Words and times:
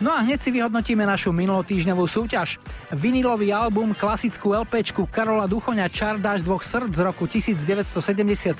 No 0.00 0.16
a 0.16 0.24
hneď 0.24 0.40
si 0.40 0.48
vyhodnotíme 0.48 1.04
našu 1.04 1.28
minulotýžňovú 1.28 2.08
súťaž. 2.08 2.56
Vinilový 2.88 3.52
album, 3.52 3.92
klasickú 3.92 4.56
LPčku 4.56 5.04
Karola 5.04 5.44
Duchoňa 5.44 5.92
Čardáš 5.92 6.40
dvoch 6.40 6.64
srdc 6.64 6.96
z 6.96 7.00
roku 7.04 7.28
1977 7.28 8.56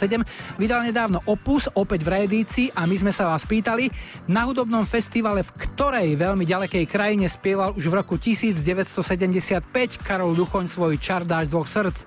vydal 0.61 0.84
nedávno 0.84 1.25
Opus, 1.25 1.65
opäť 1.73 2.05
v 2.05 2.12
reedícii 2.12 2.77
a 2.77 2.84
my 2.84 2.93
sme 2.93 3.09
sa 3.09 3.25
vás 3.25 3.48
pýtali, 3.48 3.89
na 4.29 4.45
hudobnom 4.45 4.84
festivale 4.84 5.41
v 5.41 5.51
ktorej 5.65 6.12
veľmi 6.12 6.45
ďalekej 6.45 6.84
krajine 6.84 7.25
spieval 7.25 7.73
už 7.73 7.89
v 7.89 7.95
roku 8.05 8.20
1975 8.20 9.65
Karol 10.05 10.37
Duchoň 10.37 10.69
svoj 10.69 11.01
Čardáš 11.01 11.48
dvoch 11.48 11.73
srdc. 11.73 12.05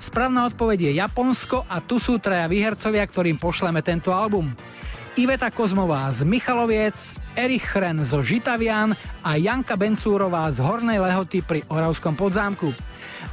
Správna 0.00 0.48
odpoveď 0.48 0.88
je 0.88 0.92
Japonsko 0.96 1.68
a 1.68 1.84
tu 1.84 2.00
sú 2.00 2.16
traja 2.16 2.48
výhercovia, 2.48 3.04
ktorým 3.04 3.36
pošleme 3.36 3.84
tento 3.84 4.16
album. 4.16 4.48
Iveta 5.12 5.52
Kozmová 5.52 6.08
z 6.08 6.24
Michaloviec, 6.24 6.96
Erich 7.36 7.68
Chren 7.68 8.00
zo 8.00 8.24
Žitavian 8.24 8.96
a 9.20 9.36
Janka 9.36 9.76
Bencúrová 9.76 10.48
z 10.48 10.64
Hornej 10.64 11.04
Lehoty 11.04 11.44
pri 11.44 11.60
Oravskom 11.68 12.16
podzámku. 12.16 12.72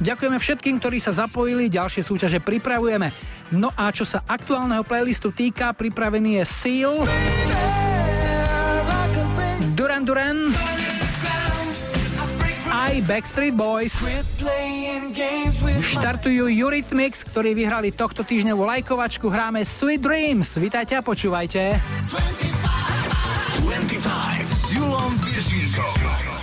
Ďakujeme 0.04 0.36
všetkým, 0.36 0.76
ktorí 0.76 1.00
sa 1.00 1.16
zapojili, 1.16 1.72
ďalšie 1.72 2.04
súťaže 2.04 2.44
pripravujeme. 2.44 3.08
No 3.56 3.72
a 3.80 3.88
čo 3.96 4.04
sa 4.04 4.20
aktuálneho 4.28 4.84
playlistu 4.84 5.32
týka, 5.32 5.72
pripravený 5.72 6.40
je 6.40 6.44
Seal, 6.44 6.94
Duran 9.72 10.04
Duran, 10.04 10.52
aj 12.90 13.06
Backstreet 13.06 13.54
Boys. 13.54 13.94
Štartujú 15.94 16.50
Eurythmics, 16.50 17.22
ktorí 17.22 17.54
vyhrali 17.54 17.94
tohto 17.94 18.26
týždňovú 18.26 18.66
lajkovačku. 18.66 19.30
Hráme 19.30 19.62
Sweet 19.62 20.02
Dreams. 20.02 20.58
Vítajte 20.58 20.98
a 20.98 21.02
počúvajte. 21.02 21.78
25, 22.10 23.62
25 23.62 24.50
s 24.50 24.74
Julom 24.74 25.12
Viršíkom. 25.22 26.39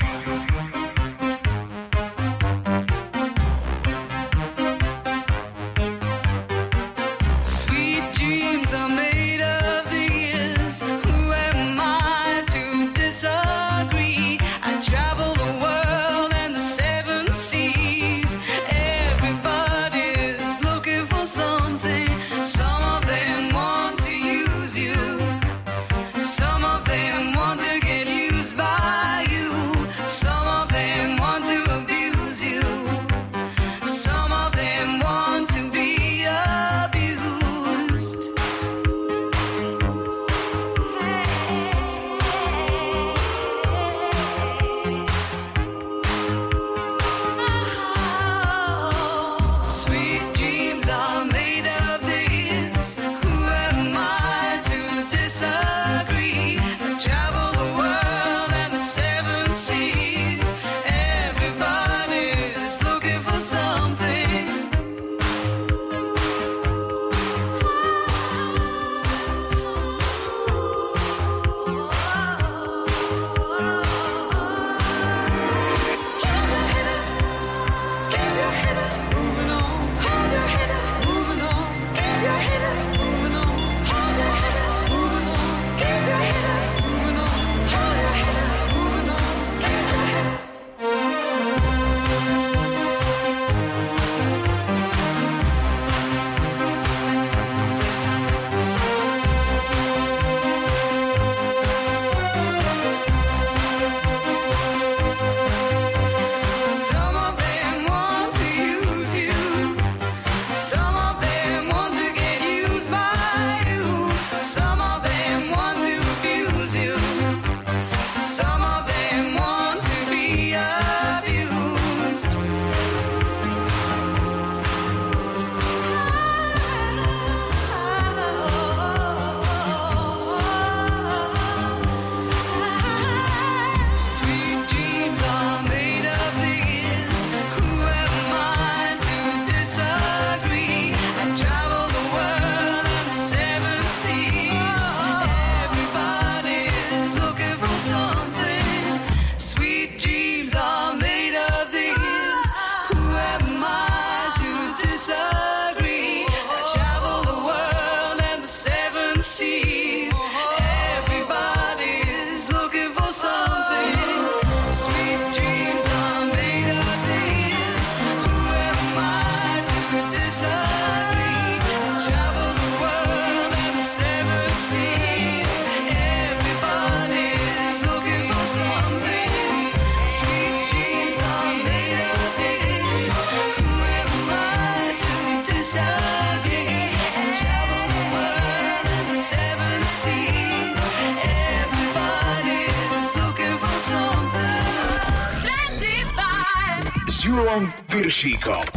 Piršíkom. 198.08 198.77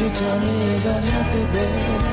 You 0.00 0.10
tell 0.10 0.40
me 0.40 0.74
is 0.74 0.84
that 0.84 1.02
healthy, 1.02 1.44
baby? 1.56 2.06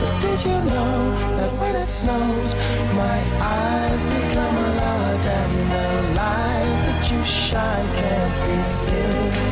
But 0.00 0.20
did 0.20 0.42
you 0.44 0.58
know 0.74 1.36
that 1.36 1.52
when 1.60 1.76
it 1.76 1.86
snows, 1.86 2.54
my 2.94 3.18
eyes 3.38 4.02
become 4.04 4.56
large 4.82 5.26
and 5.26 5.70
the 5.70 6.18
light 6.18 6.78
that 6.86 7.08
you 7.08 7.24
shine 7.24 7.86
can't 7.94 8.34
be 8.48 8.62
seen? 8.64 9.51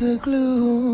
The 0.00 0.16
glue 0.16 0.89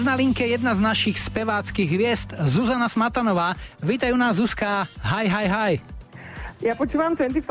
Dnes 0.00 0.16
na 0.16 0.16
linke 0.16 0.48
jedna 0.48 0.72
z 0.72 0.80
našich 0.80 1.20
speváckých 1.20 1.84
hviezd, 1.92 2.32
Zuzana 2.48 2.88
Smatanová. 2.88 3.52
Vítajú 3.84 4.16
nás, 4.16 4.40
Zuzka. 4.40 4.88
Hi, 5.04 5.28
hi, 5.28 5.44
hi. 5.44 5.72
Ja 6.64 6.72
počúvam 6.72 7.12
25. 7.12 7.44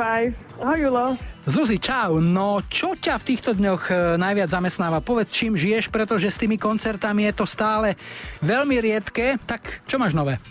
Ahoj, 0.58 0.79
Julo. 0.82 1.06
Zuzi, 1.46 1.77
čau. 1.77 2.18
No, 2.18 2.65
čo 2.65 2.98
ťa 2.98 3.22
v 3.22 3.27
týchto 3.29 3.53
dňoch 3.53 3.84
e, 3.94 3.94
najviac 4.18 4.50
zamestnáva? 4.50 4.98
Povedz, 4.98 5.29
čím 5.29 5.53
žiješ, 5.53 5.94
pretože 5.94 6.34
s 6.34 6.41
tými 6.41 6.58
koncertami 6.58 7.29
je 7.29 7.38
to 7.38 7.46
stále 7.46 7.94
veľmi 8.41 8.82
riedke. 8.82 9.38
Tak, 9.46 9.86
čo 9.86 10.01
máš 10.01 10.18
nové? 10.18 10.41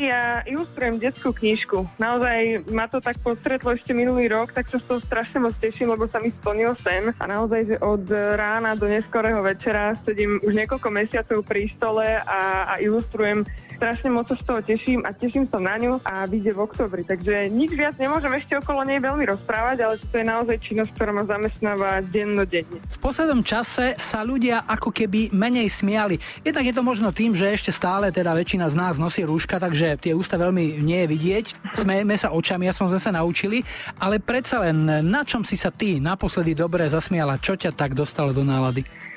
Ja 0.00 0.40
ilustrujem 0.48 0.96
detskú 0.96 1.36
knižku. 1.36 1.84
Naozaj 2.00 2.68
ma 2.72 2.88
to 2.88 2.98
tak 3.04 3.20
postretlo 3.20 3.76
ešte 3.76 3.92
minulý 3.92 4.32
rok, 4.32 4.56
tak 4.56 4.68
sa 4.72 4.80
z 4.80 4.88
toho 4.88 5.00
strašne 5.04 5.44
moc 5.44 5.52
teším, 5.60 5.92
lebo 5.92 6.08
sa 6.08 6.16
mi 6.18 6.32
splnil 6.40 6.72
sen. 6.80 7.12
A 7.20 7.24
naozaj, 7.28 7.60
že 7.68 7.76
od 7.84 8.08
rána 8.10 8.72
do 8.72 8.88
neskorého 8.88 9.44
večera 9.44 9.92
sedím 10.08 10.40
už 10.40 10.56
niekoľko 10.56 10.88
mesiacov 10.88 11.44
pri 11.44 11.68
stole 11.76 12.08
a, 12.24 12.72
a 12.72 12.74
ilustrujem 12.80 13.44
strašne 13.82 14.14
moc 14.14 14.30
sa 14.30 14.38
z 14.38 14.46
toho 14.46 14.62
teším 14.62 15.02
a 15.02 15.10
teším 15.10 15.50
sa 15.50 15.58
na 15.58 15.74
ňu 15.74 15.98
a 16.06 16.22
vyjde 16.30 16.54
v 16.54 16.62
oktobri. 16.62 17.02
Takže 17.02 17.50
nič 17.50 17.74
viac 17.74 17.98
nemôžem 17.98 18.30
ešte 18.38 18.54
okolo 18.62 18.86
nej 18.86 19.02
veľmi 19.02 19.26
rozprávať, 19.26 19.76
ale 19.82 19.98
to 19.98 20.16
je 20.22 20.22
naozaj 20.22 20.56
činnosť, 20.62 20.94
ktorá 20.94 21.10
ma 21.10 21.26
zamestnáva 21.26 21.98
dennodenne. 22.06 22.78
V 22.78 22.98
poslednom 23.02 23.42
čase 23.42 23.98
sa 23.98 24.22
ľudia 24.22 24.62
ako 24.70 24.94
keby 24.94 25.34
menej 25.34 25.66
smiali. 25.66 26.22
Jednak 26.46 26.70
je 26.70 26.74
to 26.78 26.86
možno 26.86 27.10
tým, 27.10 27.34
že 27.34 27.50
ešte 27.50 27.74
stále 27.74 28.14
teda 28.14 28.30
väčšina 28.38 28.70
z 28.70 28.78
nás 28.78 29.02
nosí 29.02 29.26
rúška, 29.26 29.58
takže 29.58 29.91
tie 29.98 30.12
ústa 30.16 30.40
veľmi 30.40 30.80
nie 30.80 31.04
je 31.04 31.10
vidieť. 31.10 31.46
Smejeme 31.76 32.16
sa 32.16 32.32
očami, 32.32 32.68
ja 32.68 32.74
som 32.74 32.88
sa 32.88 33.10
naučili, 33.12 33.60
ale 34.00 34.22
predsa 34.22 34.62
len 34.64 34.86
na 34.86 35.22
čom 35.26 35.42
si 35.44 35.58
sa 35.58 35.68
ty 35.68 35.98
naposledy 36.00 36.56
dobre 36.56 36.88
zasmiala? 36.88 37.40
Čo 37.40 37.58
ťa 37.58 37.76
tak 37.76 37.92
dostalo 37.92 38.32
do 38.32 38.46
nálady? 38.46 39.11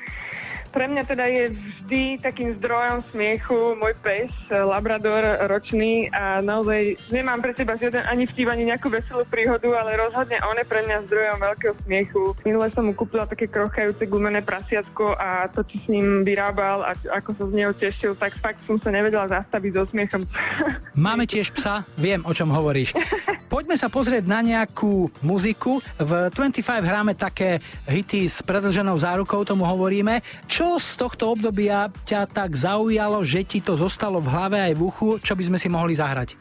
Pre 0.75 0.91
mňa 0.91 1.03
teda 1.07 1.25
je 1.31 1.43
vždy 1.55 2.19
takým 2.19 2.59
zdrojom 2.59 2.99
smiechu 3.15 3.79
môj 3.79 3.95
pes, 4.03 4.27
Labrador 4.51 5.47
ročný 5.47 6.11
a 6.11 6.43
naozaj 6.43 6.99
nemám 7.15 7.39
pre 7.39 7.55
seba 7.55 7.79
žiaden 7.79 8.03
ani 8.03 8.27
vtip, 8.27 8.51
ani 8.51 8.67
nejakú 8.67 8.91
veselú 8.91 9.23
príhodu, 9.31 9.71
ale 9.71 9.95
rozhodne 9.95 10.35
on 10.43 10.59
je 10.59 10.67
pre 10.67 10.83
mňa 10.83 11.07
zdrojom 11.07 11.39
veľkého 11.39 11.73
smiechu. 11.87 12.21
Minule 12.43 12.67
som 12.75 12.83
mu 12.83 12.91
kúpila 12.91 13.23
také 13.23 13.47
krochajúce 13.47 14.03
gumené 14.11 14.43
prasiatko 14.43 15.15
a 15.15 15.47
to, 15.47 15.63
čo 15.63 15.79
s 15.79 15.87
ním 15.87 16.27
vyrábal 16.27 16.83
a 16.83 16.91
ako 17.23 17.29
sa 17.39 17.43
z 17.47 17.53
neho 17.55 17.71
tešil, 17.71 18.11
tak 18.19 18.35
fakt 18.43 18.59
som 18.67 18.75
sa 18.75 18.91
nevedela 18.91 19.31
zastaviť 19.31 19.71
so 19.71 19.87
smiechom. 19.95 20.27
Máme 21.07 21.23
tiež 21.23 21.55
psa, 21.55 21.87
viem, 21.95 22.19
o 22.27 22.35
čom 22.35 22.51
hovoríš. 22.51 22.91
Poďme 23.55 23.77
sa 23.77 23.87
pozrieť 23.93 24.25
na 24.25 24.41
nejakú 24.41 25.07
muziku. 25.21 25.77
V 26.01 26.11
25 26.33 26.81
hráme 26.81 27.13
také 27.13 27.61
hity 27.85 28.25
s 28.25 28.41
predlženou 28.41 28.97
zárukou, 28.97 29.45
tomu 29.45 29.63
hovoríme. 29.69 30.19
Čo 30.49 30.64
čo 30.65 30.81
z 30.81 30.97
tohto 30.97 31.29
obdobia 31.29 31.93
ťa 32.09 32.25
tak 32.25 32.57
zaujalo, 32.57 33.21
že 33.21 33.45
ti 33.45 33.61
to 33.61 33.77
zostalo 33.77 34.17
v 34.17 34.33
hlave 34.33 34.57
aj 34.57 34.73
v 34.73 34.81
uchu, 34.81 35.09
čo 35.21 35.37
by 35.37 35.45
sme 35.45 35.61
si 35.61 35.69
mohli 35.69 35.93
zahrať? 35.93 36.33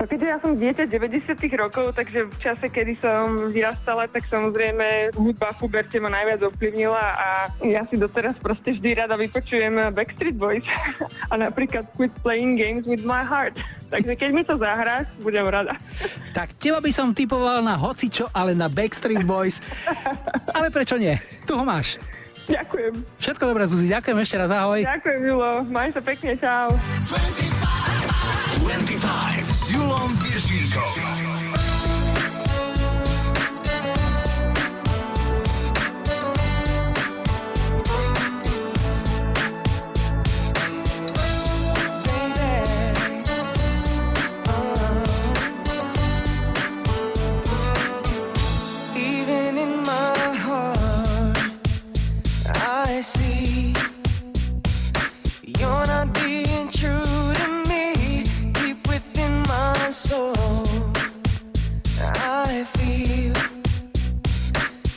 No 0.00 0.08
keďže 0.08 0.26
ja 0.26 0.38
som 0.40 0.56
dieťa 0.56 0.88
90 0.88 1.36
rokov, 1.60 1.92
takže 1.92 2.32
v 2.32 2.36
čase, 2.40 2.64
kedy 2.72 2.96
som 3.04 3.52
vyrastala, 3.52 4.08
tak 4.08 4.24
samozrejme 4.24 5.12
hudba 5.20 5.52
v 5.52 5.68
Huberte 5.68 6.00
ma 6.00 6.08
najviac 6.08 6.48
ovplyvnila 6.48 7.04
a 7.12 7.28
ja 7.60 7.84
si 7.92 8.00
doteraz 8.00 8.32
proste 8.40 8.72
vždy 8.72 9.04
rada 9.04 9.20
vypočujem 9.20 9.92
Backstreet 9.92 10.40
Boys 10.40 10.64
a 11.32 11.36
napríklad 11.36 11.84
Quit 12.00 12.16
Playing 12.24 12.56
Games 12.56 12.88
with 12.88 13.04
My 13.04 13.20
Heart. 13.20 13.60
Takže 13.92 14.16
keď 14.16 14.30
mi 14.32 14.42
to 14.48 14.56
zahráš, 14.56 15.12
budem 15.20 15.44
rada. 15.44 15.76
Tak 16.32 16.56
teba 16.56 16.80
by 16.80 16.88
som 16.88 17.12
typoval 17.12 17.60
na 17.60 17.76
hocičo, 17.76 18.32
ale 18.32 18.56
na 18.56 18.72
Backstreet 18.72 19.28
Boys. 19.28 19.60
Ale 20.56 20.72
prečo 20.72 20.96
nie? 20.96 21.20
Tu 21.44 21.52
ho 21.52 21.60
máš. 21.60 22.00
Ďakujem. 22.48 22.92
Všetko 23.22 23.42
dobré, 23.46 23.64
Zuzi, 23.70 23.86
ďakujem 23.92 24.18
ešte 24.22 24.36
raz, 24.38 24.50
ahoj. 24.50 24.80
Ďakujem, 24.82 25.20
Julo, 25.26 25.50
maj 25.70 25.88
sa 25.94 26.00
pekne, 26.02 26.34
čau. 26.40 26.68
25, 27.06 28.66
25 28.66 29.46
s 29.46 29.60
Julom 29.70 30.10
Viršíkom. 30.18 31.51
I 52.94 53.00
see 53.00 53.74
you're 55.42 55.86
not 55.86 56.12
being 56.12 56.68
true 56.68 57.32
to 57.40 57.48
me, 57.66 58.22
deep 58.52 58.86
within 58.86 59.40
my 59.48 59.90
soul. 59.90 60.34
I 61.98 62.64
feel 62.76 63.32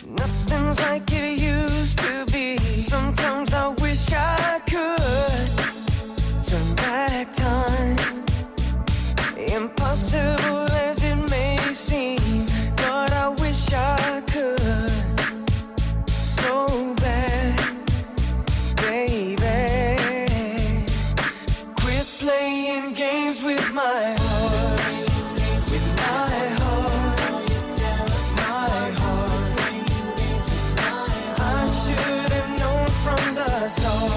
nothing's 0.06 0.78
like 0.82 1.10
it 1.14 1.40
used 1.40 1.98
to 2.00 2.26
be. 2.34 2.58
Sometimes 2.58 3.54
I 3.54 3.70
wish 3.82 4.12
I 4.12 4.60
could 4.72 5.52
turn 6.44 6.76
back 6.76 7.32
time, 7.32 7.98
impossible 9.38 10.68
as 10.88 11.02
it 11.02 11.16
may 11.30 11.58
seem, 11.72 12.46
but 12.76 13.14
I 13.14 13.30
wish 13.40 13.72
I 13.72 14.22
could. 14.28 14.35
stone. 33.68 34.15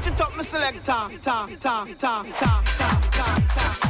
Switch 0.00 0.14
it 0.14 0.20
up, 0.22 0.34
my 0.34 0.42
selector. 0.42 0.80
Ta, 0.80 1.10
ta, 1.22 1.46
ta, 1.60 1.86
ta, 1.98 2.24
ta, 2.38 2.62
ta, 2.78 3.00
ta, 3.12 3.80
ta. 3.80 3.89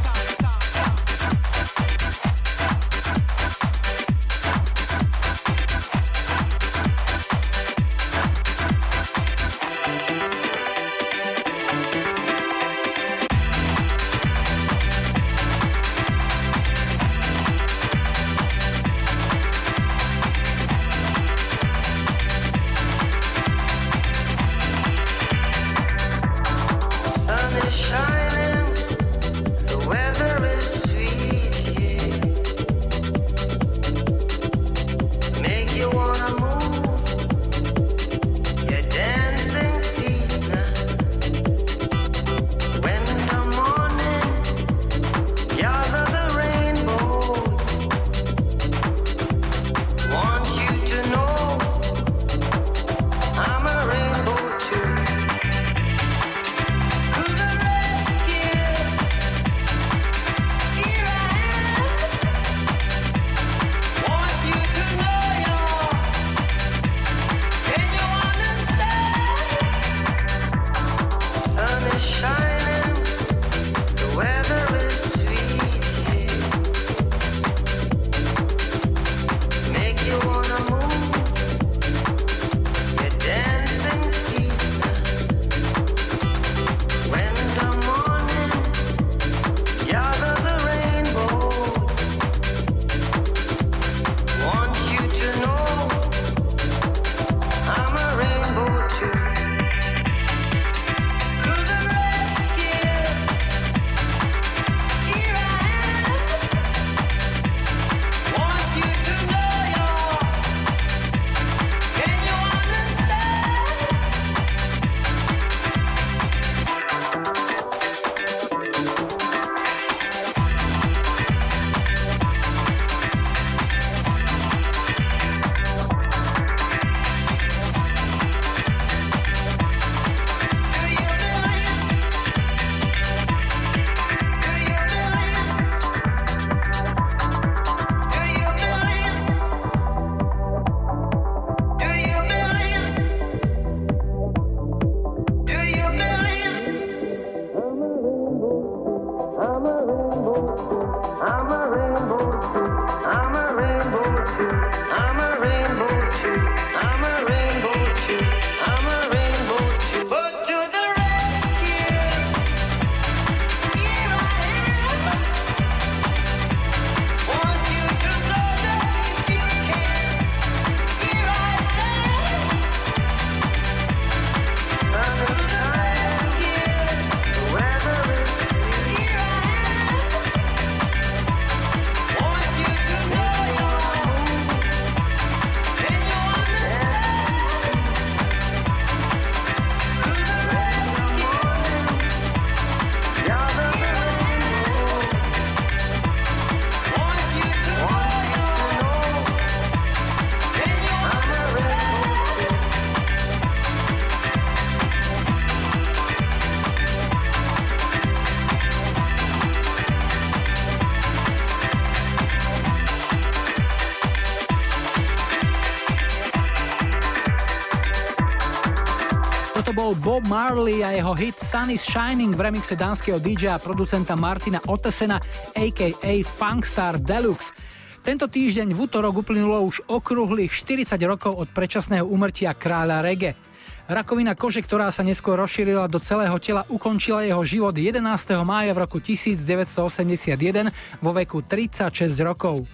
Toto 219.70 219.86
bol 219.86 220.02
Bob 220.02 220.26
Marley 220.26 220.82
a 220.82 220.90
jeho 220.98 221.14
hit 221.14 221.38
Sun 221.38 221.70
is 221.70 221.86
Shining 221.86 222.34
v 222.34 222.42
remixe 222.42 222.74
dánskeho 222.74 223.22
DJ 223.22 223.54
a 223.54 223.62
producenta 223.62 224.18
Martina 224.18 224.58
Otesena 224.66 225.22
aka 225.54 226.10
Funkstar 226.26 226.98
Deluxe. 226.98 227.54
Tento 228.02 228.26
týždeň 228.26 228.74
v 228.74 228.78
útorok 228.82 229.22
uplynulo 229.22 229.62
už 229.70 229.86
okrúhlych 229.86 230.50
40 230.50 230.98
rokov 231.06 231.38
od 231.38 231.54
predčasného 231.54 232.02
umrtia 232.02 232.50
kráľa 232.50 232.98
reggae. 232.98 233.38
Rakovina 233.86 234.34
kože, 234.34 234.58
ktorá 234.58 234.90
sa 234.90 235.06
neskôr 235.06 235.38
rozšírila 235.38 235.86
do 235.86 236.02
celého 236.02 236.34
tela, 236.42 236.66
ukončila 236.66 237.22
jeho 237.22 237.46
život 237.46 237.78
11. 237.78 238.02
mája 238.42 238.74
v 238.74 238.78
roku 238.82 238.98
1981 238.98 240.74
vo 240.98 241.14
veku 241.14 241.46
36 241.46 242.18
rokov. 242.26 242.66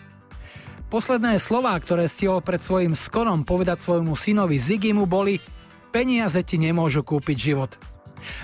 Posledné 0.88 1.36
slová, 1.44 1.76
ktoré 1.76 2.08
stihol 2.08 2.40
pred 2.40 2.64
svojim 2.64 2.96
skorom 2.96 3.44
povedať 3.44 3.84
svojmu 3.84 4.16
synovi 4.16 4.56
Zigimu 4.56 5.04
boli 5.04 5.44
Peniaze 5.96 6.44
ti 6.44 6.60
nemôžu 6.60 7.00
kúpiť 7.00 7.36
život. 7.40 7.72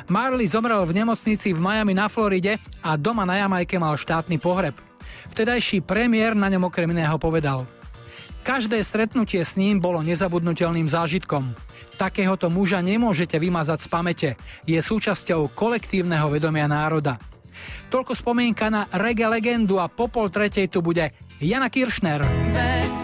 Marley 0.09 0.49
zomrel 0.49 0.89
v 0.89 1.05
nemocnici 1.05 1.53
v 1.53 1.61
Miami 1.61 1.93
na 1.93 2.09
Floride 2.09 2.57
a 2.81 2.97
doma 2.97 3.29
na 3.29 3.45
Jamajke 3.45 3.77
mal 3.77 3.93
štátny 4.01 4.41
pohreb. 4.41 4.73
Vtedajší 5.37 5.85
premiér 5.85 6.33
na 6.33 6.49
ňom 6.49 6.73
okrem 6.73 6.89
iného 6.89 7.13
povedal 7.21 7.69
Každé 8.41 8.81
stretnutie 8.81 9.45
s 9.45 9.61
ním 9.61 9.85
bolo 9.85 10.01
nezabudnutelným 10.01 10.89
zážitkom. 10.89 11.53
Takéhoto 12.01 12.49
muža 12.49 12.81
nemôžete 12.81 13.37
vymazať 13.37 13.85
z 13.85 13.89
pamäte. 13.93 14.31
Je 14.65 14.81
súčasťou 14.81 15.53
kolektívneho 15.53 16.33
vedomia 16.33 16.65
národa. 16.65 17.21
Toľko 17.93 18.17
spomienka 18.17 18.73
na 18.73 18.89
reggae 18.97 19.29
legendu 19.29 19.77
a 19.77 19.93
po 19.93 20.09
pol 20.09 20.33
tretej 20.33 20.73
tu 20.73 20.81
bude 20.81 21.13
Jana 21.37 21.69
Kiršner. 21.69 22.25
Vec 22.57 22.97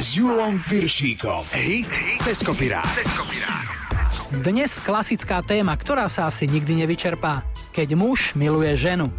S 0.00 0.16
Julom 0.16 0.64
Piršíkom. 0.64 1.44
Hit 1.52 1.92
cez. 2.24 2.40
Dnes 4.40 4.80
klasická 4.80 5.44
téma, 5.44 5.76
ktorá 5.76 6.08
sa 6.08 6.32
asi 6.32 6.48
nikdy 6.48 6.72
nevyčerpá. 6.72 7.44
Keď 7.76 7.92
muž 7.92 8.32
miluje 8.32 8.72
ženu. 8.80 9.12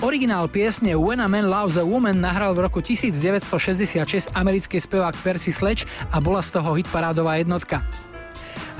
Originál 0.00 0.48
piesne 0.48 0.96
When 0.96 1.20
a 1.20 1.28
Man 1.28 1.44
Loves 1.44 1.76
a 1.76 1.84
Woman 1.84 2.24
nahral 2.24 2.56
v 2.56 2.64
roku 2.64 2.80
1966 2.80 4.32
americký 4.32 4.80
spevák 4.80 5.12
Percy 5.20 5.52
Sledge 5.52 5.84
a 6.08 6.16
bola 6.16 6.40
z 6.40 6.56
toho 6.56 6.72
hitparádová 6.80 7.36
jednotka. 7.36 7.84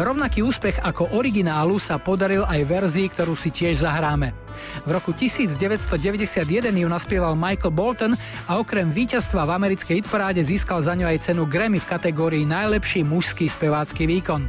Rovnaký 0.01 0.41
úspech 0.41 0.81
ako 0.81 1.13
originálu 1.13 1.77
sa 1.77 2.01
podaril 2.01 2.49
aj 2.49 2.65
verzii, 2.65 3.13
ktorú 3.13 3.37
si 3.37 3.53
tiež 3.53 3.85
zahráme. 3.85 4.46
V 4.87 4.91
roku 4.95 5.11
1991 5.11 6.71
ju 6.71 6.87
naspieval 6.87 7.35
Michael 7.35 7.75
Bolton 7.75 8.15
a 8.47 8.63
okrem 8.63 8.87
víťazstva 8.87 9.43
v 9.43 9.55
americkej 9.59 9.99
hitparáde 9.99 10.39
získal 10.47 10.79
za 10.79 10.95
ňu 10.95 11.11
aj 11.11 11.27
cenu 11.27 11.43
Grammy 11.43 11.83
v 11.83 11.91
kategórii 11.91 12.47
Najlepší 12.47 13.03
mužský 13.03 13.51
spevácky 13.51 14.07
výkon. 14.07 14.47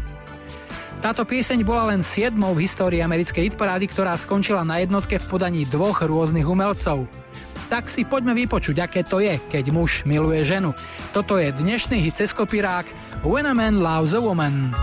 Táto 1.02 1.26
pieseň 1.26 1.66
bola 1.66 1.90
len 1.90 2.06
siedmou 2.06 2.54
v 2.54 2.70
histórii 2.70 3.02
americkej 3.02 3.50
hitparády, 3.50 3.90
ktorá 3.90 4.14
skončila 4.14 4.62
na 4.62 4.78
jednotke 4.78 5.18
v 5.18 5.26
podaní 5.26 5.66
dvoch 5.66 6.06
rôznych 6.06 6.46
umelcov. 6.46 7.10
Tak 7.68 7.90
si 7.90 8.06
poďme 8.06 8.38
vypočuť, 8.38 8.78
aké 8.78 9.02
to 9.02 9.18
je, 9.18 9.42
keď 9.50 9.74
muž 9.74 10.06
miluje 10.06 10.46
ženu. 10.46 10.78
Toto 11.18 11.42
je 11.42 11.50
dnešný 11.50 11.98
hit 11.98 12.14
cez 12.14 12.30
kopirák 12.30 12.86
When 13.26 13.50
a 13.50 13.58
Man 13.58 13.82
Loves 13.82 14.14
a 14.14 14.22
Woman. 14.22 14.74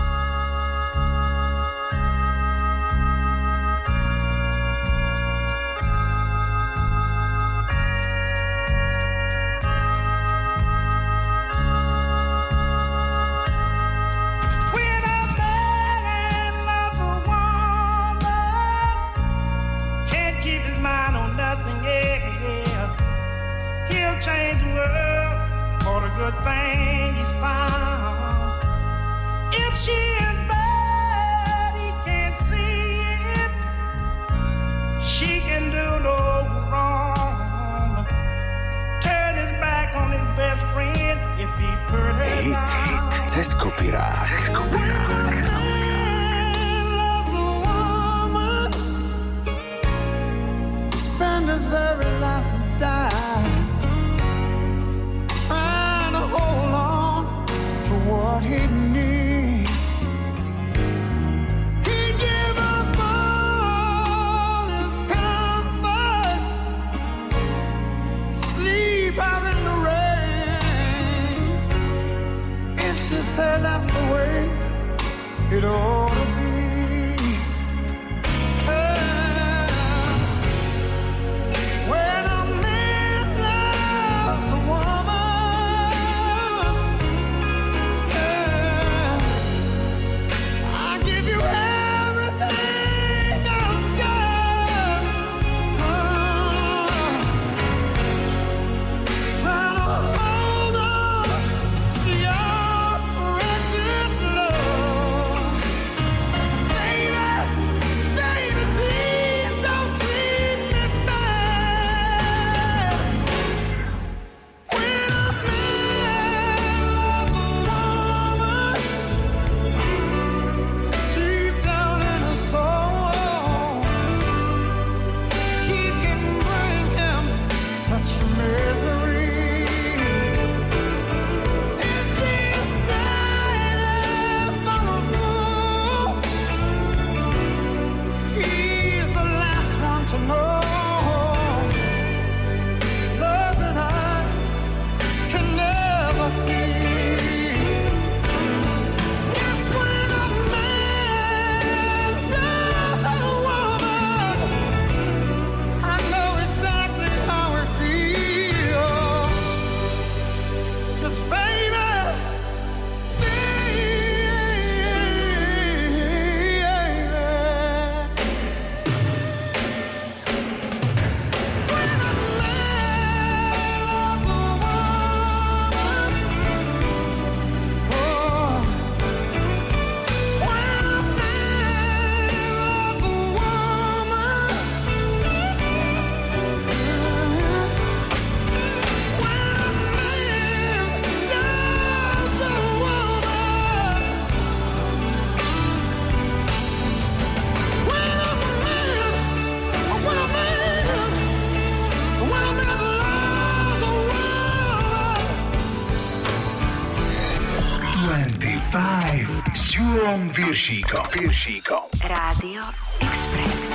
Julom 210.45 210.53
Viršíkom. 210.53 211.05
Viršíkom. 211.09 211.83
Rádio 212.05 212.61
Express. 213.01 213.73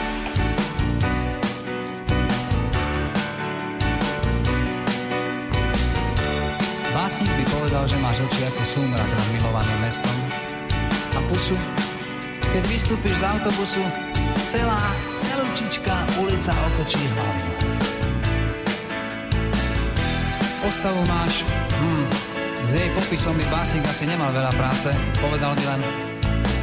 Básnik 6.95 7.27
by 7.27 7.45
povedal, 7.51 7.85
že 7.91 7.99
máš 7.99 8.23
oči 8.23 8.47
ako 8.47 8.62
súmrak 8.71 9.03
nad 9.03 9.27
milovaným 9.35 9.79
mestom. 9.83 10.14
A 11.18 11.21
pusu, 11.27 11.59
keď 12.55 12.62
vystúpiš 12.71 13.18
z 13.18 13.25
autobusu, 13.27 13.83
celá, 14.47 14.95
celúčička 15.18 16.07
ulica 16.23 16.55
otočí 16.55 17.03
hlavu. 17.03 17.51
Postavu 20.62 21.03
máš, 21.03 21.43
hm, 21.83 22.07
s 22.62 22.73
jej 22.79 22.87
popisom 22.95 23.35
by 23.35 23.59
básnik 23.59 23.83
asi 23.91 24.07
nemal 24.07 24.31
veľa 24.31 24.55
práce, 24.55 24.95
povedal 25.18 25.59
by 25.59 25.66
len 25.66 26.09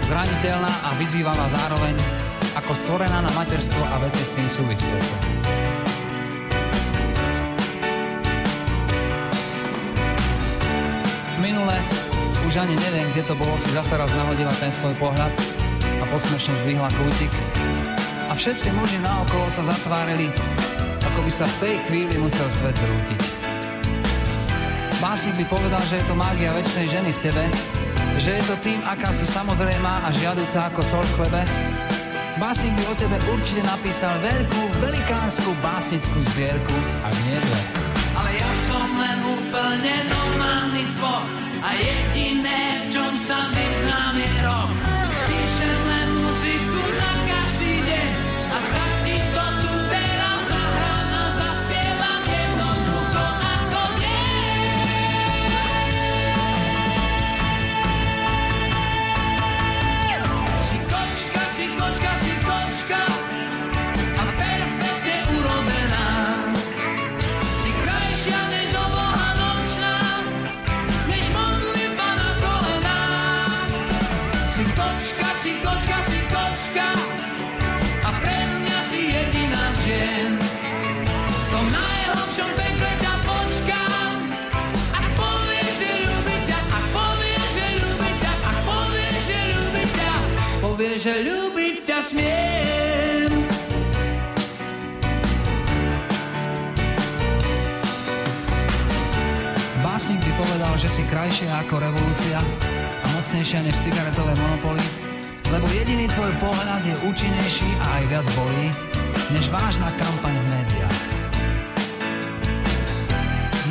zraniteľná 0.08 0.72
a 0.88 0.90
vyzývala 0.96 1.52
zároveň 1.52 1.96
ako 2.56 2.72
stvorená 2.72 3.20
na 3.20 3.32
materstvo 3.36 3.84
a 3.84 4.00
veci 4.00 4.24
s 4.24 4.32
tým 4.32 4.48
súvisiace. 4.48 5.14
Minule, 11.44 11.76
už 12.48 12.56
ani 12.56 12.76
neviem, 12.80 13.12
kde 13.12 13.28
to 13.28 13.36
bolo, 13.36 13.60
si 13.60 13.68
zase 13.76 14.00
raz 14.00 14.08
nahodila 14.16 14.56
ten 14.64 14.72
svoj 14.72 14.96
pohľad 14.96 15.32
a 15.84 16.04
posmešne 16.08 16.56
zdvihla 16.64 16.88
kútik. 16.96 17.34
A 18.32 18.34
všetci 18.34 18.72
muži 18.80 19.04
naokolo 19.04 19.52
sa 19.52 19.68
zatvárili, 19.68 20.32
ako 21.04 21.20
by 21.20 21.32
sa 21.32 21.44
v 21.44 21.56
tej 21.60 21.76
chvíli 21.88 22.16
musel 22.16 22.48
svet 22.48 22.76
zrútiť. 22.80 23.22
Básnik 25.04 25.36
by 25.36 25.46
povedal, 25.52 25.84
že 25.86 26.00
je 26.00 26.06
to 26.08 26.16
mágia 26.16 26.56
väčšnej 26.56 26.88
ženy 26.90 27.12
v 27.12 27.22
tebe, 27.22 27.44
že 28.18 28.42
je 28.42 28.44
to 28.50 28.56
tým, 28.66 28.82
aká 28.84 29.14
si 29.14 29.26
samozrejmá 29.30 30.06
a 30.06 30.10
žiaduca 30.14 30.74
ako 30.74 30.82
sol 30.82 31.06
v 31.14 31.16
chlebe. 31.22 31.42
Básnik 32.38 32.74
by 32.78 32.84
o 32.90 32.96
tebe 32.98 33.18
určite 33.34 33.66
napísal 33.66 34.14
veľkú, 34.22 34.62
velikánsku 34.82 35.50
básnickú 35.62 36.18
zbierku, 36.34 36.78
ak 37.06 37.16
nie. 37.26 37.40
Ale 38.18 38.30
ja 38.38 38.50
som 38.70 38.86
len 38.98 39.18
úplne 39.26 39.96
normálny 40.10 40.84
a 41.62 41.70
jediné, 41.74 42.86
v 42.86 42.86
čom 42.94 43.14
sa 43.18 43.50
vyznám 43.50 44.16
je 44.18 44.34
rok. 44.46 44.97
Ťa 91.88 92.04
smiem. 92.04 93.32
Básnik 99.80 100.20
by 100.20 100.32
povedal, 100.36 100.74
že 100.76 100.92
si 100.92 101.08
krajšia 101.08 101.64
ako 101.64 101.80
revolúcia 101.80 102.44
a 103.02 103.06
mocnejšia 103.16 103.64
než 103.64 103.80
cigaretové 103.80 104.36
monopoly, 104.36 104.84
lebo 105.48 105.64
jediný 105.72 106.12
tvoj 106.12 106.36
pohľad 106.44 106.84
je 106.84 106.96
účinnejší 107.08 107.70
a 107.80 107.86
aj 107.98 108.04
viac 108.12 108.28
bolí, 108.36 108.68
než 109.32 109.48
vážna 109.48 109.88
kampaň 109.96 110.36
v 110.36 110.48
médiách. 110.60 111.00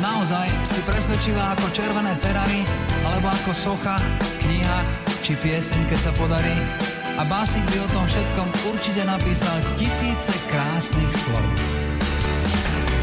Naozaj 0.01 0.47
si 0.65 0.79
presvedčivá 0.89 1.53
ako 1.53 1.69
červené 1.69 2.17
Ferrari, 2.17 2.65
alebo 3.05 3.29
ako 3.29 3.53
socha, 3.53 4.01
kniha 4.41 5.05
či 5.21 5.37
pieseň, 5.37 5.85
keď 5.85 5.99
sa 6.01 6.11
podarí. 6.17 6.86
A 7.17 7.25
básnik 7.25 7.65
by 7.73 7.81
o 7.81 7.89
tom 7.97 8.05
všetkom 8.05 8.47
určite 8.69 9.01
napísal 9.01 9.57
tisíce 9.73 10.29
krásnych 10.53 11.13
slov. 11.17 11.45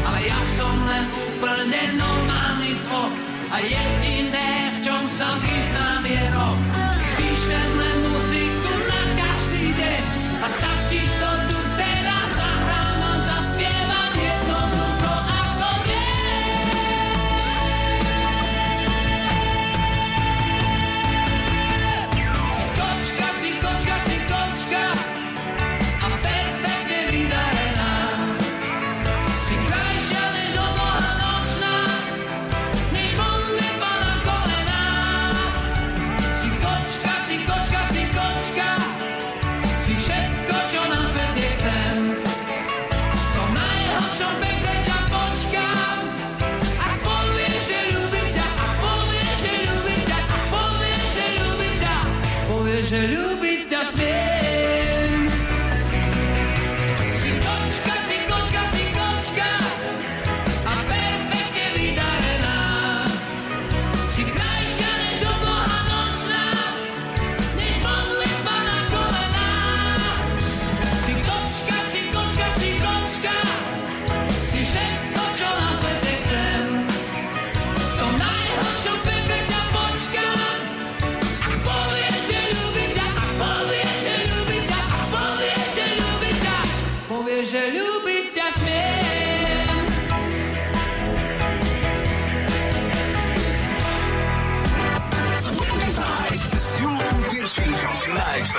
Ale 0.07 0.23
ja 0.23 0.39
som 0.55 0.71
len 0.87 1.03
úplne 1.11 1.99
normálny 1.99 2.79
cvok 2.79 3.11
a 3.51 3.59
jediné, 3.59 4.71
v 4.71 4.77
čom 4.87 5.03
sa 5.11 5.35
vyznám 5.43 6.03
je 6.07 6.23
rok. 6.31 6.84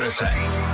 Na 0.06 0.10
Exprese. 0.10 0.65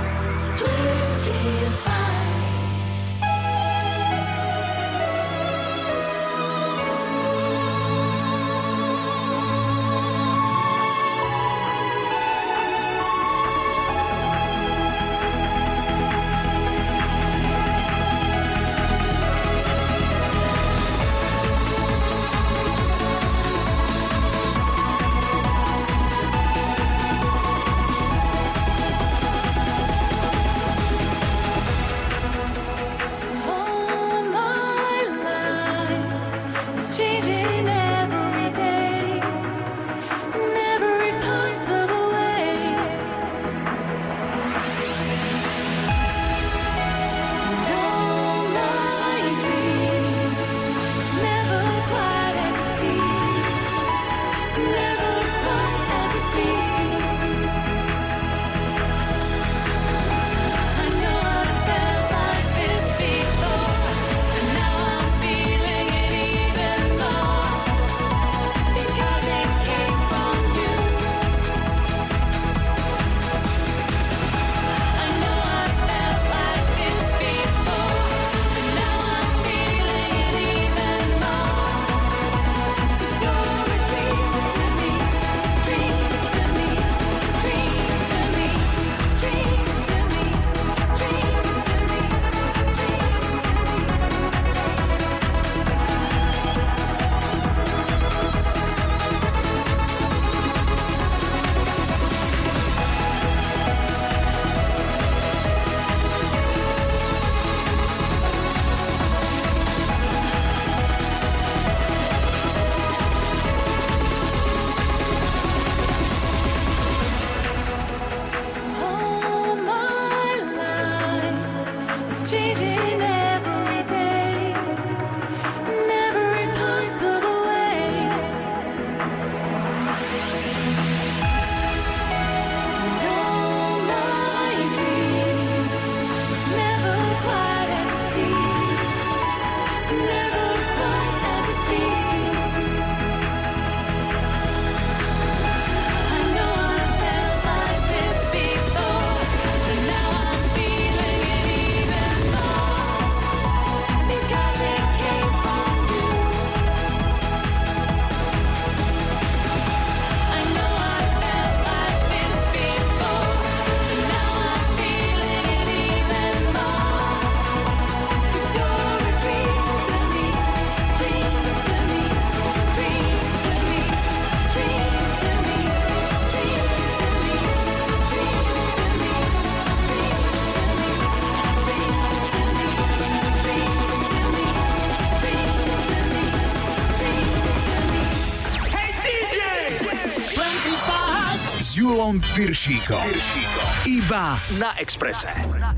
Piršíko. 192.33 192.97
Piršíko. 192.97 193.61
Iba 193.85 194.33
na 194.57 194.73
Exprese. 194.81 195.29
Na, 195.61 195.69
na, 195.69 195.77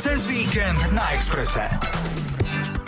cez 0.00 0.24
víkend 0.24 0.80
na 0.96 1.04
Exprese. 1.12 1.68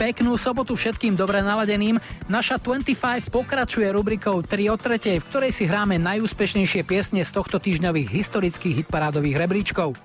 Peknú 0.01 0.41
sobotu 0.41 0.73
všetkým 0.73 1.13
dobre 1.13 1.45
naladeným. 1.45 2.01
Naša 2.33 2.57
25 2.57 3.29
pokračuje 3.29 3.93
rubrikou 3.93 4.41
3 4.41 4.73
o 4.73 4.81
3, 4.81 5.21
v 5.21 5.27
ktorej 5.29 5.53
si 5.53 5.69
hráme 5.69 6.01
najúspešnejšie 6.01 6.81
piesne 6.89 7.21
z 7.29 7.31
tohto 7.37 7.61
týždňových 7.61 8.09
historických 8.09 8.89
hitparádových 8.89 9.37
rebríčkov. 9.37 10.01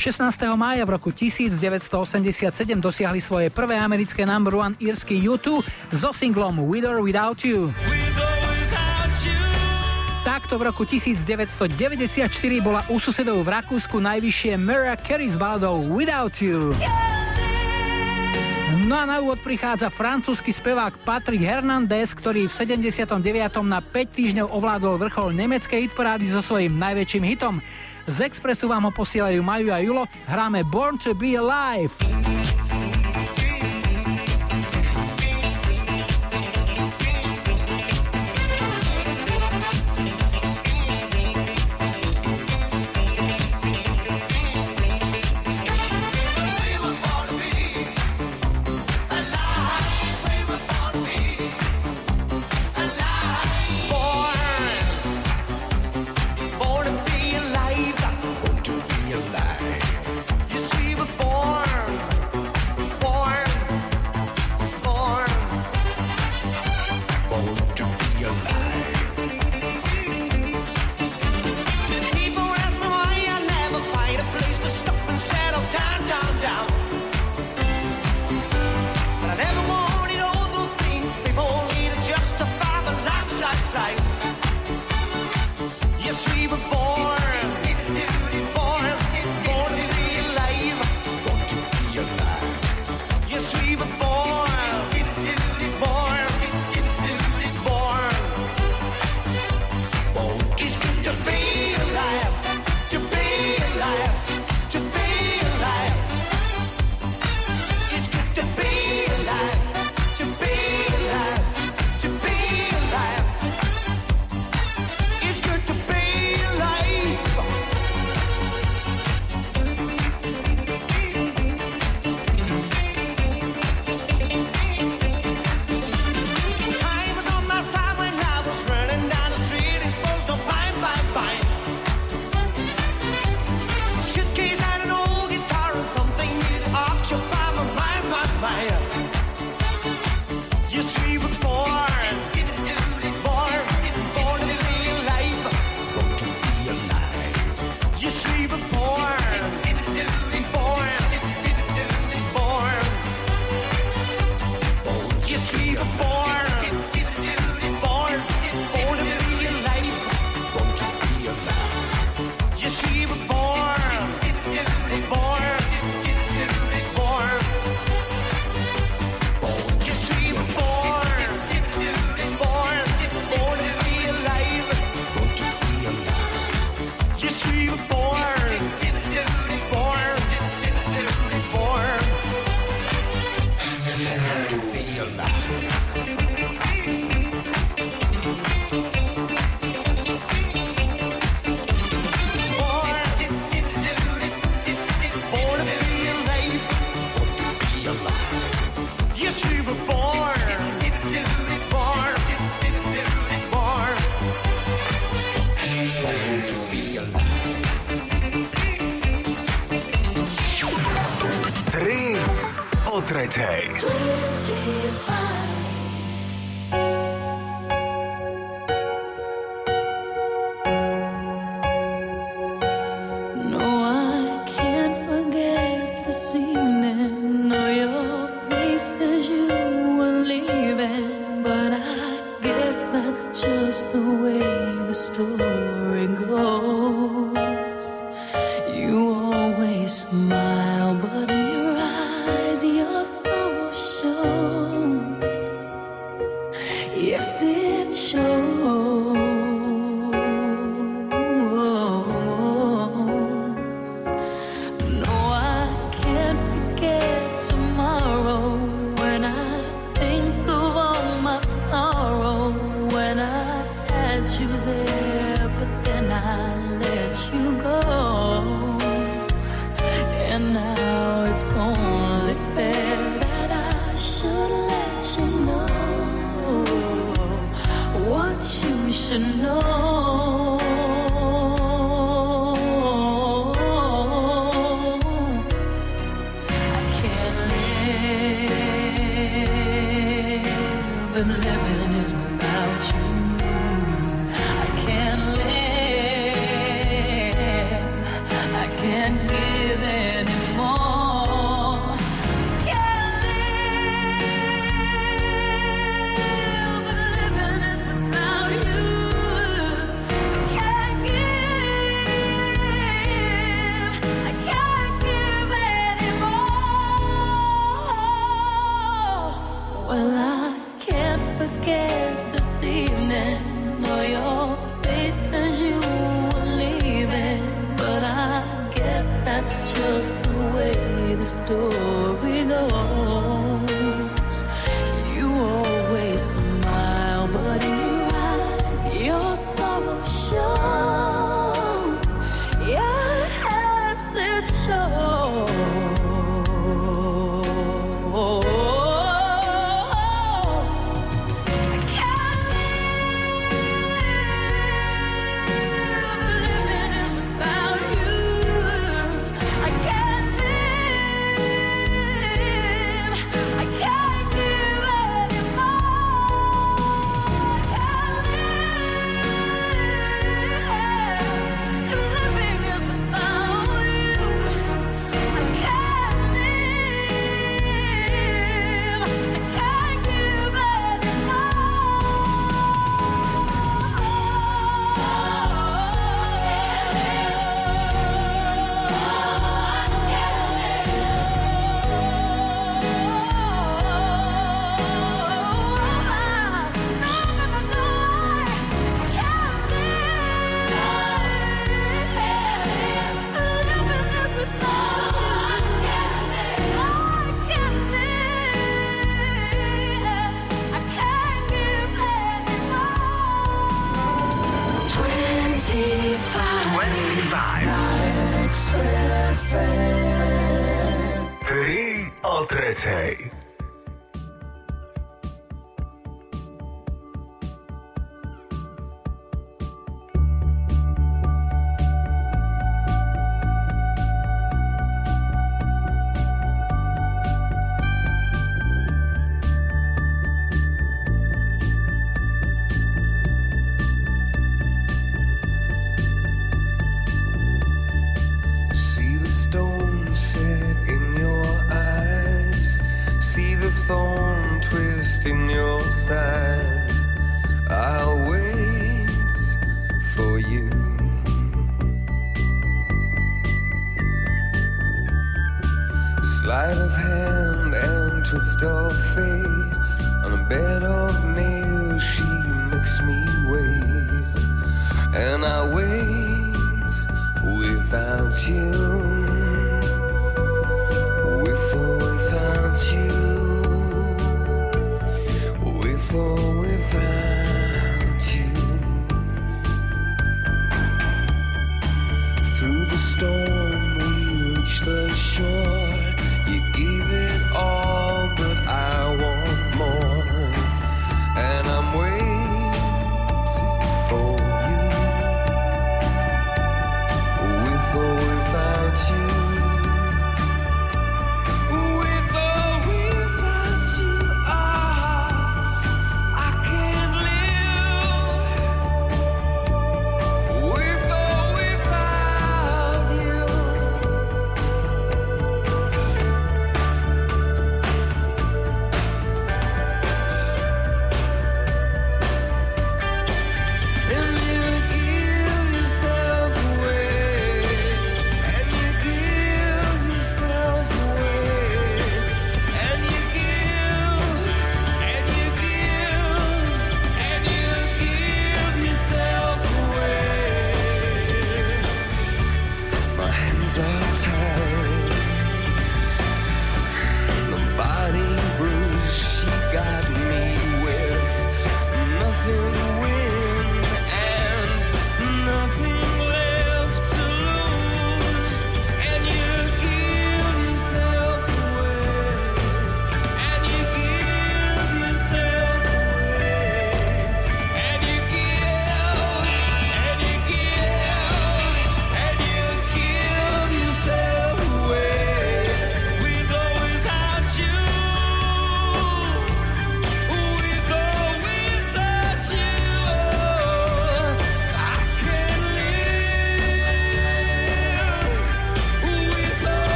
16. 0.00 0.56
mája 0.56 0.80
v 0.88 0.96
roku 0.96 1.12
1987 1.12 1.92
dosiahli 2.80 3.20
svoje 3.20 3.52
prvé 3.52 3.76
americké 3.76 4.24
number 4.24 4.56
one 4.56 4.72
írsky 4.80 5.12
YouTube 5.12 5.60
so 5.92 6.16
singlom 6.16 6.56
With 6.64 6.88
Without 7.04 7.44
You. 7.44 7.68
With 7.68 8.16
or 8.16 8.34
without 8.48 9.16
you. 9.20 9.36
Takto 10.24 10.56
v 10.56 10.72
roku 10.72 10.88
1994 10.88 11.68
bola 12.64 12.80
u 12.88 12.96
susedov 12.96 13.44
v 13.44 13.52
Rakúsku 13.60 14.00
najvyššie 14.00 14.56
Mariah 14.56 14.96
Carey 15.04 15.28
s 15.28 15.36
baladou 15.36 15.84
Without 15.92 16.32
You. 16.40 16.72
Yeah! 16.80 16.99
No 18.90 18.98
a 18.98 19.06
na 19.06 19.22
úvod 19.22 19.38
prichádza 19.38 19.86
francúzsky 19.86 20.50
spevák 20.50 21.06
Patrick 21.06 21.46
Hernandez, 21.46 22.10
ktorý 22.10 22.50
v 22.50 22.74
79. 22.82 23.22
na 23.62 23.78
5 23.78 23.86
týždňov 24.18 24.50
ovládol 24.50 24.98
vrchol 24.98 25.30
nemeckej 25.30 25.86
hitparády 25.86 26.26
so 26.26 26.42
svojím 26.42 26.74
najväčším 26.74 27.22
hitom. 27.22 27.62
Z 28.10 28.26
Expressu 28.26 28.66
vám 28.66 28.90
ho 28.90 28.92
posielajú 28.92 29.38
Maju 29.46 29.68
a 29.70 29.78
Julo, 29.78 30.04
hráme 30.26 30.66
Born 30.66 30.98
to 30.98 31.14
be 31.14 31.38
Alive. 31.38 31.94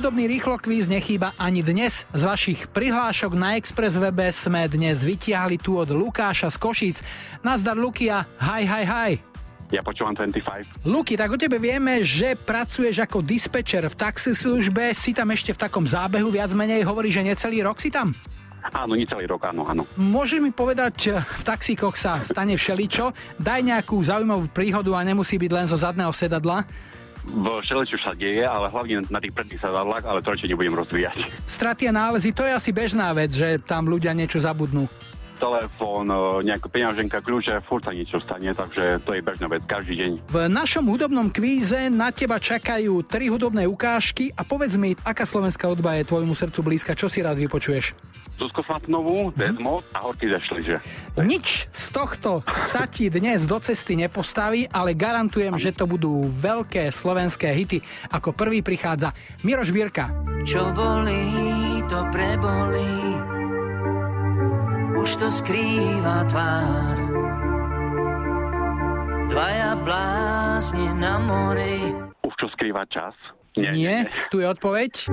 Hudobný 0.00 0.32
rýchlokvíz 0.32 0.88
nechýba 0.88 1.36
ani 1.36 1.60
dnes. 1.60 2.08
Z 2.16 2.24
vašich 2.24 2.72
prihlášok 2.72 3.36
na 3.36 3.60
Express 3.60 4.00
webe 4.00 4.32
sme 4.32 4.64
dnes 4.64 5.04
vytiahli 5.04 5.60
tu 5.60 5.76
od 5.76 5.92
Lukáša 5.92 6.48
z 6.48 6.56
Košíc. 6.56 6.96
Nazdar 7.44 7.76
Lukia, 7.76 8.24
hi, 8.40 8.64
hi, 8.64 8.88
hi. 8.88 9.10
Ja 9.68 9.84
počúvam 9.84 10.16
25. 10.16 10.88
Luky, 10.88 11.20
tak 11.20 11.28
o 11.28 11.36
tebe 11.36 11.60
vieme, 11.60 12.00
že 12.00 12.32
pracuješ 12.32 12.96
ako 13.04 13.20
dispečer 13.20 13.92
v 13.92 13.94
taxislužbe, 14.00 14.96
si 14.96 15.12
tam 15.12 15.36
ešte 15.36 15.52
v 15.52 15.68
takom 15.68 15.84
zábehu, 15.84 16.32
viac 16.32 16.48
menej 16.56 16.80
hovorí, 16.80 17.12
že 17.12 17.20
necelý 17.20 17.60
rok 17.60 17.76
si 17.76 17.92
tam? 17.92 18.16
Áno, 18.72 18.96
nie 18.96 19.04
celý 19.04 19.28
rok, 19.28 19.52
áno, 19.52 19.68
áno. 19.68 19.84
Môžeš 20.00 20.40
mi 20.40 20.48
povedať, 20.48 21.12
v 21.12 21.42
taxíkoch 21.44 22.00
sa 22.00 22.24
stane 22.24 22.56
všeličo, 22.56 23.36
daj 23.36 23.68
nejakú 23.68 24.00
zaujímavú 24.00 24.48
príhodu 24.48 24.96
a 24.96 25.04
nemusí 25.04 25.36
byť 25.36 25.52
len 25.52 25.68
zo 25.68 25.76
zadného 25.76 26.12
sedadla. 26.16 26.64
V 27.20 27.46
všeličo 27.60 28.00
sa 28.00 28.16
deje, 28.16 28.42
ale 28.42 28.72
hlavne 28.72 29.04
na 29.12 29.20
tých 29.20 29.36
predných 29.36 29.60
sedadlách, 29.60 30.04
ale 30.08 30.24
to 30.24 30.32
nebudem 30.40 30.72
rozvíjať. 30.72 31.20
Straty 31.44 31.88
a 31.88 31.92
nálezy, 31.92 32.32
to 32.32 32.48
je 32.48 32.52
asi 32.56 32.70
bežná 32.72 33.12
vec, 33.12 33.30
že 33.36 33.60
tam 33.60 33.92
ľudia 33.92 34.16
niečo 34.16 34.40
zabudnú. 34.40 34.88
Telefón, 35.40 36.04
e, 36.12 36.16
nejaká 36.52 36.68
peňaženka, 36.68 37.24
kľúče, 37.24 37.64
furt 37.64 37.88
sa 37.88 37.96
niečo 37.96 38.20
stane, 38.20 38.52
takže 38.52 39.00
to 39.08 39.16
je 39.16 39.24
bežná 39.24 39.48
vec 39.48 39.64
každý 39.64 39.94
deň. 39.96 40.10
V 40.28 40.36
našom 40.52 40.84
hudobnom 40.84 41.32
kvíze 41.32 41.88
na 41.88 42.12
teba 42.12 42.36
čakajú 42.36 43.00
tri 43.08 43.32
hudobné 43.32 43.64
ukážky 43.64 44.28
a 44.36 44.44
povedz 44.44 44.76
mi, 44.76 44.92
aká 45.00 45.24
slovenská 45.24 45.64
hudba 45.72 45.96
je 45.96 46.04
tvojmu 46.04 46.36
srdcu 46.36 46.60
blízka, 46.60 46.92
čo 46.92 47.08
si 47.08 47.24
rád 47.24 47.40
vypočuješ? 47.40 47.96
Zuzko 48.40 48.64
Slatnovú, 48.64 49.36
Desmod 49.36 49.84
a 49.92 50.00
Horky 50.00 50.32
zešli, 50.32 50.60
že? 50.64 50.76
Nič 51.20 51.68
z 51.68 51.86
tohto 51.92 52.40
sa 52.72 52.88
ti 52.88 53.12
dnes 53.12 53.44
do 53.44 53.60
cesty 53.60 54.00
nepostaví, 54.00 54.64
ale 54.72 54.96
garantujem, 54.96 55.60
že 55.60 55.76
to 55.76 55.84
budú 55.84 56.24
veľké 56.24 56.88
slovenské 56.88 57.52
hity. 57.52 57.84
Ako 58.08 58.32
prvý 58.32 58.64
prichádza 58.64 59.12
Miroš 59.44 59.76
Bírka. 59.76 60.08
Čo 60.48 60.72
bolí, 60.72 61.84
to 61.84 62.00
prebolí, 62.08 62.96
už 65.00 65.16
to 65.16 65.28
skrýva 65.32 66.28
tvár. 66.28 66.96
Dvaja 69.30 69.78
blázni 69.80 70.86
na 70.98 71.16
mori, 71.16 71.94
Už 72.20 72.34
čo 72.36 72.46
skrýva 72.52 72.84
čas? 72.90 73.14
Nie, 73.56 74.06
tu 74.30 74.38
je 74.38 74.46
odpoveď. 74.46 75.08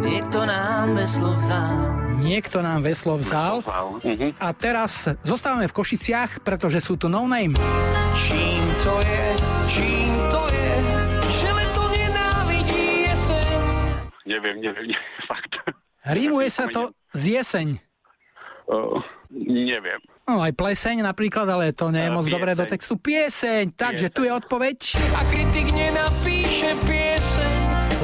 niekto 0.00 0.46
nám 0.46 0.94
veslo 0.96 1.34
vzal. 1.36 1.98
Niekto 2.22 2.62
nám 2.62 2.86
veslo 2.86 3.18
vzal. 3.18 3.66
Mhm. 4.06 4.38
A 4.38 4.48
teraz 4.54 5.10
zostávame 5.26 5.66
v 5.66 5.74
Košiciach, 5.74 6.46
pretože 6.46 6.78
sú 6.78 6.94
tu 6.94 7.10
no 7.10 7.26
name. 7.26 7.58
Čím 8.14 8.62
to 8.80 8.94
je, 9.02 9.24
čím 9.66 10.12
to 10.30 10.42
je, 10.48 10.72
že 11.32 11.48
leto 11.50 11.82
nenávidí 11.90 12.84
jeseň. 13.10 13.58
Neviem, 14.28 14.56
neviem, 14.62 14.86
neviem, 14.92 15.10
fakt. 15.30 15.52
Rímuje 16.06 16.48
sa 16.52 16.70
to 16.70 16.94
z 17.12 17.40
jeseň. 17.42 17.68
Uh, 18.70 19.02
neviem. 19.32 20.00
No 20.28 20.38
aj 20.38 20.54
pleseň 20.54 21.02
napríklad, 21.02 21.48
ale 21.50 21.74
to 21.74 21.90
nie 21.90 22.06
je 22.06 22.14
moc 22.14 22.26
dobré 22.30 22.54
do 22.54 22.62
textu. 22.62 22.94
Pieseň, 22.94 23.74
takže 23.74 24.12
tu 24.12 24.22
je 24.22 24.30
odpoveď. 24.30 24.78
A 25.18 25.20
kritik 25.28 25.74
nenapíše 25.74 26.78
pieseň. 26.86 27.54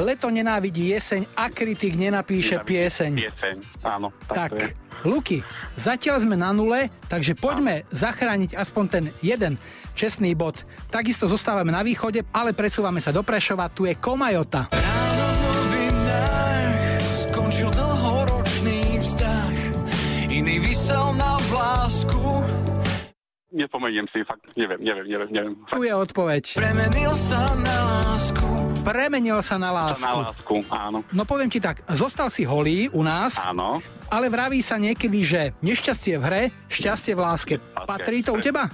Leto 0.03 0.27
nenávidí 0.27 0.91
jeseň 0.91 1.27
a 1.35 1.47
kritik 1.47 1.95
nenapíše 1.95 2.59
pieseň. 2.63 3.13
Pieseň, 3.23 3.55
áno. 3.87 4.11
Tak, 4.27 4.35
Tak, 4.35 4.49
to 4.51 4.55
je. 4.57 4.67
Luky, 5.07 5.39
zatiaľ 5.79 6.27
sme 6.27 6.35
na 6.35 6.51
nule, 6.51 6.91
takže 7.07 7.31
poďme 7.31 7.87
zachrániť 7.95 8.59
aspoň 8.59 8.85
ten 8.91 9.05
jeden 9.23 9.55
čestný 9.95 10.35
bod. 10.35 10.67
Takisto 10.91 11.31
zostávame 11.31 11.71
na 11.71 11.87
východe, 11.87 12.27
ale 12.35 12.51
presúvame 12.51 12.99
sa 12.99 13.15
do 13.15 13.23
Prešova, 13.23 13.71
tu 13.71 13.87
je 13.87 13.95
Komajota. 13.95 14.67
Ráno 14.75 15.08
Iný 20.59 20.75
vysel 20.75 21.15
na 21.15 21.39
vlásku. 21.47 22.43
Nespomeniem 23.49 24.03
si, 24.11 24.27
fakt, 24.27 24.43
neviem, 24.59 24.75
neviem, 24.77 25.07
neviem, 25.07 25.29
neviem. 25.31 25.53
Tu 25.71 25.87
je 25.87 25.93
odpoveď. 25.95 26.43
Premenil 26.51 27.15
sa 27.15 27.47
na 27.55 27.77
lásku. 28.03 28.43
Premenil 28.83 29.39
sa 29.39 29.55
na 29.55 29.71
Na 29.71 29.87
lásku. 29.87 30.03
lásku, 30.11 30.55
áno. 30.67 30.99
No 31.15 31.23
poviem 31.23 31.47
ti 31.47 31.63
tak, 31.63 31.79
zostal 31.87 32.27
si 32.27 32.43
holý 32.43 32.91
u 32.91 32.99
nás, 32.99 33.39
Áno. 33.39 33.79
ale 34.11 34.27
vraví 34.27 34.59
sa 34.59 34.75
niekedy, 34.75 35.23
že 35.23 35.41
nešťastie 35.63 36.19
v 36.19 36.23
hre, 36.27 36.41
šťastie 36.67 37.15
v 37.15 37.21
láske. 37.23 37.53
Patrí 37.79 38.19
to 38.19 38.35
u 38.35 38.43
teba? 38.43 38.67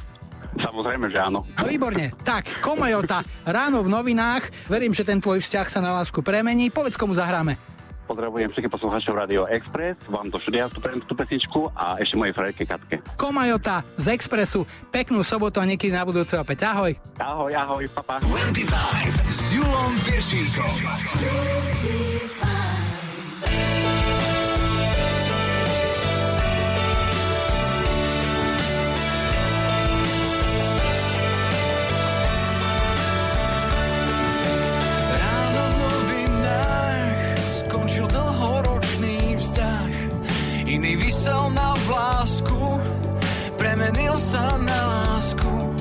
Samozrejme, 0.58 1.14
že 1.14 1.22
áno. 1.22 1.46
No 1.46 1.70
výborne. 1.70 2.18
Tak, 2.26 2.66
Komajota, 2.66 3.22
ráno 3.46 3.86
v 3.86 3.94
novinách. 3.94 4.50
Verím, 4.66 4.90
že 4.90 5.06
ten 5.06 5.22
tvoj 5.22 5.38
vzťah 5.38 5.68
sa 5.70 5.86
na 5.86 5.94
lásku 5.94 6.18
premení. 6.26 6.74
Povedz, 6.74 6.98
komu 6.98 7.14
zahráme. 7.14 7.75
Pozdravujem 8.06 8.54
všetkých 8.54 8.74
poslucháčov 8.74 9.14
Radio 9.18 9.50
Express, 9.50 9.98
vám 10.06 10.30
do 10.30 10.38
štúdia 10.38 10.70
tú, 10.70 10.78
tú 10.82 11.14
pesničku 11.18 11.74
a 11.74 11.98
ešte 11.98 12.14
mojej 12.14 12.38
frajerke 12.38 12.64
Katke. 12.70 12.96
Komajota 13.18 13.82
z 13.98 14.14
Expressu. 14.14 14.62
Peknú 14.94 15.26
sobotu 15.26 15.58
a 15.58 15.66
niekedy 15.66 15.90
na 15.90 16.06
budúce 16.06 16.38
opäť. 16.38 16.70
Ahoj. 16.70 16.94
Ahoj, 17.18 17.52
ahoj, 17.54 17.84
papa. 17.98 18.22
25 18.22 18.70
s 19.26 19.58
Julom 19.58 19.92
Viršíkom. 20.06 20.78
Iný 40.76 41.00
vysel 41.00 41.56
na 41.56 41.72
vlásku, 41.88 42.84
premenil 43.56 44.20
sa 44.20 44.60
na 44.60 45.08
lásku. 45.08 45.72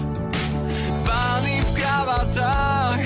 Pány 1.03 1.67
v 1.67 1.71
kravatách 1.83 3.03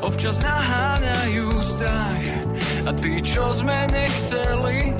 občas 0.00 0.40
naháňajú 0.40 1.52
strach. 1.60 2.24
A 2.88 2.90
tí, 2.96 3.20
čo 3.20 3.52
sme 3.52 3.84
nechceli, 3.92 4.96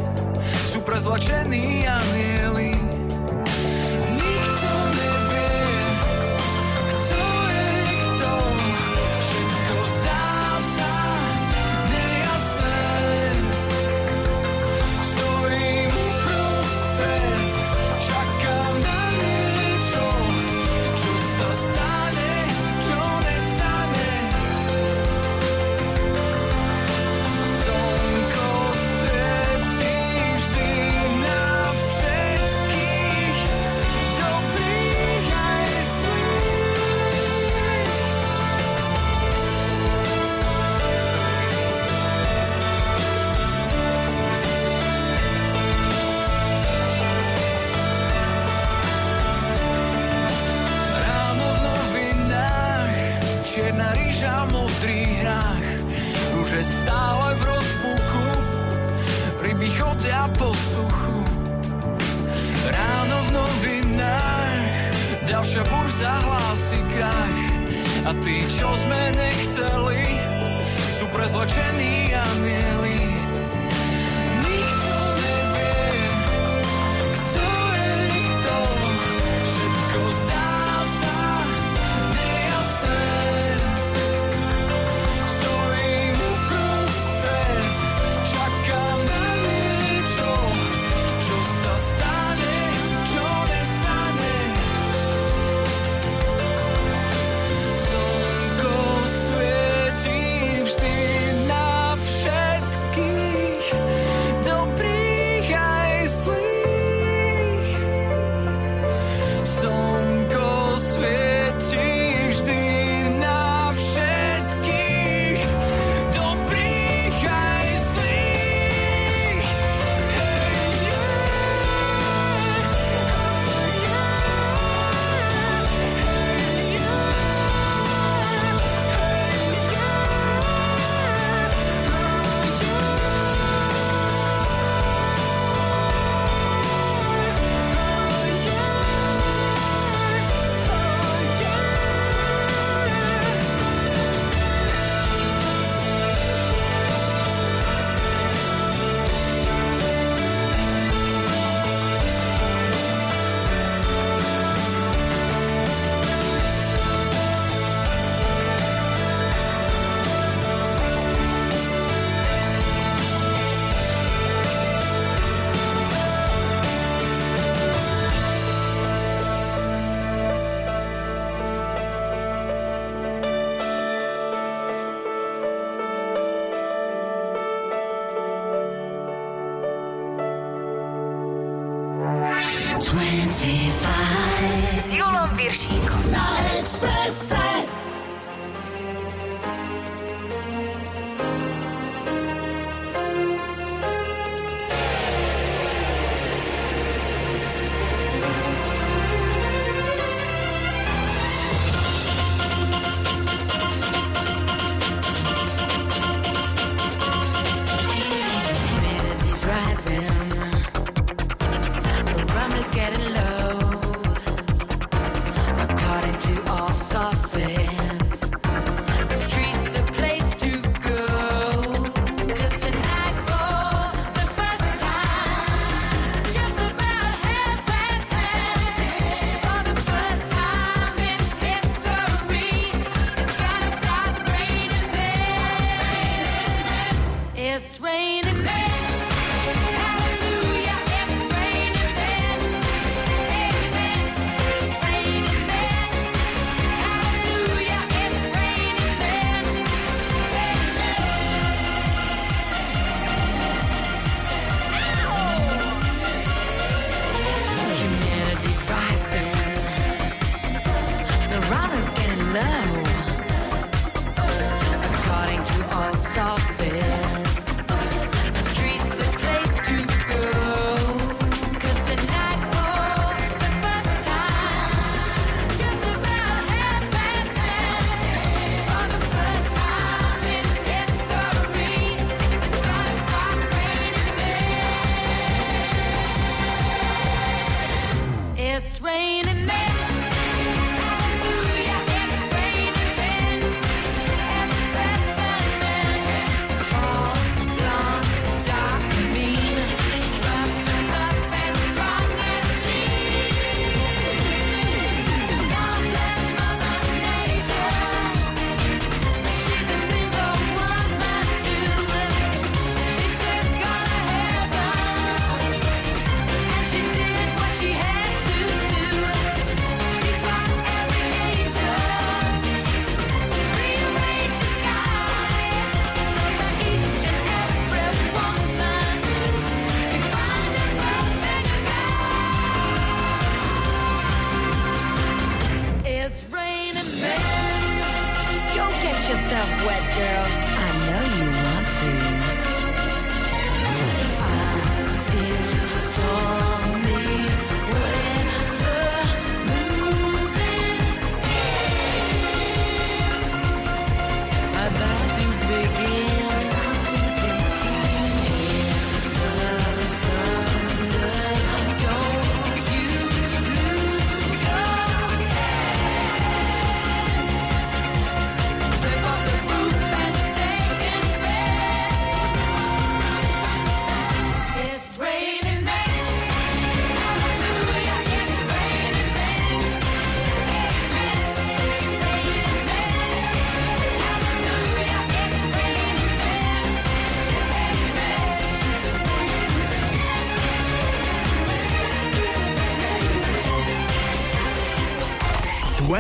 sú 0.69 0.85
prezlačení 0.85 1.89
anieli. 1.89 2.96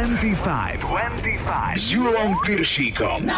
25. 0.06 0.78
25. 0.78 1.78
Zero 1.78 2.14
on 2.14 2.38
Piersikom. 2.38 3.24
Na 3.24 3.34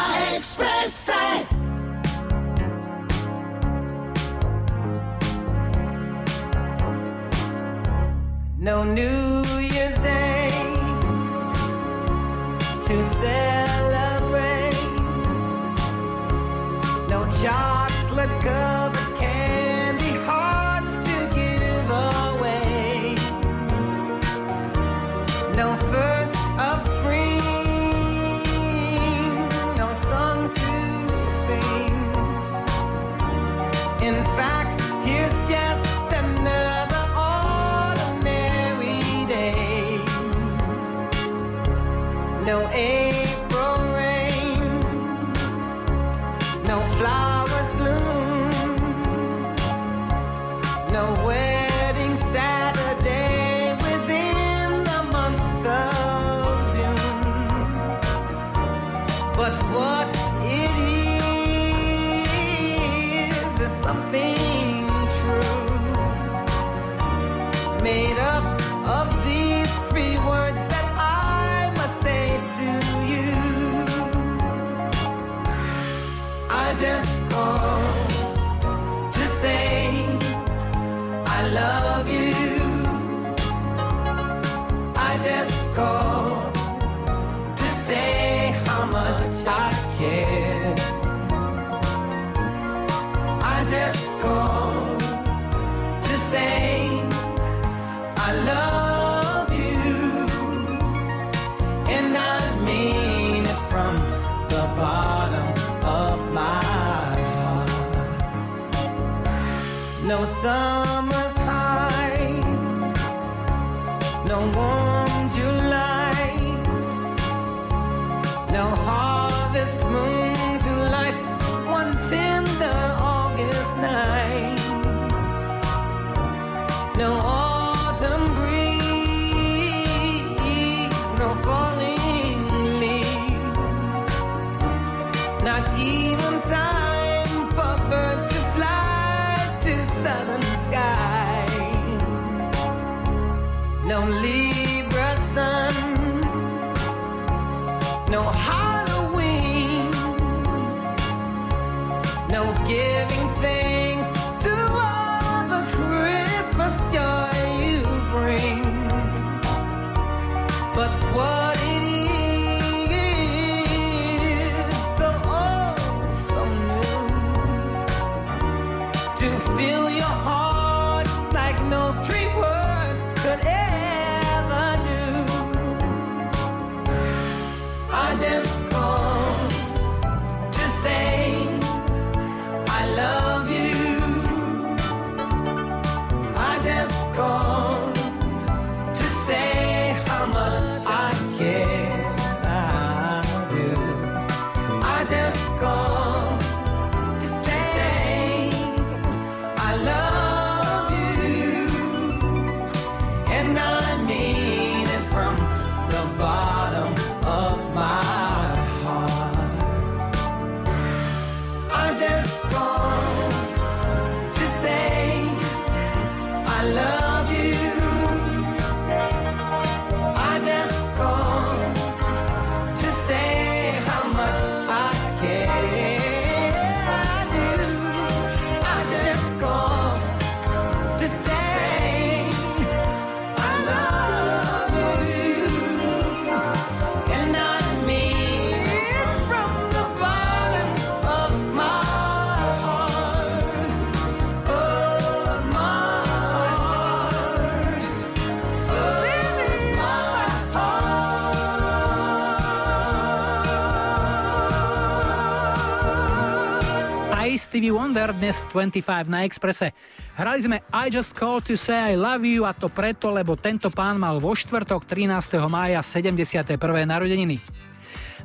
25 258.58 259.06
na 259.06 259.22
Exprese. 259.22 259.70
Hrali 260.18 260.42
sme 260.42 260.66
I 260.74 260.90
Just 260.90 261.14
Call 261.14 261.38
to 261.46 261.54
Say 261.54 261.78
I 261.78 261.94
Love 261.94 262.26
You 262.26 262.42
a 262.42 262.50
to 262.50 262.66
preto, 262.66 263.14
lebo 263.14 263.38
tento 263.38 263.70
pán 263.70 264.02
mal 264.02 264.18
vo 264.18 264.34
štvrtok 264.34 264.82
13. 264.82 265.38
mája 265.46 265.78
71. 265.78 266.58
narodeniny. 266.82 267.38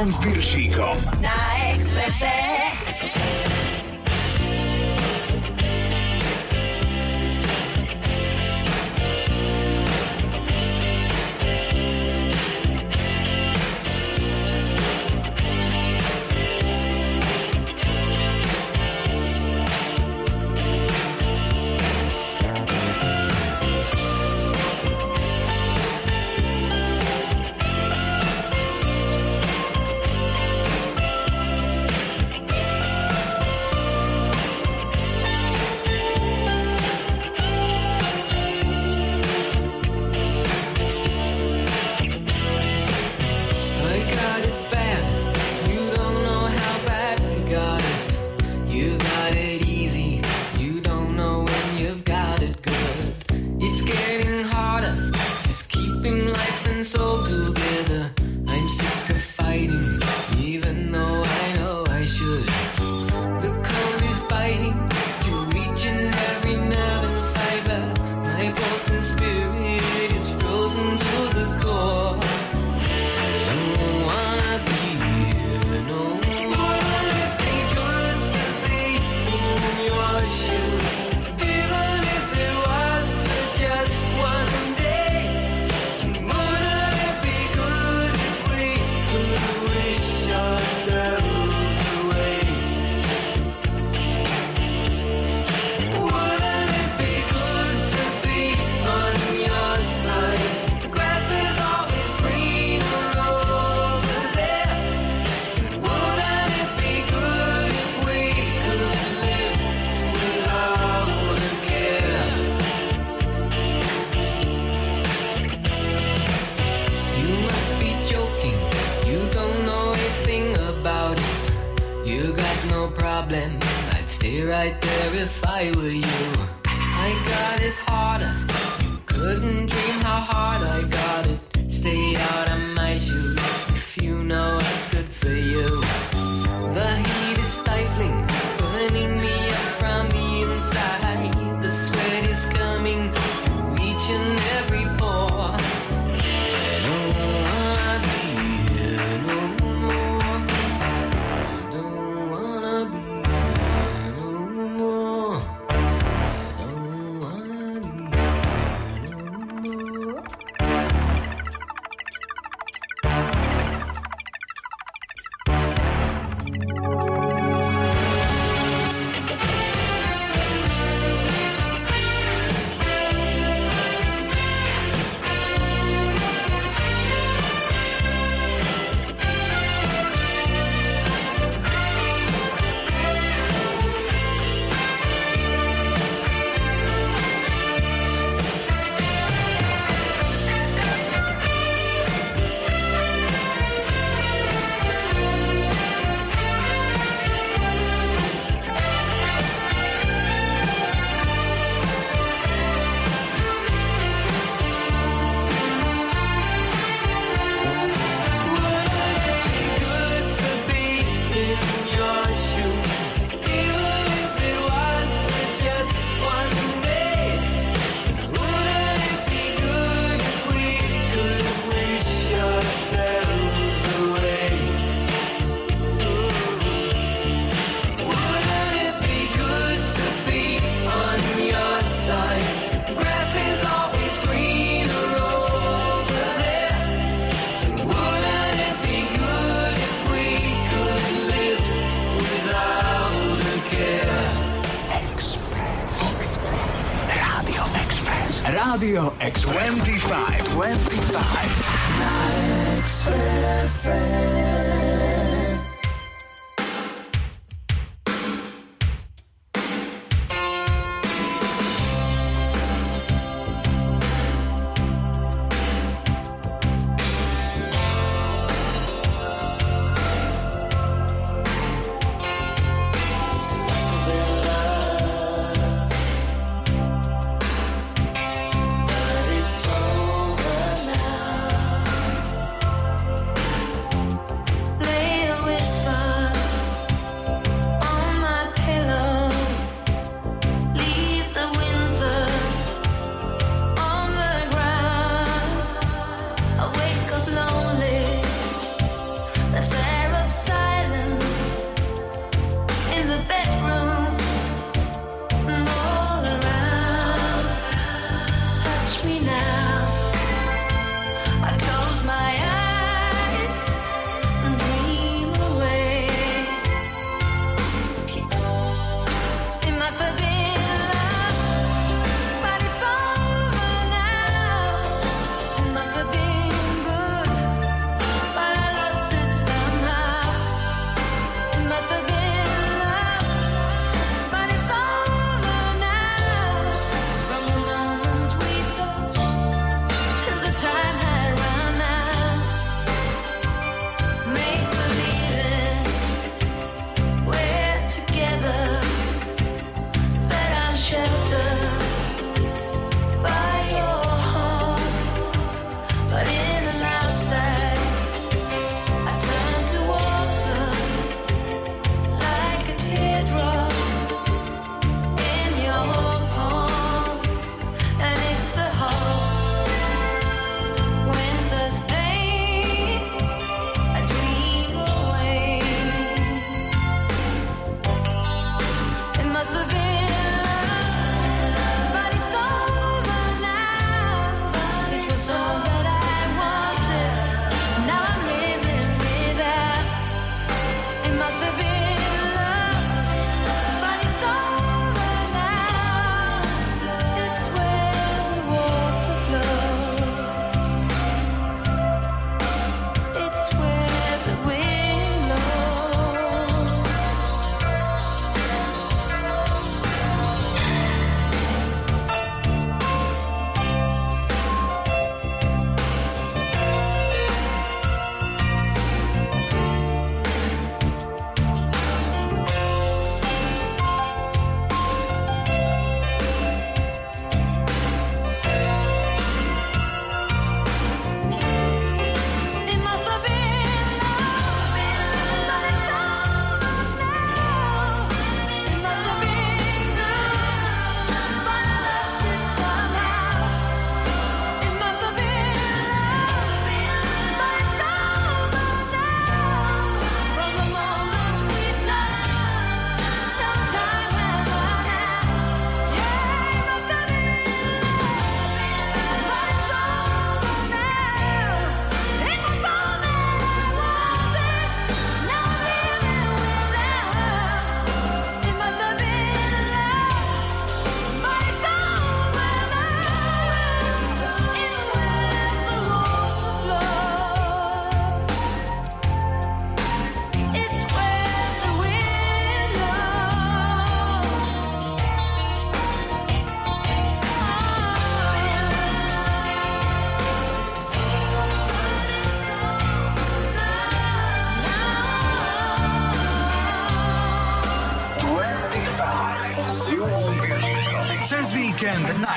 Julom 0.00 0.16
Piršíkom. 0.20 0.96
Na 1.20 1.68
Expresse. 1.76 2.49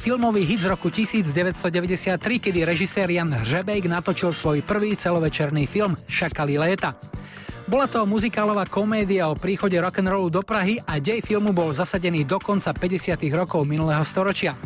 Filmový 0.00 0.48
hit 0.48 0.64
z 0.64 0.72
roku 0.72 0.88
1993, 0.88 2.16
kedy 2.40 2.64
režisér 2.64 3.12
Jan 3.12 3.28
Hřebejk 3.28 3.84
natočil 3.84 4.32
svoj 4.32 4.64
prvý 4.64 4.96
celovečerný 4.96 5.68
film 5.68 5.92
Šakali 6.08 6.56
léta. 6.56 6.96
Bola 7.68 7.84
to 7.84 8.08
muzikálová 8.08 8.64
komédia 8.64 9.28
o 9.28 9.36
príchode 9.36 9.76
rock'n'rollu 9.76 10.32
do 10.32 10.40
Prahy 10.40 10.80
a 10.88 10.96
dej 10.96 11.20
filmu 11.20 11.52
bol 11.52 11.76
zasadený 11.76 12.24
do 12.24 12.40
konca 12.40 12.72
50. 12.72 13.20
rokov 13.36 13.62
minulého 13.68 14.00
storočia. 14.02 14.56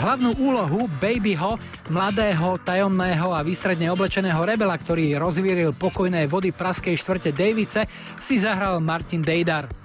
Hlavnú 0.00 0.34
úlohu 0.40 0.88
Babyho, 0.96 1.60
mladého, 1.92 2.58
tajomného 2.64 3.36
a 3.36 3.44
výstredne 3.44 3.92
oblečeného 3.92 4.40
rebela, 4.42 4.74
ktorý 4.74 5.14
rozvíril 5.20 5.76
pokojné 5.76 6.24
vody 6.26 6.50
praskej 6.50 6.96
štvrte 6.98 7.30
Davice, 7.36 7.86
si 8.16 8.40
zahral 8.40 8.80
Martin 8.80 9.20
Dejdar. 9.20 9.83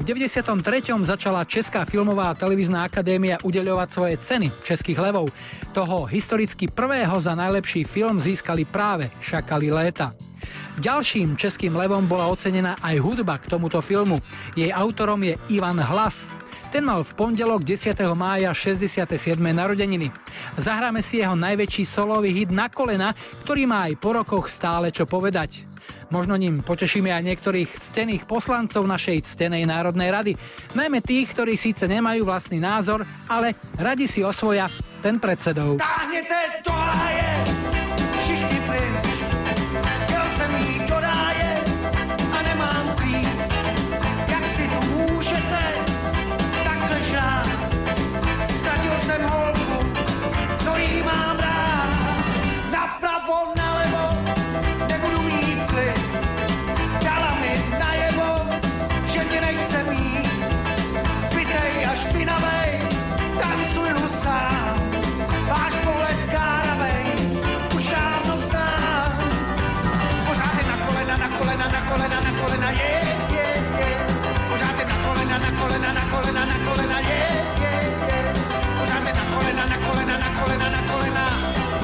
V 0.00 0.04
93. 0.04 1.04
začala 1.04 1.44
Česká 1.44 1.84
filmová 1.84 2.32
a 2.32 2.38
televízna 2.38 2.88
akadémia 2.88 3.36
udeľovať 3.44 3.88
svoje 3.92 4.14
ceny 4.16 4.48
českých 4.64 4.96
levov. 4.96 5.28
Toho 5.76 6.08
historicky 6.08 6.64
prvého 6.64 7.12
za 7.20 7.36
najlepší 7.36 7.84
film 7.84 8.16
získali 8.16 8.64
práve 8.64 9.12
Šakali 9.20 9.68
léta. 9.68 10.16
Ďalším 10.80 11.36
českým 11.36 11.76
levom 11.76 12.08
bola 12.08 12.32
ocenená 12.32 12.80
aj 12.80 12.96
hudba 13.04 13.36
k 13.36 13.52
tomuto 13.52 13.84
filmu. 13.84 14.16
Jej 14.56 14.72
autorom 14.72 15.20
je 15.20 15.36
Ivan 15.52 15.76
Hlas. 15.76 16.41
Ten 16.72 16.88
mal 16.88 17.04
v 17.04 17.12
pondelok 17.12 17.68
10. 17.68 17.92
mája 18.16 18.48
67. 18.56 19.36
narodeniny. 19.36 20.08
Zahráme 20.56 21.04
si 21.04 21.20
jeho 21.20 21.36
najväčší 21.36 21.84
solový 21.84 22.32
hit 22.32 22.48
na 22.48 22.72
kolena, 22.72 23.12
ktorý 23.44 23.68
má 23.68 23.92
aj 23.92 24.00
po 24.00 24.16
rokoch 24.16 24.48
stále 24.48 24.88
čo 24.88 25.04
povedať. 25.04 25.68
Možno 26.08 26.32
ním 26.32 26.64
potešíme 26.64 27.12
aj 27.12 27.28
niektorých 27.28 27.68
ctených 27.76 28.24
poslancov 28.24 28.88
našej 28.88 29.20
ctenej 29.36 29.68
Národnej 29.68 30.08
rady. 30.08 30.32
Najmä 30.72 31.04
tých, 31.04 31.36
ktorí 31.36 31.60
síce 31.60 31.84
nemajú 31.84 32.24
vlastný 32.24 32.56
názor, 32.56 33.04
ale 33.28 33.52
radi 33.76 34.08
si 34.08 34.24
osvoja 34.24 34.72
ten 35.04 35.20
predsedov. 35.20 35.76
Táhněte 35.76 36.64
do 36.64 36.72
háje, 36.72 37.28
všichni 38.16 38.58
pryč. 38.64 39.11
kolena, 71.92 72.20
na 72.20 72.32
kolena, 72.40 72.70
je, 72.70 72.92
je, 73.36 73.46
je. 73.80 73.88
Pořád 74.48 74.78
na 74.88 74.96
kolena, 75.04 75.38
na 75.38 75.50
kolena, 75.60 75.92
na 75.92 76.04
kolena, 76.12 76.42
na 76.44 76.56
kolena, 76.66 76.98
je, 77.00 77.20
je, 77.62 77.74
je. 78.08 78.20
Pořád 78.78 79.04
na 79.04 79.24
kolena, 79.32 79.64
na 79.66 79.76
kolena, 79.86 80.14
na 80.18 80.28
kolena, 80.38 80.68
na 80.70 80.80
kolena. 80.92 81.24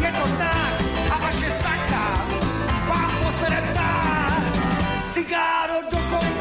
Je 0.04 0.10
to 0.12 0.26
tak 0.40 0.74
a 1.12 1.16
vaše 1.18 1.50
sakra 1.50 2.06
vám 2.88 3.10
posere 3.22 3.60
tak. 3.74 4.42
Cigáro 5.12 5.78
do 5.90 5.98
kolena. 6.10 6.37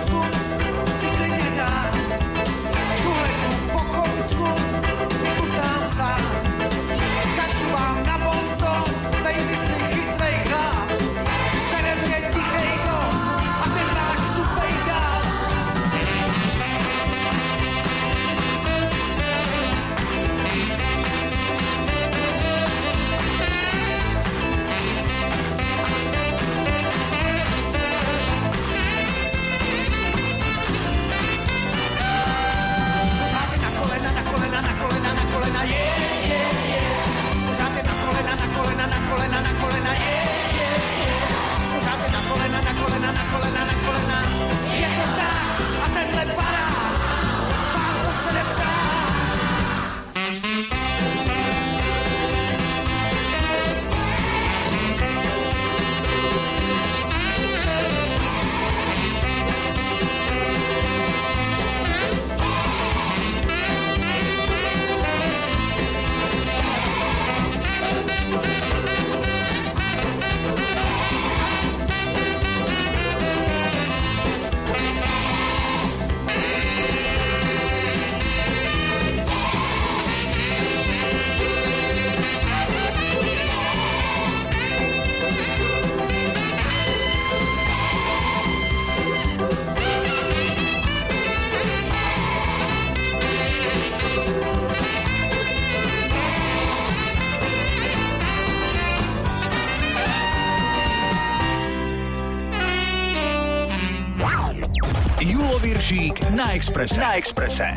Expressa. 106.58 107.00
Na 107.00 107.18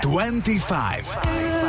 25. 0.07 1.60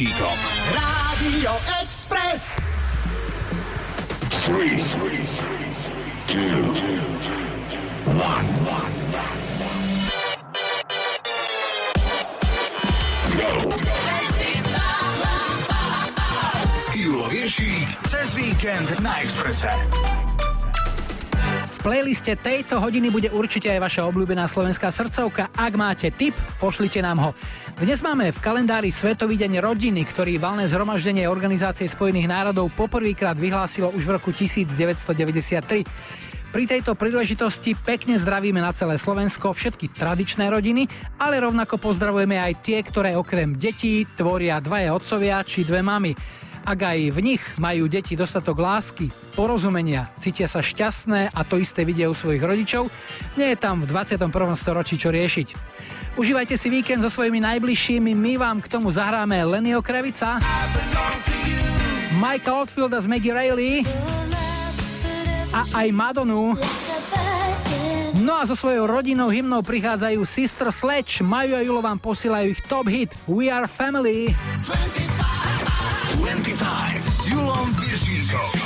Julom 0.00 0.16
Viršíkom. 0.16 0.38
Rádio 0.72 1.52
Express. 1.84 2.56
Three, 4.48 4.80
two, 6.24 6.72
one, 8.08 8.48
go. 13.36 13.52
Julo 16.96 17.28
Viršík 17.28 17.88
cez 18.08 18.32
víkend 18.32 18.88
na 19.04 19.20
Exprese. 19.20 19.68
V 21.60 21.76
playliste 21.84 22.36
tejto 22.40 22.80
hodiny 22.80 23.12
bude 23.12 23.28
určite 23.28 23.68
aj 23.68 23.80
vaša 23.84 24.02
obľúbená 24.08 24.48
slovenská 24.48 24.88
srdcovka. 24.92 25.52
Ak 25.52 25.76
máte 25.76 26.08
tip, 26.08 26.36
pošlite 26.56 27.04
nám 27.04 27.20
ho. 27.20 27.30
Dnes 27.80 28.04
máme 28.04 28.28
v 28.28 28.44
kalendári 28.44 28.92
Svetový 28.92 29.40
deň 29.40 29.64
rodiny, 29.64 30.04
ktorý 30.04 30.36
valné 30.36 30.68
zhromaždenie 30.68 31.24
Organizácie 31.24 31.88
spojených 31.88 32.28
národov 32.28 32.68
poprvýkrát 32.76 33.32
vyhlásilo 33.32 33.88
už 33.96 34.04
v 34.04 34.20
roku 34.20 34.36
1993. 34.36 35.88
Pri 36.52 36.64
tejto 36.68 36.92
príležitosti 36.92 37.72
pekne 37.72 38.20
zdravíme 38.20 38.60
na 38.60 38.76
celé 38.76 39.00
Slovensko 39.00 39.56
všetky 39.56 39.96
tradičné 39.96 40.52
rodiny, 40.52 40.92
ale 41.16 41.40
rovnako 41.40 41.80
pozdravujeme 41.80 42.36
aj 42.36 42.60
tie, 42.60 42.84
ktoré 42.84 43.16
okrem 43.16 43.56
detí 43.56 44.04
tvoria 44.12 44.60
dvaje 44.60 44.92
otcovia 44.92 45.40
či 45.40 45.64
dve 45.64 45.80
mamy. 45.80 46.12
Ak 46.60 46.84
aj 46.84 47.16
v 47.16 47.18
nich 47.24 47.42
majú 47.56 47.88
deti 47.88 48.12
dostatok 48.12 48.60
lásky, 48.60 49.08
porozumenia, 49.32 50.12
cítia 50.20 50.44
sa 50.44 50.60
šťastné 50.60 51.32
a 51.32 51.40
to 51.48 51.56
isté 51.56 51.88
vidia 51.88 52.12
u 52.12 52.14
svojich 52.14 52.44
rodičov, 52.44 52.92
nie 53.38 53.54
je 53.54 53.58
tam 53.58 53.82
v 53.82 53.90
21. 53.90 54.30
storočí 54.58 54.98
čo 54.98 55.10
riešiť. 55.14 55.48
Užívajte 56.18 56.58
si 56.58 56.68
víkend 56.68 57.06
so 57.06 57.10
svojimi 57.10 57.38
najbližšími, 57.38 58.12
my 58.14 58.32
vám 58.34 58.58
k 58.58 58.66
tomu 58.66 58.90
zahráme 58.90 59.38
Lennyho 59.46 59.78
Krevica, 59.78 60.42
Mike 62.18 62.50
Oldfielda 62.50 62.98
z 62.98 63.06
Maggie 63.06 63.32
Rayleigh 63.32 63.86
a 65.54 65.62
aj 65.82 65.88
Madonu. 65.94 66.58
No 68.20 68.36
a 68.36 68.44
so 68.44 68.58
svojou 68.58 68.84
rodinou 68.90 69.32
hymnou 69.32 69.64
prichádzajú 69.64 70.20
Sister 70.28 70.68
Sledge, 70.74 71.24
Majo 71.24 71.56
a 71.56 71.62
Julo 71.64 71.80
vám 71.80 71.96
posielajú 71.96 72.52
ich 72.52 72.60
top 72.68 72.90
hit 72.90 73.14
We 73.24 73.48
Are 73.48 73.70
Family. 73.70 74.34
25 76.20 77.00
s 77.06 77.32
Julom 77.32 77.72
Viršíkom. 77.80 78.59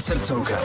srdcovka. 0.00 0.56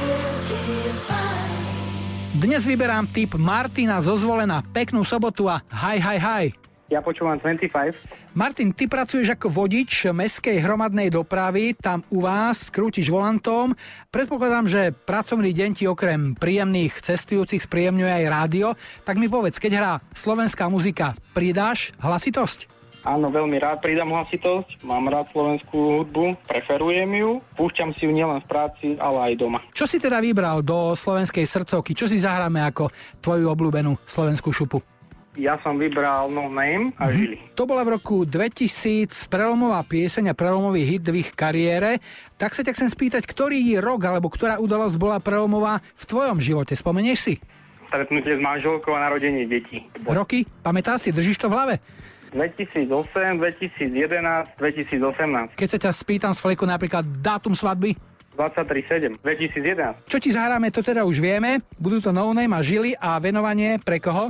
Dnes 2.40 2.64
vyberám 2.64 3.12
tip 3.12 3.36
Martina 3.36 4.00
zo 4.00 4.16
Zvolena. 4.16 4.64
Peknú 4.64 5.04
sobotu 5.04 5.52
a 5.52 5.60
haj, 5.68 6.00
haj, 6.00 6.20
haj. 6.24 6.46
Ja 6.86 7.02
počúvam 7.02 7.36
25. 7.42 7.98
Martin, 8.38 8.70
ty 8.70 8.86
pracuješ 8.86 9.34
ako 9.34 9.50
vodič 9.50 10.06
meskej 10.14 10.62
hromadnej 10.62 11.10
dopravy, 11.10 11.74
tam 11.74 12.06
u 12.14 12.22
vás 12.22 12.70
krútiš 12.70 13.10
volantom. 13.10 13.74
Predpokladám, 14.14 14.70
že 14.70 14.94
pracovný 14.94 15.50
deň 15.50 15.70
ti 15.74 15.90
okrem 15.90 16.38
príjemných 16.38 16.94
cestujúcich 17.02 17.66
spríjemňuje 17.66 18.14
aj 18.22 18.26
rádio. 18.30 18.68
Tak 19.02 19.18
mi 19.18 19.26
povedz, 19.26 19.58
keď 19.58 19.72
hrá 19.76 19.94
slovenská 20.14 20.70
muzika, 20.70 21.18
pridáš 21.34 21.90
hlasitosť? 22.00 22.75
Áno, 23.06 23.30
veľmi 23.30 23.62
rád 23.62 23.86
pridám 23.86 24.10
hlasitosť, 24.10 24.82
mám 24.82 25.06
rád 25.06 25.30
slovenskú 25.30 26.02
hudbu, 26.02 26.34
preferujem 26.50 27.06
ju, 27.14 27.38
púšťam 27.54 27.94
si 27.94 28.10
ju 28.10 28.12
nielen 28.12 28.42
v 28.42 28.50
práci, 28.50 28.88
ale 28.98 29.30
aj 29.30 29.34
doma. 29.38 29.62
Čo 29.78 29.86
si 29.86 30.02
teda 30.02 30.18
vybral 30.18 30.66
do 30.66 30.98
slovenskej 30.98 31.46
srdcovky? 31.46 31.94
Čo 31.94 32.10
si 32.10 32.18
zahráme 32.18 32.66
ako 32.66 32.90
tvoju 33.22 33.46
obľúbenú 33.54 33.94
slovenskú 34.10 34.50
šupu? 34.50 34.82
Ja 35.38 35.60
som 35.62 35.76
vybral 35.78 36.32
No 36.32 36.48
Name 36.48 36.96
a 36.96 37.12
Žili. 37.12 37.38
To 37.60 37.68
bola 37.68 37.84
v 37.84 38.00
roku 38.00 38.24
2000 38.24 39.12
prelomová 39.28 39.84
pieseň 39.84 40.32
a 40.32 40.34
prelomový 40.34 40.88
hit 40.88 41.06
v 41.06 41.28
ich 41.28 41.30
kariére. 41.36 42.00
Tak 42.40 42.56
sa 42.56 42.64
ťa 42.64 42.72
chcem 42.72 42.90
spýtať, 42.90 43.28
ktorý 43.28 43.60
rok 43.84 44.02
alebo 44.08 44.32
ktorá 44.32 44.58
udalosť 44.64 44.96
bola 44.96 45.20
prelomová 45.20 45.84
v 45.94 46.04
tvojom 46.08 46.40
živote? 46.40 46.74
Spomenieš 46.74 47.20
si? 47.20 47.34
Stretnutie 47.92 48.40
s 48.40 48.42
manželkou 48.42 48.96
a 48.96 49.12
narodenie 49.12 49.44
detí. 49.46 49.84
Roky? 50.08 50.48
Pamätáš 50.64 51.06
si? 51.06 51.10
Držíš 51.12 51.44
to 51.44 51.52
v 51.52 51.56
hlave? 51.60 51.76
2008, 52.34 53.38
2011, 53.38 54.58
2018. 54.58 55.60
Keď 55.60 55.70
sa 55.70 55.78
ťa 55.78 55.92
spýtam 55.92 56.32
z 56.34 56.40
fleku 56.42 56.64
napríklad 56.66 57.04
dátum 57.22 57.54
svadby, 57.54 57.94
23.7, 58.36 59.24
2011. 59.24 60.12
čo 60.12 60.18
ti 60.20 60.30
zahráme, 60.32 60.68
to 60.68 60.84
teda 60.84 61.08
už 61.08 61.24
vieme. 61.24 61.64
Budú 61.80 62.04
to 62.04 62.12
No 62.12 62.36
Name 62.36 62.52
a 62.52 62.60
Žili 62.60 62.92
a 63.00 63.16
venovanie 63.24 63.80
pre 63.80 64.04
koho? 64.04 64.28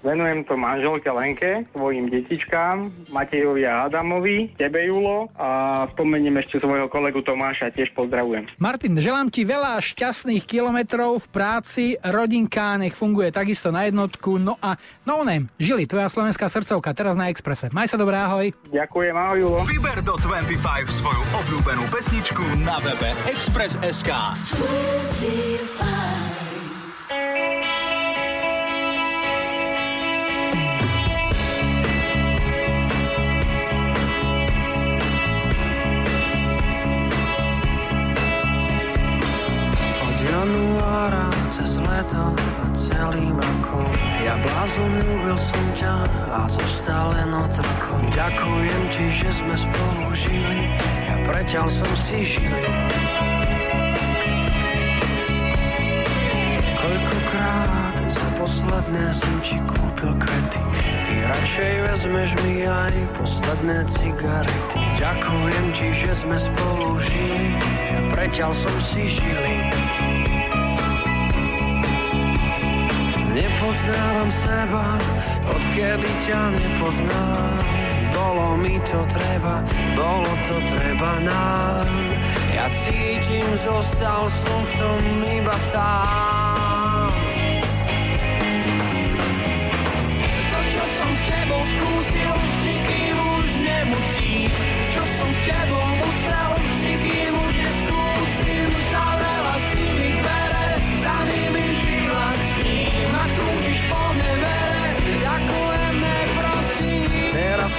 Venujem 0.00 0.48
to 0.48 0.56
manželke 0.56 1.12
Lenke, 1.12 1.68
svojim 1.76 2.08
detičkám, 2.08 2.88
Matejovi 3.12 3.68
a 3.68 3.84
Adamovi, 3.84 4.48
tebe 4.56 4.88
Julo 4.88 5.28
a 5.36 5.84
spomeniem 5.92 6.40
ešte 6.40 6.56
svojho 6.56 6.88
kolegu 6.88 7.20
Tomáša, 7.20 7.68
tiež 7.76 7.92
pozdravujem. 7.92 8.48
Martin, 8.56 8.96
želám 8.96 9.28
ti 9.28 9.44
veľa 9.44 9.76
šťastných 9.76 10.48
kilometrov 10.48 11.20
v 11.20 11.26
práci, 11.28 11.84
rodinka 12.00 12.80
nech 12.80 12.96
funguje 12.96 13.28
takisto 13.28 13.68
na 13.68 13.84
jednotku, 13.92 14.40
no 14.40 14.56
a 14.64 14.80
no 15.04 15.20
name, 15.20 15.52
Žili, 15.60 15.84
tvoja 15.84 16.08
slovenská 16.08 16.48
srdcovka, 16.48 16.96
teraz 16.96 17.12
na 17.12 17.28
Exprese. 17.28 17.68
Maj 17.68 17.92
sa 17.92 18.00
dobré, 18.00 18.16
ahoj. 18.16 18.56
Ďakujem, 18.72 19.12
ahoj 19.12 19.36
Julo. 19.36 19.58
Vyber 19.68 20.00
do 20.00 20.16
25 20.16 20.56
svoju 20.88 21.22
obľúbenú 21.44 21.84
pesničku 21.92 22.44
na 22.64 22.80
webe 22.80 23.12
Express.sk. 23.28 24.10
Od 27.10 27.79
januára 40.30 41.26
cez 41.50 41.82
leto 41.82 42.22
a 42.38 42.66
celým 42.78 43.34
rokom. 43.34 43.90
Ja 44.22 44.38
blázon 44.38 44.92
ľúbil 45.02 45.36
som 45.36 45.66
ťa 45.74 45.94
a 46.30 46.46
zostal 46.46 47.10
len 47.18 47.30
otrokom. 47.34 48.00
Ďakujem 48.14 48.82
ti, 48.94 49.04
že 49.10 49.30
sme 49.32 49.54
spolu 49.56 50.14
žili 50.14 50.62
Ja 51.08 51.16
preťal 51.26 51.66
som 51.72 51.90
si 51.96 52.20
žili 52.22 52.64
Koľkokrát 56.78 57.96
za 58.06 58.28
posledné 58.36 59.04
som 59.14 59.34
ti 59.40 59.56
kúpil 59.64 60.12
kvety 60.20 60.60
Ty 61.08 61.14
radšej 61.32 61.74
vezmeš 61.90 62.30
mi 62.44 62.68
aj 62.68 62.94
posledné 63.16 63.88
cigarety. 63.88 64.78
Ďakujem 65.00 65.64
ti, 65.74 65.88
že 65.96 66.12
sme 66.12 66.36
spolu 66.36 67.00
žili 67.00 67.56
Ja 67.88 68.00
preťal 68.12 68.52
som 68.52 68.76
si 68.84 69.08
žili 69.08 69.79
Nepoznávam 73.70 74.30
seba, 74.34 74.86
odkedy 75.46 76.10
ťa 76.26 76.42
nepoznám. 76.58 77.62
Bolo 78.10 78.58
mi 78.58 78.82
to 78.82 78.98
treba, 79.06 79.62
bolo 79.94 80.26
to 80.42 80.58
treba 80.74 81.22
nám. 81.22 81.86
Ja 82.50 82.66
cítim, 82.74 83.46
zostal 83.62 84.26
som 84.26 84.60
v 84.66 84.72
tom 84.74 85.00
iba 85.22 85.54
sám. 85.54 87.14
To, 90.34 90.58
čo 90.66 90.84
som 90.90 91.10
s 91.14 91.22
tebou 91.30 91.62
skúsil, 91.62 92.34
s 92.42 92.54
nikým 92.66 93.16
už 93.22 93.48
nemusím. 93.54 94.50
Čo 94.90 95.02
som 95.14 95.30
s 95.30 95.40
tebou 95.46 95.89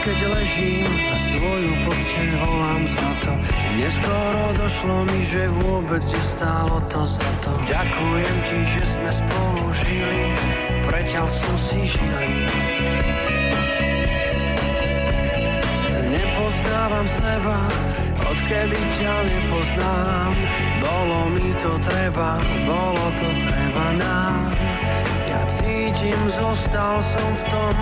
keď 0.02 0.34
ležím 0.34 0.90
a 0.90 1.15
svoju 1.15 1.73
posteň 1.86 2.30
volám 2.41 2.84
za 2.90 3.10
to. 3.22 3.34
Neskoro 3.78 4.45
došlo 4.57 4.98
mi, 5.06 5.22
že 5.30 5.45
vôbec 5.61 6.02
nestálo 6.02 6.82
to 6.90 7.06
za 7.06 7.30
to. 7.45 7.53
Ďakujem 7.69 8.36
ti, 8.49 8.60
že 8.65 8.82
sme 8.98 9.11
spolu 9.14 9.64
žili 9.78 10.23
Preťal 10.90 11.28
som 11.30 11.56
si 11.56 11.86
žili 11.86 12.34
Nepoznávam 16.11 17.07
seba, 17.07 17.60
odkedy 18.26 18.80
ťa 18.99 19.15
nepoznám. 19.23 20.34
Bolo 20.82 21.19
mi 21.32 21.49
to 21.56 21.72
treba, 21.80 22.41
bolo 22.68 23.06
to 23.15 23.30
treba 23.48 23.86
nám. 23.95 24.49
Ja 25.30 25.41
cítim, 25.48 26.19
zostal 26.28 26.99
som 26.99 27.30
v 27.38 27.44
tom 27.48 27.76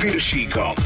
Julom 0.00 0.79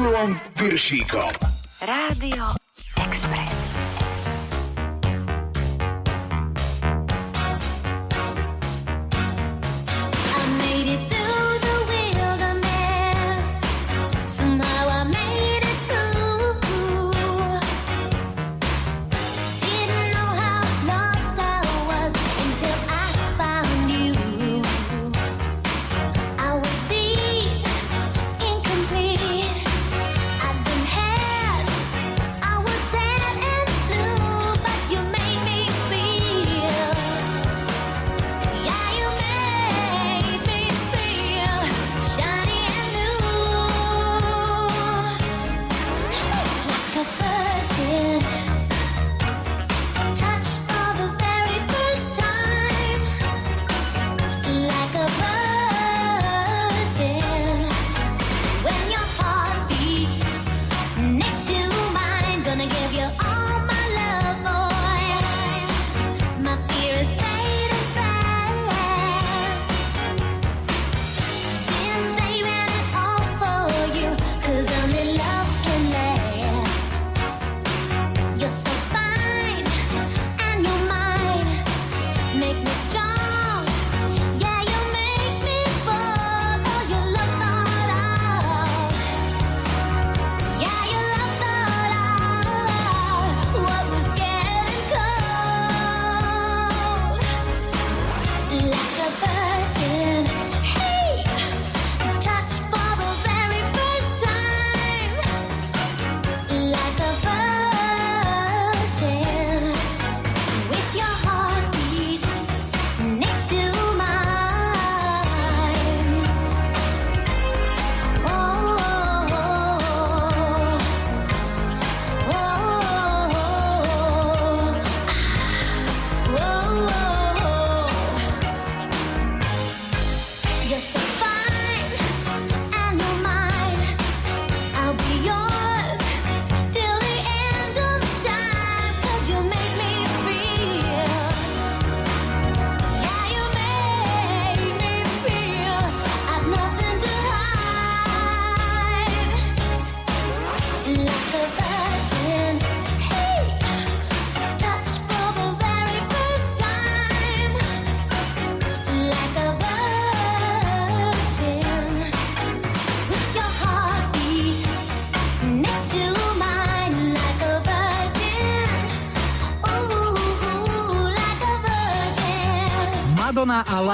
Julom 0.00 0.40
Piršíkom. 0.56 1.28
Rádio 1.84 2.44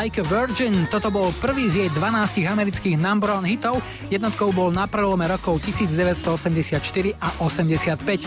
Like 0.06 0.22
a 0.22 0.30
Virgin. 0.30 0.86
Toto 0.86 1.10
bol 1.10 1.34
prvý 1.42 1.66
z 1.66 1.82
jej 1.82 1.90
12 1.90 2.46
amerických 2.46 2.94
number 2.94 3.26
one 3.26 3.42
hitov. 3.42 3.82
Jednotkou 4.06 4.54
bol 4.54 4.70
na 4.70 4.86
prelome 4.86 5.26
rokov 5.26 5.58
1984 5.66 6.78
a 7.18 7.28
85. 7.42 8.22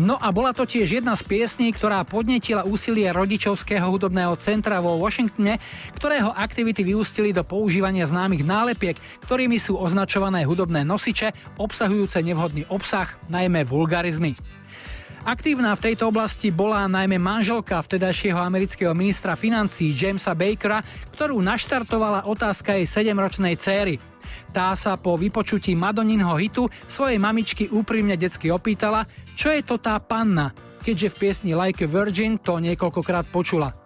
No 0.00 0.16
a 0.16 0.32
bola 0.32 0.56
to 0.56 0.64
tiež 0.64 1.04
jedna 1.04 1.12
z 1.12 1.28
piesní, 1.28 1.68
ktorá 1.76 2.00
podnetila 2.08 2.64
úsilie 2.64 3.12
rodičovského 3.12 3.84
hudobného 3.92 4.40
centra 4.40 4.80
vo 4.80 4.96
Washingtone, 4.96 5.60
ktorého 6.00 6.32
aktivity 6.32 6.80
vyústili 6.80 7.28
do 7.36 7.44
používania 7.44 8.08
známych 8.08 8.48
nálepiek, 8.48 8.96
ktorými 9.28 9.60
sú 9.60 9.76
označované 9.76 10.48
hudobné 10.48 10.80
nosiče, 10.80 11.36
obsahujúce 11.60 12.24
nevhodný 12.24 12.64
obsah, 12.72 13.12
najmä 13.28 13.68
vulgarizmy. 13.68 14.32
Aktívna 15.22 15.70
v 15.78 15.86
tejto 15.86 16.10
oblasti 16.10 16.50
bola 16.50 16.90
najmä 16.90 17.14
manželka 17.14 17.78
vtedajšieho 17.78 18.42
amerického 18.42 18.90
ministra 18.90 19.38
financí 19.38 19.94
Jamesa 19.94 20.34
Bakera, 20.34 20.82
ktorú 21.14 21.38
naštartovala 21.38 22.26
otázka 22.26 22.74
jej 22.74 22.90
7-ročnej 22.90 23.54
céry. 23.54 24.02
Tá 24.50 24.74
sa 24.74 24.98
po 24.98 25.14
vypočutí 25.14 25.78
Madoninho 25.78 26.34
hitu 26.42 26.66
svojej 26.90 27.22
mamičky 27.22 27.70
úprimne 27.70 28.18
detsky 28.18 28.50
opýtala, 28.50 29.06
čo 29.38 29.54
je 29.54 29.62
to 29.62 29.78
tá 29.78 29.94
panna, 30.02 30.50
keďže 30.82 31.14
v 31.14 31.18
piesni 31.22 31.52
Like 31.54 31.86
a 31.86 31.88
Virgin 31.88 32.42
to 32.42 32.58
niekoľkokrát 32.58 33.30
počula. 33.30 33.81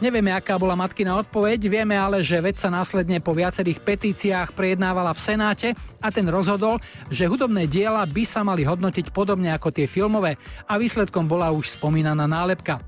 Nevieme, 0.00 0.32
aká 0.32 0.56
bola 0.56 0.72
matkina 0.72 1.12
odpoveď, 1.20 1.68
vieme 1.68 1.92
ale, 1.92 2.24
že 2.24 2.40
vec 2.40 2.56
sa 2.56 2.72
následne 2.72 3.20
po 3.20 3.36
viacerých 3.36 3.84
petíciách 3.84 4.56
prejednávala 4.56 5.12
v 5.12 5.20
Senáte 5.20 5.68
a 6.00 6.08
ten 6.08 6.24
rozhodol, 6.24 6.80
že 7.12 7.28
hudobné 7.28 7.68
diela 7.68 8.08
by 8.08 8.24
sa 8.24 8.40
mali 8.40 8.64
hodnotiť 8.64 9.12
podobne 9.12 9.52
ako 9.52 9.68
tie 9.68 9.84
filmové 9.84 10.40
a 10.64 10.80
výsledkom 10.80 11.28
bola 11.28 11.52
už 11.52 11.76
spomínaná 11.76 12.24
nálepka. 12.24 12.80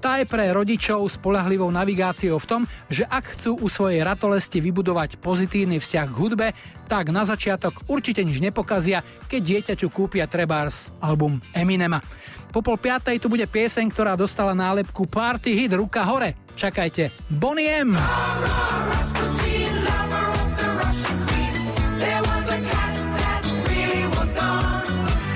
Tá 0.00 0.16
je 0.20 0.28
pre 0.28 0.48
rodičov 0.48 1.08
spolahlivou 1.08 1.68
navigáciou 1.68 2.40
v 2.40 2.48
tom, 2.48 2.62
že 2.88 3.04
ak 3.04 3.36
chcú 3.36 3.60
u 3.60 3.68
svojej 3.68 4.00
ratolesti 4.00 4.60
vybudovať 4.60 5.20
pozitívny 5.20 5.76
vzťah 5.76 6.06
k 6.08 6.18
hudbe, 6.20 6.46
tak 6.88 7.12
na 7.12 7.28
začiatok 7.28 7.84
určite 7.90 8.24
nič 8.24 8.40
nepokazia, 8.40 9.04
keď 9.28 9.40
dieťaťu 9.44 9.88
kúpia 9.92 10.24
trebárs 10.24 10.88
album 11.04 11.40
Eminema. 11.52 12.00
Po 12.52 12.62
pol 12.64 12.76
piatej 12.80 13.20
tu 13.20 13.28
bude 13.28 13.44
pieseň, 13.44 13.92
ktorá 13.92 14.16
dostala 14.16 14.56
nálepku 14.56 15.04
Party 15.06 15.54
Hit 15.54 15.72
Ruka 15.76 16.04
hore. 16.04 16.34
Čakajte, 16.56 17.12
Bonnie 17.28 17.68
M. 17.68 17.92
Rasputin, 17.92 19.84
lover 19.84 20.32
of 20.32 20.48
the 20.56 20.72
Russian 20.72 21.20
queen. 21.28 21.52
There 22.00 22.24
was 22.24 22.48
a 22.48 22.56
cat 22.64 22.96
that 23.20 23.44
really 23.68 24.08
was 24.16 24.32
gone. 24.32 24.88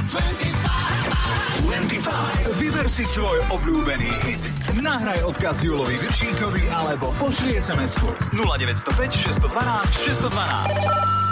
25. 0.08 2.56
Vyber 2.56 2.88
si 2.88 3.04
svoj 3.04 3.44
obľúbený 3.52 4.08
hit. 4.24 4.40
Nahraj 4.80 5.20
odkaz 5.28 5.60
Julovi 5.60 6.00
Viršíkovi 6.00 6.72
alebo 6.72 7.12
pošli 7.20 7.60
SMS-ku 7.60 8.08
0905 8.32 9.12
612 9.12 10.08
612. 10.08 11.29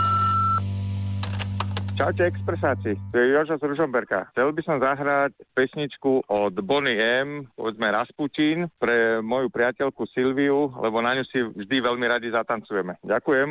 Čaute 1.99 2.31
expresáci, 2.31 2.95
to 3.11 3.19
je 3.19 3.35
Jožo 3.35 3.59
z 3.59 3.66
Ružomberka. 3.66 4.31
Chcel 4.31 4.55
by 4.55 4.62
som 4.62 4.79
zahrať 4.79 5.35
pesničku 5.59 6.31
od 6.31 6.55
Bonnie 6.62 6.95
M, 6.95 7.51
povedzme 7.59 7.91
Rasputin, 7.91 8.70
pre 8.79 9.19
moju 9.19 9.51
priateľku 9.51 10.07
Silviu, 10.15 10.70
lebo 10.79 11.03
na 11.03 11.19
ňu 11.19 11.27
si 11.27 11.43
vždy 11.43 11.77
veľmi 11.83 12.07
radi 12.07 12.31
zatancujeme. 12.31 13.03
Ďakujem. 13.03 13.51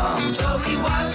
Charms. 0.00 0.38
So 0.38 0.58
he 0.58 0.76
was 0.76 1.09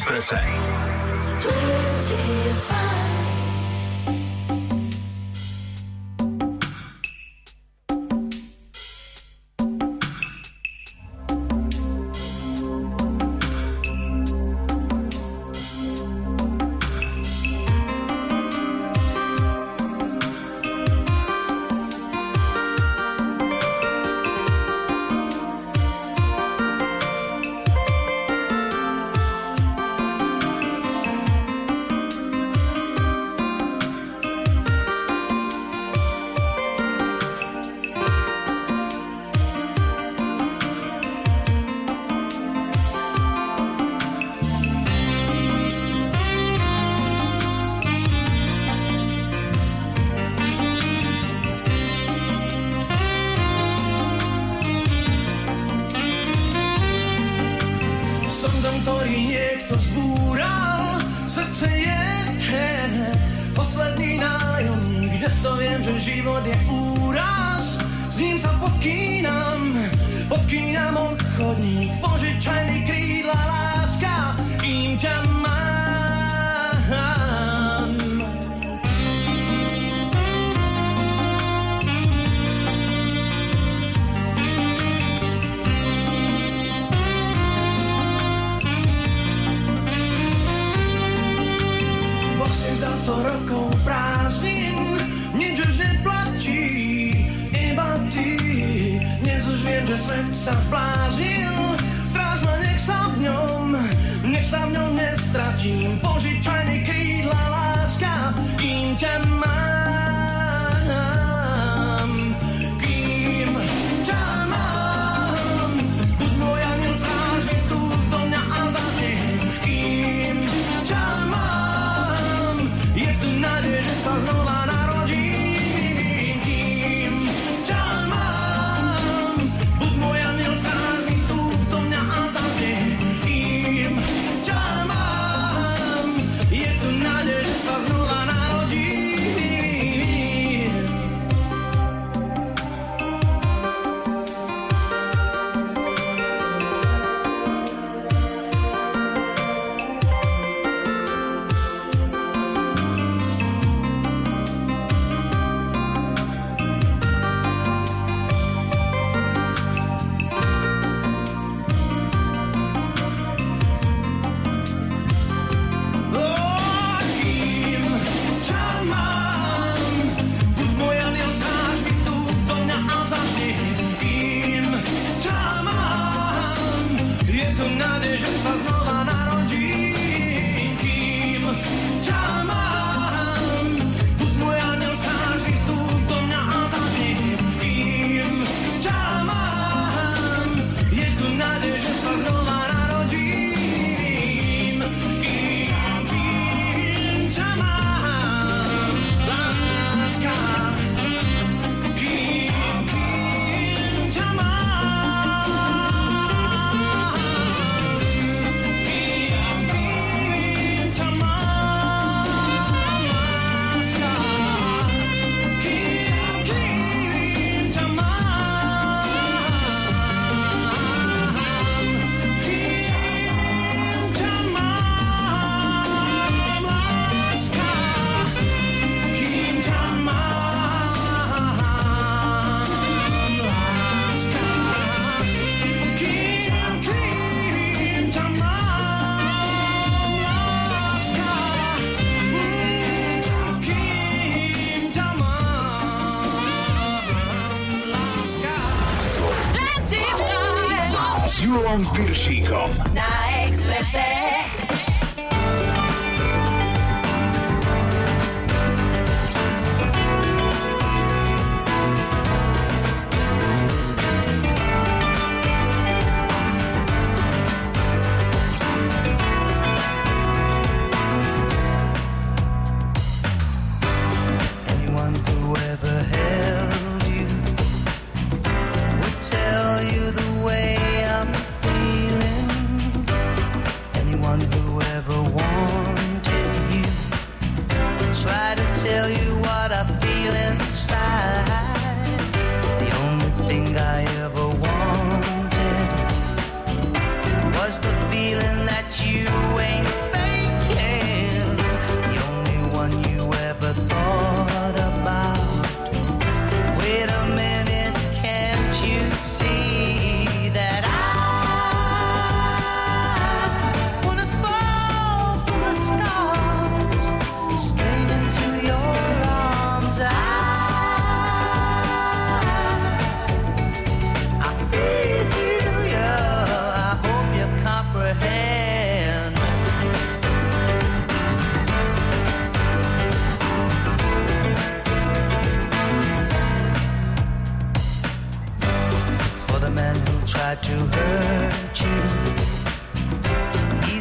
expresa. 0.00 0.40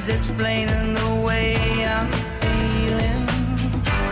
explaining 0.09 0.93
the 0.93 1.23
way 1.25 1.55
I'm 1.85 2.11
feeling 2.41 3.27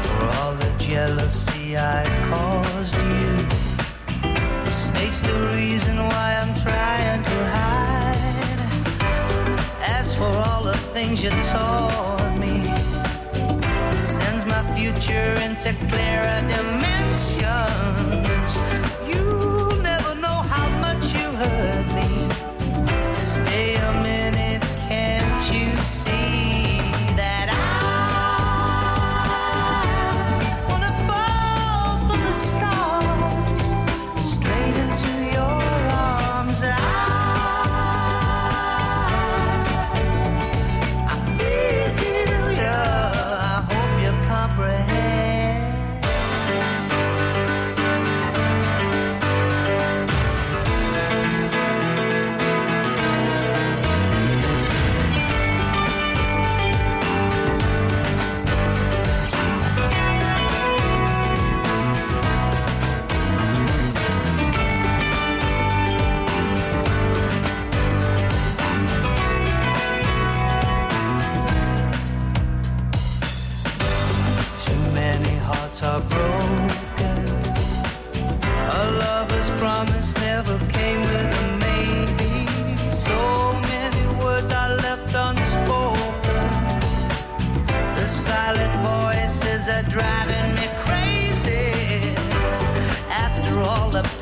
for 0.04 0.26
all 0.38 0.54
the 0.54 0.72
jealousy 0.78 1.78
I 1.78 2.04
caused 2.30 2.96
you. 2.96 3.46
The 4.64 4.70
snake's 4.70 5.22
the 5.22 5.34
reason 5.56 5.98
why 5.98 6.38
I'm 6.42 6.54
trying 6.56 7.24
to 7.24 7.46
hide. 7.58 8.60
As 9.82 10.16
for 10.16 10.32
all 10.48 10.64
the 10.64 10.78
things 10.94 11.24
you 11.24 11.30
taught 11.30 12.38
me, 12.40 12.72
it 13.98 14.04
sends 14.04 14.46
my 14.46 14.64
future 14.76 15.34
into 15.46 15.74
clearer 15.90 16.42
dimensions. 16.48 17.28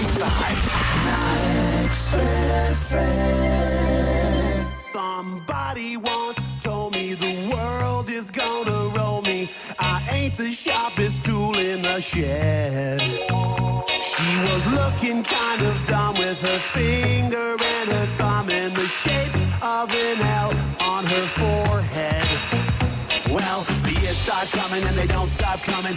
Somebody 4.79 5.97
once 5.97 6.39
told 6.61 6.93
me 6.93 7.15
the 7.15 7.51
world 7.53 8.09
is 8.09 8.31
gonna 8.31 8.89
roll 8.97 9.21
me. 9.23 9.51
I 9.81 10.07
ain't 10.13 10.37
the 10.37 10.53
sharpest 10.53 11.25
tool 11.25 11.59
in 11.59 11.83
the 11.83 12.01
shed. 12.01 13.01
She 13.01 14.39
was 14.47 14.65
looking 14.69 15.25
kind 15.25 15.63
of 15.63 15.85
dumb 15.85 16.15
with 16.15 16.39
her 16.39 16.61
finger 16.73 17.57
and 17.61 17.91
her 17.91 18.07
thumb 18.17 18.49
in 18.49 18.73
the 18.75 18.87
shape 18.87 19.35
of 19.61 19.91
an 19.93 20.21
L 20.21 20.53
on 20.79 21.05
her 21.05 21.27
forehead. 21.41 22.29
Well, 23.29 23.63
the 23.83 23.99
years 24.01 24.19
start 24.19 24.49
coming 24.51 24.85
and 24.85 24.97
they 24.97 25.09
don't 25.09 25.31
stop 25.31 25.63
coming. 25.63 25.97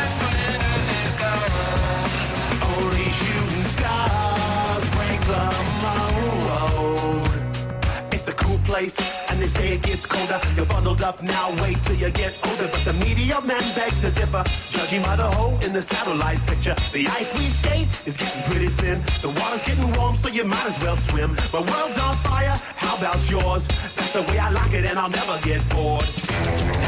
Only 2.81 3.09
shooting 3.09 3.63
stars 3.75 4.83
break 4.97 5.19
the 5.31 5.43
mold. 5.83 7.29
It's 8.11 8.27
a 8.27 8.33
cool 8.33 8.57
place, 8.59 8.97
and 9.29 9.41
they 9.41 9.47
say 9.47 9.73
it 9.75 9.83
gets 9.83 10.05
colder. 10.05 10.39
You're 10.55 10.65
bundled 10.65 11.01
up 11.03 11.21
now, 11.21 11.51
wait 11.61 11.81
till 11.83 11.95
you 11.95 12.09
get 12.09 12.33
older. 12.43 12.67
But 12.71 12.83
the 12.83 12.93
media 12.93 13.39
men 13.41 13.63
beg 13.75 13.91
to 14.01 14.09
differ, 14.09 14.43
judging 14.69 15.03
by 15.03 15.15
the 15.15 15.29
hole 15.29 15.59
in 15.65 15.73
the 15.73 15.81
satellite 15.81 16.45
picture. 16.47 16.75
The 16.91 17.07
ice 17.07 17.31
we 17.37 17.45
skate 17.45 17.87
is 18.05 18.17
getting 18.17 18.41
pretty 18.49 18.69
thin. 18.69 19.03
The 19.21 19.29
water's 19.29 19.63
getting 19.63 19.91
warm, 19.93 20.15
so 20.15 20.29
you 20.29 20.43
might 20.43 20.65
as 20.65 20.79
well 20.79 20.95
swim. 20.95 21.35
My 21.53 21.61
world's 21.61 21.99
on 21.99 22.15
fire, 22.17 22.57
how 22.75 22.97
about 22.97 23.29
yours? 23.29 23.67
That's 23.95 24.13
the 24.13 24.23
way 24.23 24.39
I 24.39 24.49
like 24.49 24.73
it, 24.73 24.85
and 24.85 24.97
I'll 24.97 25.09
never 25.09 25.39
get 25.41 25.61
bored. 25.69 26.09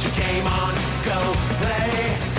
Get 0.00 0.16
your 0.16 0.26
game 0.26 0.46
on, 0.46 0.74
go 1.04 1.20
play. 1.60 1.92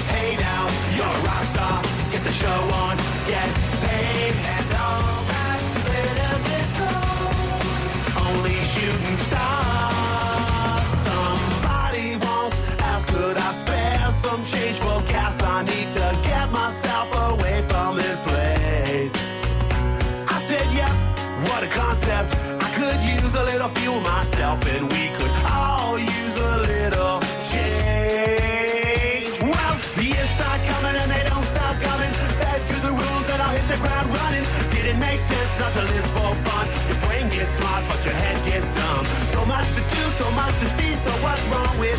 Hey 0.10 0.36
now, 0.36 0.66
you're 0.98 1.06
a 1.06 1.26
rock 1.28 1.44
star. 1.44 1.80
Get 2.10 2.24
the 2.24 2.32
show 2.32 2.48
on, 2.50 2.98
get 3.28 3.48
paid. 3.86 4.34
And 4.34 4.66
all 4.82 5.22
that 5.30 5.60
glitters 5.86 6.46
is 6.58 6.72
gold. 6.82 8.26
Only 8.26 8.58
shooting 8.66 9.18
stars. 9.28 10.90
Somebody 11.06 12.18
once 12.26 12.58
asked, 12.80 13.08
could 13.10 13.38
I 13.38 13.52
spare 13.52 14.10
some 14.24 14.44
change 14.44 14.80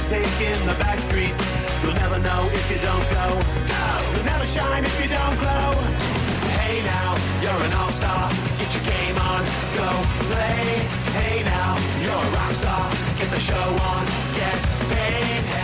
taking 0.08 0.58
the 0.66 0.74
back 0.78 0.98
streets? 1.00 1.38
You'll 1.82 1.94
never 1.94 2.18
know 2.18 2.48
if 2.52 2.64
you 2.70 2.78
don't 2.78 3.06
go. 3.10 3.26
Go. 3.68 3.84
You'll 4.12 4.24
never 4.24 4.46
shine 4.46 4.84
if 4.84 4.94
you 5.02 5.08
don't 5.08 5.36
glow. 5.38 5.72
Hey 6.58 6.82
now, 6.84 7.16
you're 7.42 7.62
an 7.66 7.72
all-star. 7.80 8.30
Get 8.58 8.70
your 8.74 8.84
game 8.84 9.16
on, 9.18 9.42
go 9.78 9.88
play. 10.30 10.64
Hey 11.18 11.42
now, 11.44 11.76
you're 12.02 12.12
a 12.12 12.36
rock 12.36 12.52
star. 12.54 12.86
Get 13.18 13.30
the 13.30 13.40
show 13.40 13.68
on, 13.92 14.04
get 14.34 14.58
paid 14.90 15.44
and 15.58 15.61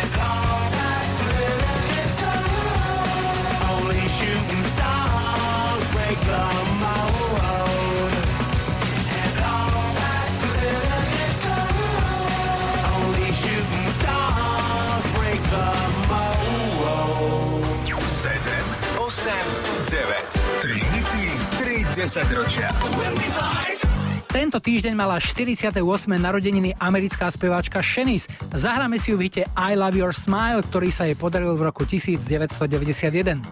3 22.08 22.24
desaťročia. 22.24 22.72
25. 22.72 24.32
Tento 24.32 24.56
týždeň 24.64 24.96
mala 24.96 25.20
48. 25.20 25.76
narodeniny 26.16 26.72
americká 26.80 27.28
speváčka 27.28 27.84
Shanice. 27.84 28.32
Zahráme 28.48 28.96
si 28.96 29.12
ju 29.12 29.20
v 29.20 29.28
hite 29.28 29.44
I 29.52 29.76
Love 29.76 30.00
Your 30.00 30.16
Smile, 30.16 30.64
ktorý 30.64 30.88
sa 30.88 31.04
jej 31.04 31.12
podaril 31.12 31.52
v 31.52 31.68
roku 31.68 31.84
1991. 31.84 33.44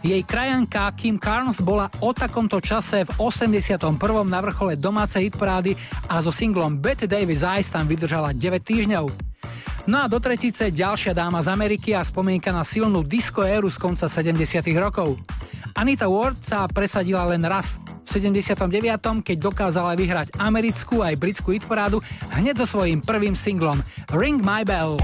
Jej 0.00 0.22
krajanka 0.24 0.88
Kim 0.96 1.20
Carnes 1.20 1.60
bola 1.60 1.92
o 2.00 2.16
takomto 2.16 2.64
čase 2.64 3.04
v 3.04 3.12
81. 3.20 3.76
na 4.24 4.40
vrchole 4.40 4.80
domácej 4.80 5.28
hitparády 5.28 5.76
a 6.08 6.24
so 6.24 6.32
singlom 6.32 6.80
Betty 6.80 7.04
Davis 7.04 7.44
Eyes 7.44 7.68
tam 7.68 7.84
vydržala 7.84 8.32
9 8.32 8.56
týždňov. 8.64 9.36
No 9.86 10.02
a 10.02 10.10
do 10.10 10.18
tretice 10.18 10.74
ďalšia 10.74 11.14
dáma 11.14 11.38
z 11.38 11.54
Ameriky 11.54 11.94
a 11.94 12.02
spomienka 12.02 12.50
na 12.50 12.66
silnú 12.66 13.06
disco 13.06 13.46
éru 13.46 13.70
z 13.70 13.78
konca 13.78 14.10
70 14.10 14.66
rokov. 14.82 15.14
Anita 15.78 16.10
Ward 16.10 16.42
sa 16.42 16.66
presadila 16.66 17.22
len 17.30 17.46
raz 17.46 17.78
v 18.02 18.18
79. 18.34 18.66
keď 19.22 19.36
dokázala 19.38 19.94
vyhrať 19.94 20.34
americkú 20.42 21.06
aj 21.06 21.14
britskú 21.14 21.54
hitparádu 21.54 22.02
hneď 22.34 22.66
so 22.66 22.82
svojím 22.82 22.98
prvým 22.98 23.38
singlom 23.38 23.78
Ring 24.10 24.42
My 24.42 24.66
Bell. 24.66 24.98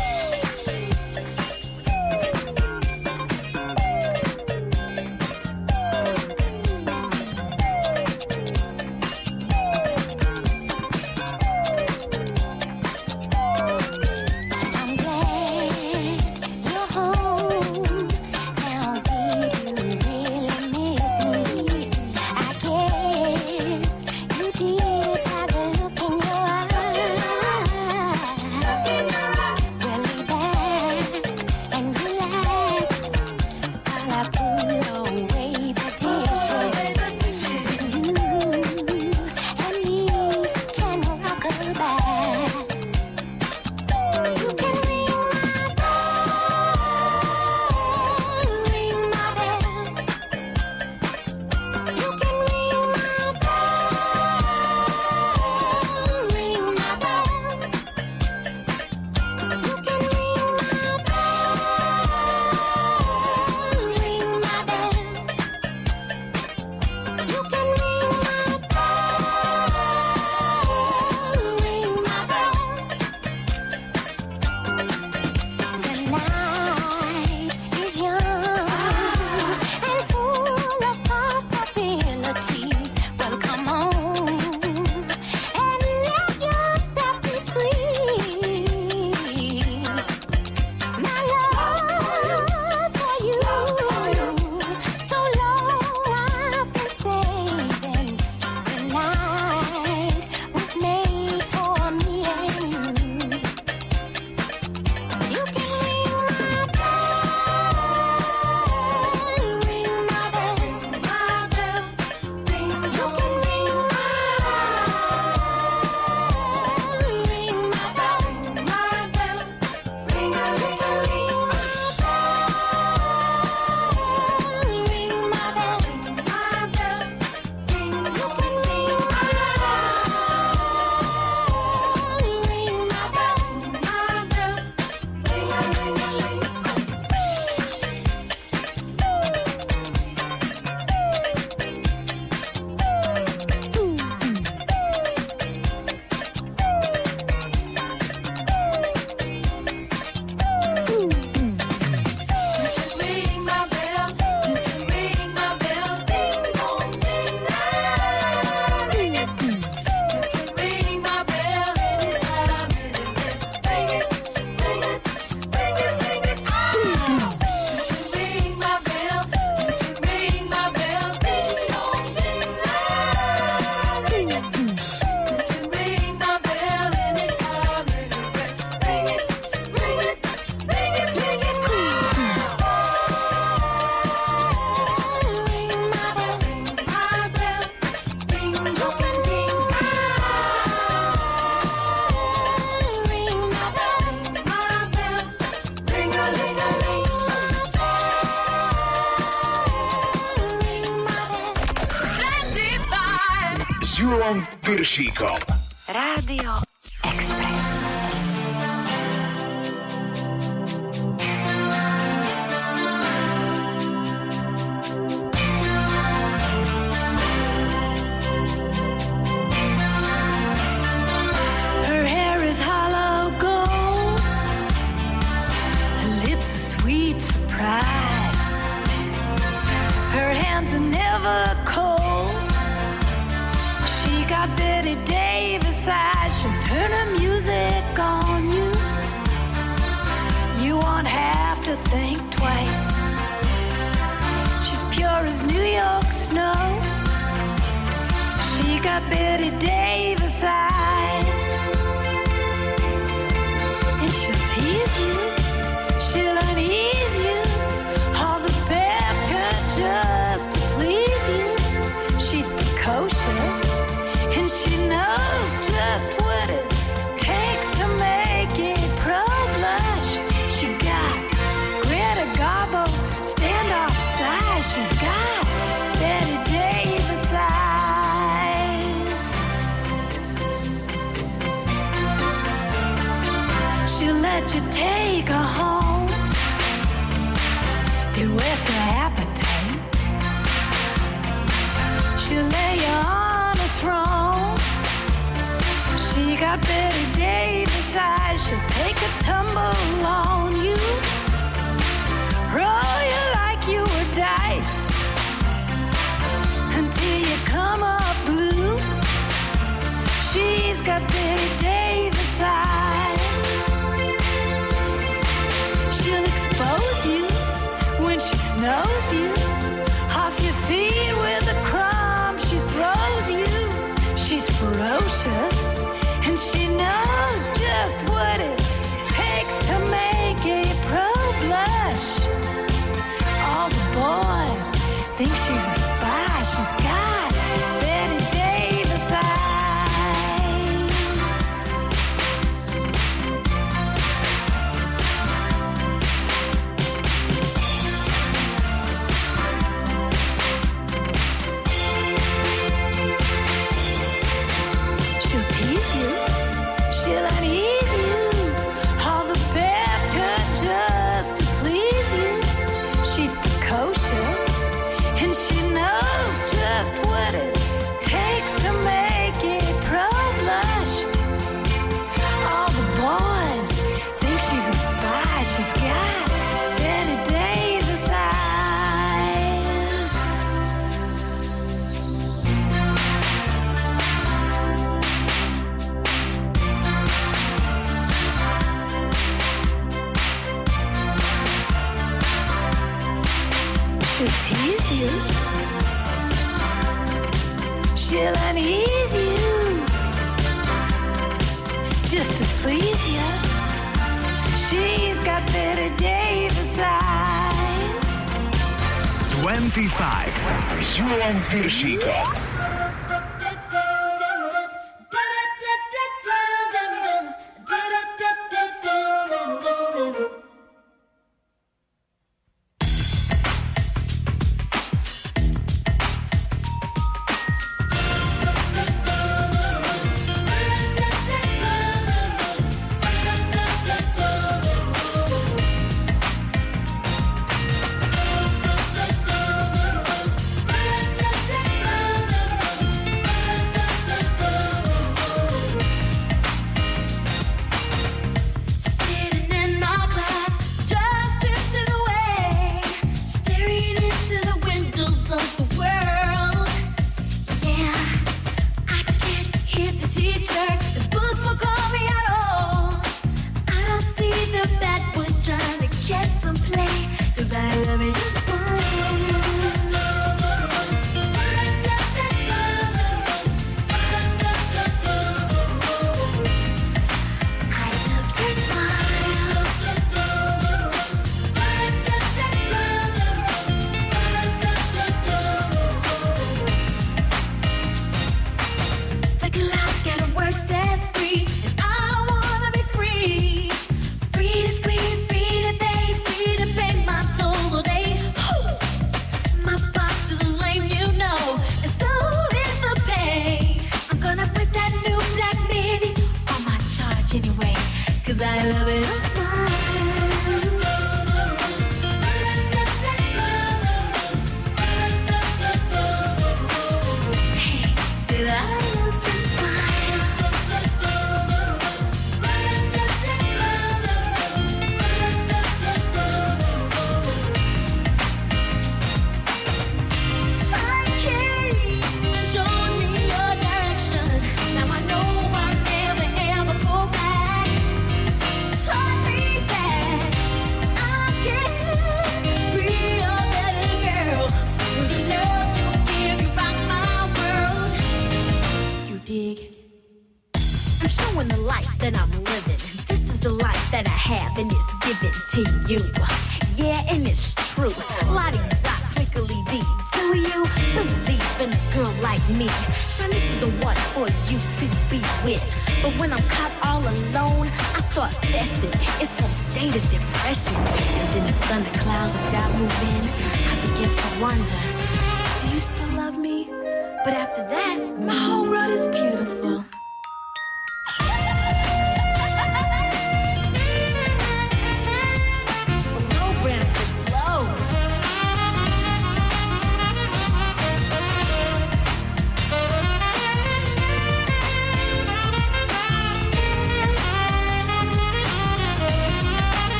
Julom 204.92 205.31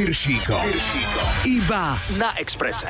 Julom 0.00 0.16
Piršíkom. 0.16 0.64
Iba 1.44 1.92
na 2.16 2.32
Exprese. 2.40 2.88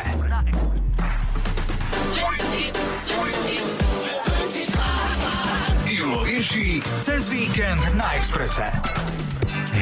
Julo 5.91 6.23
Piršík 6.23 6.87
cez 7.03 7.27
víkend 7.27 7.83
na 7.99 8.15
Exprese. 8.15 8.71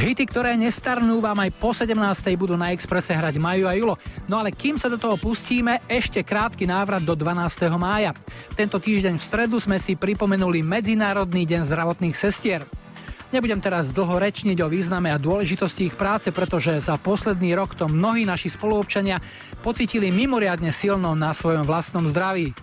Hity, 0.00 0.24
ktoré 0.24 0.56
nestarnú, 0.56 1.20
vám 1.20 1.44
aj 1.44 1.52
po 1.60 1.76
17. 1.76 2.00
budú 2.40 2.56
na 2.56 2.72
Exprese 2.72 3.12
hrať 3.12 3.36
Maju 3.36 3.64
a 3.68 3.76
Julo. 3.76 3.94
No 4.24 4.40
ale 4.40 4.48
kým 4.48 4.80
sa 4.80 4.88
do 4.88 4.96
toho 4.96 5.20
pustíme, 5.20 5.84
ešte 5.84 6.24
krátky 6.24 6.64
návrat 6.64 7.04
do 7.04 7.12
12. 7.12 7.68
mája. 7.76 8.16
Tento 8.56 8.80
týždeň 8.80 9.20
v 9.20 9.26
stredu 9.28 9.60
sme 9.60 9.76
si 9.76 10.00
pripomenuli 10.00 10.64
Medzinárodný 10.64 11.44
deň 11.44 11.68
zdravotných 11.68 12.16
sestier. 12.16 12.64
Nebudem 13.28 13.60
teraz 13.60 13.92
dlho 13.92 14.16
rečniť 14.16 14.56
o 14.64 14.72
význame 14.72 15.12
a 15.12 15.20
dôležitosti 15.20 15.92
ich 15.92 15.96
práce, 16.00 16.32
pretože 16.32 16.80
za 16.80 16.96
posledný 16.96 17.52
rok 17.52 17.76
to 17.76 17.84
mnohí 17.84 18.24
naši 18.24 18.48
spoluobčania 18.48 19.20
pocitili 19.60 20.08
mimoriadne 20.08 20.72
silno 20.72 21.12
na 21.12 21.36
svojom 21.36 21.68
vlastnom 21.68 22.08
zdraví. 22.08 22.56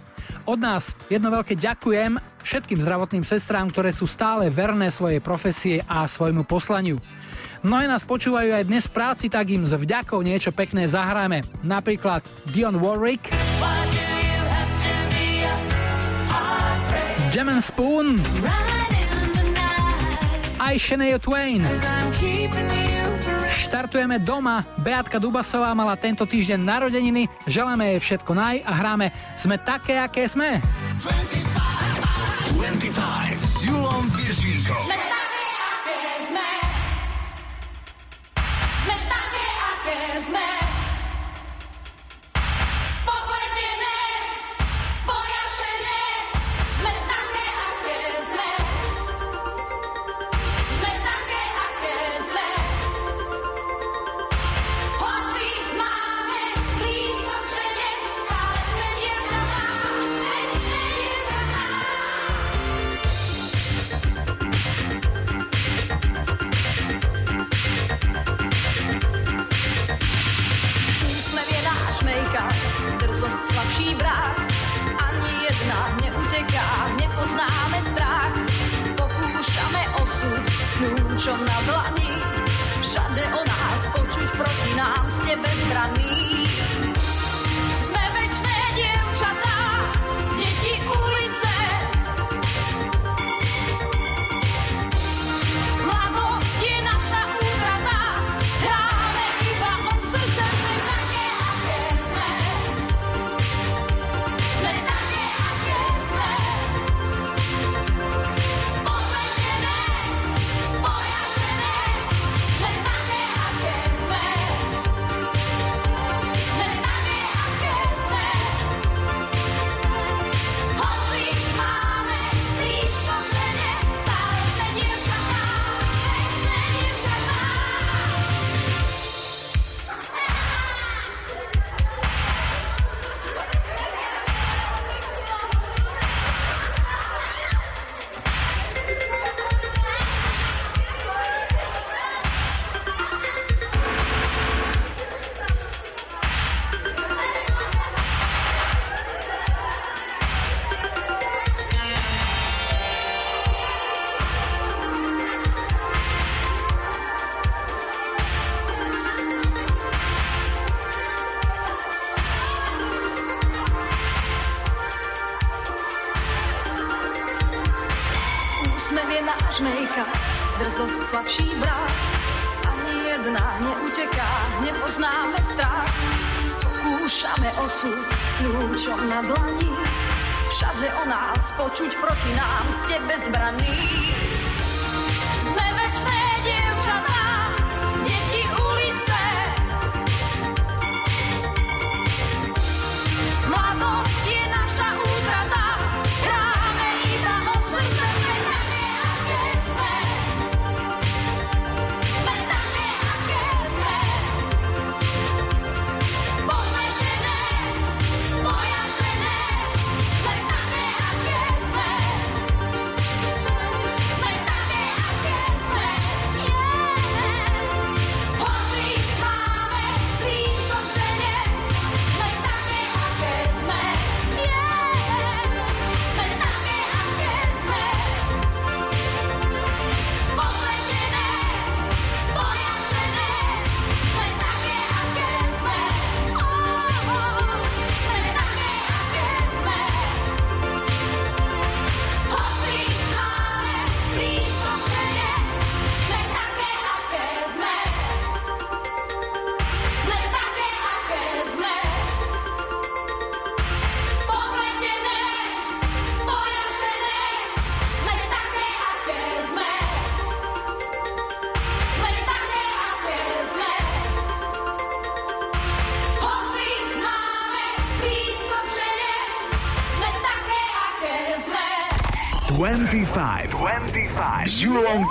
Od 0.50 0.58
nás 0.58 0.98
jedno 1.06 1.30
veľké 1.30 1.54
ďakujem 1.54 2.18
všetkým 2.42 2.82
zdravotným 2.82 3.22
sestrám, 3.22 3.70
ktoré 3.70 3.94
sú 3.94 4.10
stále 4.10 4.50
verné 4.50 4.90
svojej 4.90 5.22
profesie 5.22 5.86
a 5.86 6.10
svojmu 6.10 6.46
poslaniu. 6.50 6.98
Mnohé 7.62 7.86
nás 7.86 8.02
počúvajú 8.02 8.54
aj 8.54 8.66
dnes 8.66 8.86
v 8.90 8.94
práci, 8.94 9.26
tak 9.30 9.50
im 9.50 9.66
s 9.66 9.74
vďakou 9.74 10.22
niečo 10.22 10.50
pekné 10.50 10.90
zahráme. 10.90 11.46
Napríklad 11.62 12.26
Dion 12.50 12.78
Warwick, 12.82 13.30
Jam 17.34 17.52
and 17.54 17.66
Spoon, 17.66 18.22
aj 20.66 20.76
Shania 20.82 21.22
Twain. 21.22 21.62
Štartujeme 23.54 24.18
doma. 24.18 24.66
Beatka 24.82 25.22
Dubasová 25.22 25.70
mala 25.78 25.94
tento 25.94 26.26
týždeň 26.26 26.60
narodeniny. 26.60 27.30
Želáme 27.46 27.94
jej 27.96 28.00
všetko 28.02 28.32
naj 28.34 28.66
a 28.66 28.74
hráme 28.74 29.14
Sme 29.38 29.62
také, 29.62 30.02
aké 30.02 30.26
sme. 30.26 30.58
25 32.58 33.46
s 33.46 33.56
Julom 33.62 34.10
Piršíkom. 34.10 34.84
Sme 34.90 34.98
také, 34.98 35.46
aké 35.54 36.02
sme. 36.26 36.50
Sme 38.82 38.96
také, 39.06 39.46
aké 39.70 40.00
sme. 40.26 40.65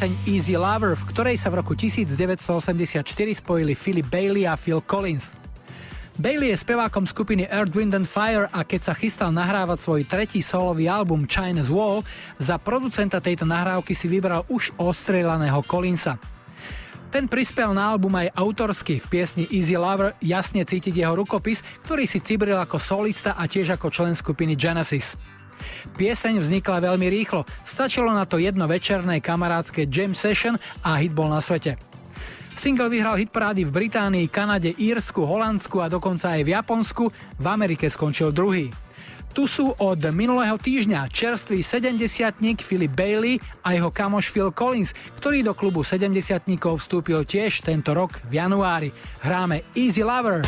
Pieseň 0.00 0.32
Easy 0.32 0.56
Lover, 0.56 0.96
v 0.96 1.12
ktorej 1.12 1.36
sa 1.36 1.52
v 1.52 1.60
roku 1.60 1.76
1984 1.76 3.04
spojili 3.36 3.76
Philip 3.76 4.08
Bailey 4.08 4.48
a 4.48 4.56
Phil 4.56 4.80
Collins. 4.80 5.36
Bailey 6.16 6.56
je 6.56 6.64
spevákom 6.64 7.04
skupiny 7.04 7.44
Earth, 7.52 7.76
Wind 7.76 7.92
and 7.92 8.08
Fire 8.08 8.48
a 8.48 8.64
keď 8.64 8.80
sa 8.80 8.94
chystal 8.96 9.28
nahrávať 9.28 9.84
svoj 9.84 10.08
tretí 10.08 10.40
solový 10.40 10.88
album 10.88 11.28
China's 11.28 11.68
Wall, 11.68 12.00
za 12.40 12.56
producenta 12.56 13.20
tejto 13.20 13.44
nahrávky 13.44 13.92
si 13.92 14.08
vybral 14.08 14.48
už 14.48 14.72
ostrelaného 14.80 15.60
Collinsa. 15.68 16.16
Ten 17.12 17.28
prispel 17.28 17.76
na 17.76 17.92
album 17.92 18.16
aj 18.16 18.32
autorsky 18.40 19.04
v 19.04 19.04
piesni 19.04 19.44
Easy 19.52 19.76
Lover 19.76 20.16
jasne 20.24 20.64
cítiť 20.64 20.96
jeho 20.96 21.12
rukopis, 21.12 21.60
ktorý 21.84 22.08
si 22.08 22.24
cibril 22.24 22.56
ako 22.56 22.80
solista 22.80 23.36
a 23.36 23.44
tiež 23.44 23.76
ako 23.76 23.92
člen 23.92 24.16
skupiny 24.16 24.56
Genesis. 24.56 25.12
Pieseň 25.96 26.40
vznikla 26.40 26.88
veľmi 26.88 27.06
rýchlo, 27.12 27.44
stačilo 27.80 28.12
na 28.12 28.28
to 28.28 28.36
jedno 28.36 28.68
večerné 28.68 29.24
kamarádske 29.24 29.88
jam 29.88 30.12
session 30.12 30.60
a 30.84 31.00
hit 31.00 31.16
bol 31.16 31.32
na 31.32 31.40
svete. 31.40 31.80
Single 32.52 32.92
vyhral 32.92 33.16
hitparády 33.16 33.64
v 33.64 33.72
Británii, 33.72 34.28
Kanade, 34.28 34.76
Írsku, 34.76 35.24
Holandsku 35.24 35.80
a 35.80 35.88
dokonca 35.88 36.36
aj 36.36 36.44
v 36.44 36.52
Japonsku, 36.52 37.04
v 37.40 37.46
Amerike 37.48 37.88
skončil 37.88 38.36
druhý. 38.36 38.68
Tu 39.32 39.48
sú 39.48 39.72
od 39.80 39.96
minulého 40.12 40.60
týždňa 40.60 41.08
čerstvý 41.08 41.64
70 41.64 42.60
Philip 42.60 42.92
Bailey 42.92 43.40
a 43.64 43.72
jeho 43.72 43.88
kamoš 43.88 44.28
Phil 44.28 44.52
Collins, 44.52 44.92
ktorý 45.16 45.40
do 45.40 45.56
klubu 45.56 45.80
70 45.80 46.20
vstúpil 46.60 47.24
tiež 47.24 47.64
tento 47.64 47.96
rok 47.96 48.20
v 48.28 48.44
januári. 48.44 48.92
Hráme. 49.24 49.64
Easy 49.72 50.04
lover, 50.04 50.44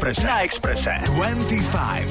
Expressa. 0.00 0.26
Na 0.26 0.44
Expressa. 0.46 0.92
25. 1.04 2.09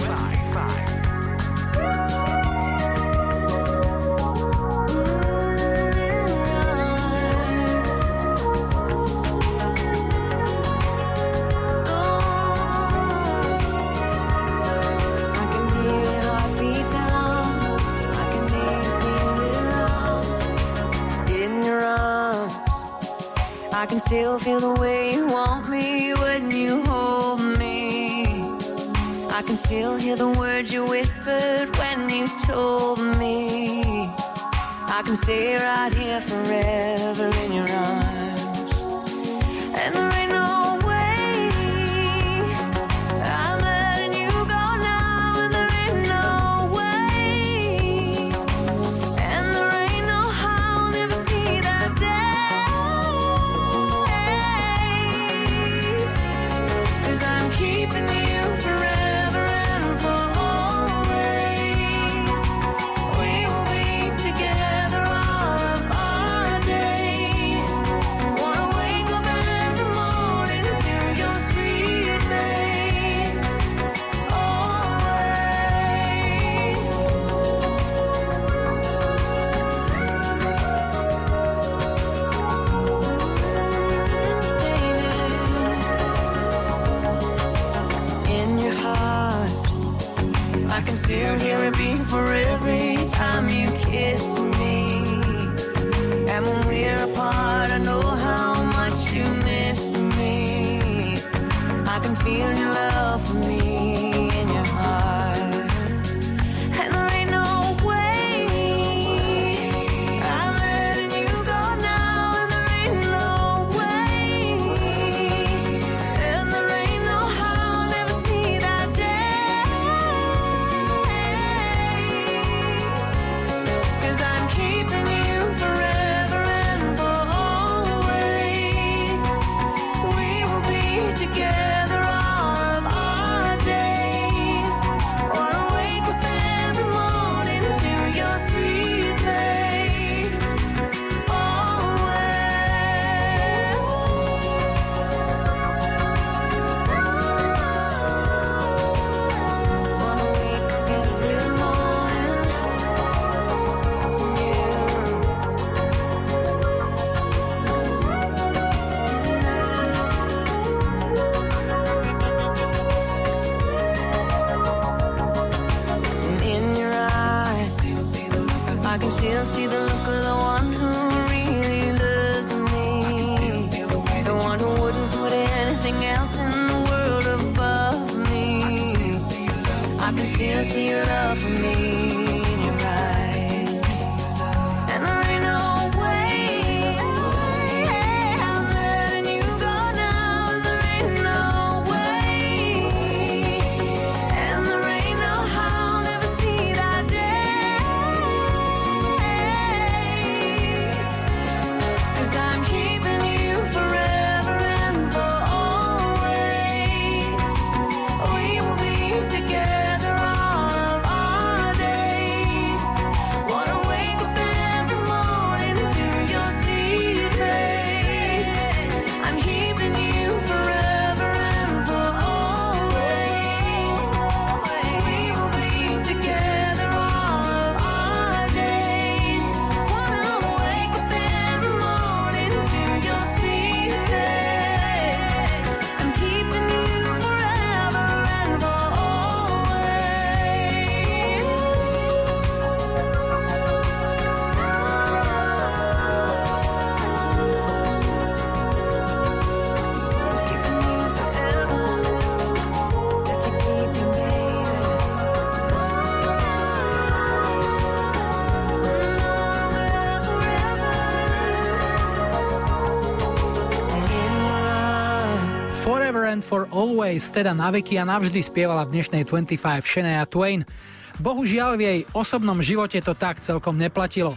Forever 266.19 266.35
and 266.35 266.43
for 266.43 266.67
Always, 266.75 267.31
teda 267.31 267.55
na 267.55 267.71
veky 267.71 267.95
a 267.95 268.03
navždy 268.03 268.43
spievala 268.43 268.83
v 268.83 268.91
dnešnej 268.91 269.23
25 269.23 269.55
Shania 269.87 270.27
Twain. 270.27 270.67
Bohužiaľ 271.15 271.79
v 271.79 271.81
jej 271.87 271.99
osobnom 272.11 272.59
živote 272.59 272.99
to 272.99 273.15
tak 273.15 273.39
celkom 273.39 273.79
neplatilo. 273.79 274.35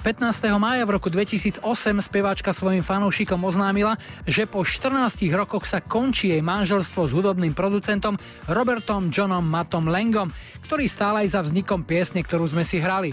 15. 0.00 0.24
mája 0.56 0.88
v 0.88 0.96
roku 0.96 1.12
2008 1.12 1.60
speváčka 2.00 2.56
svojim 2.56 2.80
fanúšikom 2.80 3.44
oznámila, 3.44 4.00
že 4.24 4.48
po 4.48 4.64
14 4.64 5.28
rokoch 5.36 5.68
sa 5.68 5.84
končí 5.84 6.32
jej 6.32 6.40
manželstvo 6.40 7.04
s 7.04 7.12
hudobným 7.12 7.52
producentom 7.52 8.16
Robertom 8.48 9.12
Johnom 9.12 9.44
Mattom 9.44 9.84
Langom, 9.84 10.32
ktorý 10.64 10.88
stál 10.88 11.20
aj 11.20 11.36
za 11.36 11.40
vznikom 11.44 11.84
piesne, 11.84 12.24
ktorú 12.24 12.48
sme 12.48 12.64
si 12.64 12.80
hrali. 12.80 13.12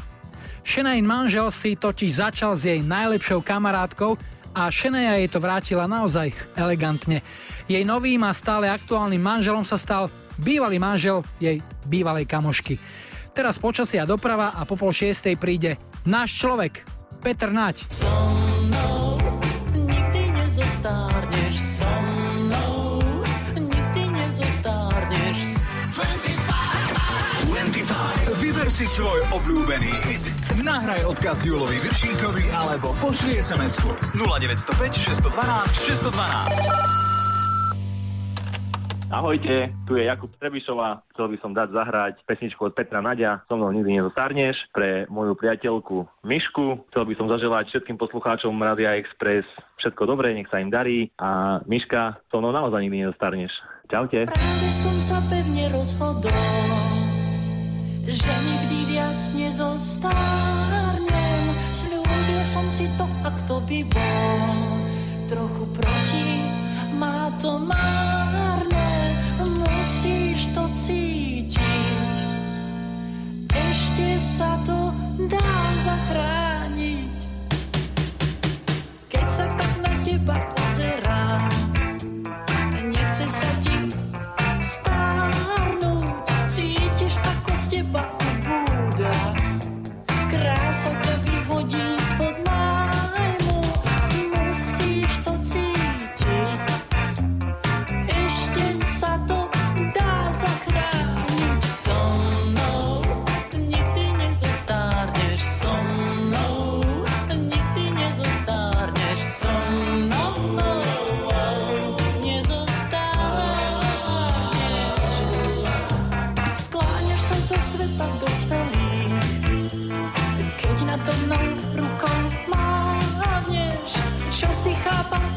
Shanain 0.63 1.03
manžel 1.03 1.51
si 1.51 1.75
totiž 1.75 2.23
začal 2.23 2.55
s 2.55 2.63
jej 2.63 2.79
najlepšou 2.79 3.43
kamarátkou 3.43 4.15
a 4.55 4.71
Shania 4.71 5.19
jej 5.19 5.27
to 5.27 5.43
vrátila 5.43 5.83
naozaj 5.83 6.31
elegantne. 6.55 7.19
Jej 7.67 7.83
novým 7.83 8.23
a 8.23 8.31
stále 8.31 8.71
aktuálnym 8.71 9.19
manželom 9.19 9.67
sa 9.67 9.75
stal 9.75 10.07
bývalý 10.39 10.79
manžel 10.79 11.27
jej 11.43 11.59
bývalej 11.83 12.23
kamošky. 12.23 12.79
Teraz 13.35 13.59
počasia 13.59 14.07
doprava 14.07 14.55
a 14.55 14.63
po 14.63 14.79
pol 14.79 14.95
šiestej 14.95 15.35
príde 15.35 15.75
náš 16.07 16.39
človek, 16.39 16.87
Petr 17.19 17.51
Nať. 17.51 17.83
So 17.91 18.07
mnou 18.63 19.19
nikdy 19.75 20.23
nezostárneš 20.31 21.55
so 21.59 21.91
mnou, 22.39 23.03
nikdy 23.59 24.03
nezostárneš 24.07 25.59
25. 27.51 28.39
Vyber 28.39 28.69
si 28.71 28.87
svoj 28.87 29.19
obľúbený 29.35 29.91
hit. 30.07 30.44
Nahraj 30.55 31.03
odkaz 31.03 31.43
Julovi 31.43 31.75
Viršíkovi 31.83 32.47
alebo 32.55 32.95
pošli 33.03 33.43
SMS-ku 33.43 33.91
0905 34.15 34.95
612 34.95 35.83
612. 35.83 36.95
Ahojte, 39.11 39.75
tu 39.83 39.99
je 39.99 40.07
Jakub 40.07 40.31
Trebišová. 40.39 41.03
Chcel 41.11 41.35
by 41.35 41.37
som 41.43 41.51
dať 41.51 41.75
zahrať 41.75 42.13
pesničku 42.23 42.71
od 42.71 42.73
Petra 42.73 43.03
Nadia, 43.03 43.43
so 43.51 43.59
mnou 43.59 43.71
nikdy 43.75 43.99
nezostarneš, 43.99 44.55
pre 44.71 45.03
moju 45.11 45.35
priateľku 45.35 46.07
Mišku. 46.23 46.87
Chcel 46.91 47.03
by 47.03 47.13
som 47.19 47.27
zaželať 47.27 47.75
všetkým 47.75 47.99
poslucháčom 47.99 48.55
Radia 48.55 48.95
Express 48.95 49.43
všetko 49.83 50.07
dobré, 50.07 50.31
nech 50.33 50.47
sa 50.47 50.63
im 50.63 50.71
darí 50.71 51.11
a 51.19 51.59
Miška, 51.67 52.23
so 52.31 52.39
mnou 52.39 52.55
naozaj 52.55 52.79
nikdy 52.79 53.03
nezostarneš. 53.03 53.51
Čaute. 53.91 54.25
Práve 54.31 54.69
som 54.71 54.95
sa 55.03 55.19
pevne 55.29 55.69
rozhodol, 55.69 57.04
že 58.05 58.29
nikdy 58.29 58.93
viac 58.93 59.17
nezostárnem. 59.33 61.41
Sľúbil 61.73 62.41
som 62.45 62.65
si 62.69 62.85
to, 62.95 63.09
ak 63.25 63.33
to 63.49 63.57
by 63.65 63.81
bol 63.89 64.53
trochu 65.25 65.65
proti, 65.73 66.45
má 67.01 67.33
to 67.41 67.57
márne, 67.57 68.93
musíš 69.41 70.53
to 70.53 70.69
cítiť. 70.77 72.13
Ešte 73.49 74.21
sa 74.21 74.53
to 74.63 74.93
dá 75.25 75.53
zachrániť. 75.81 77.17
Keď 79.09 79.27
sa 79.27 79.49
tak 79.57 79.73
na 79.81 79.93
teba 80.05 80.37
pozerám, 80.53 81.49
nechce 82.85 83.25
sa 83.25 83.49
ti 83.65 83.74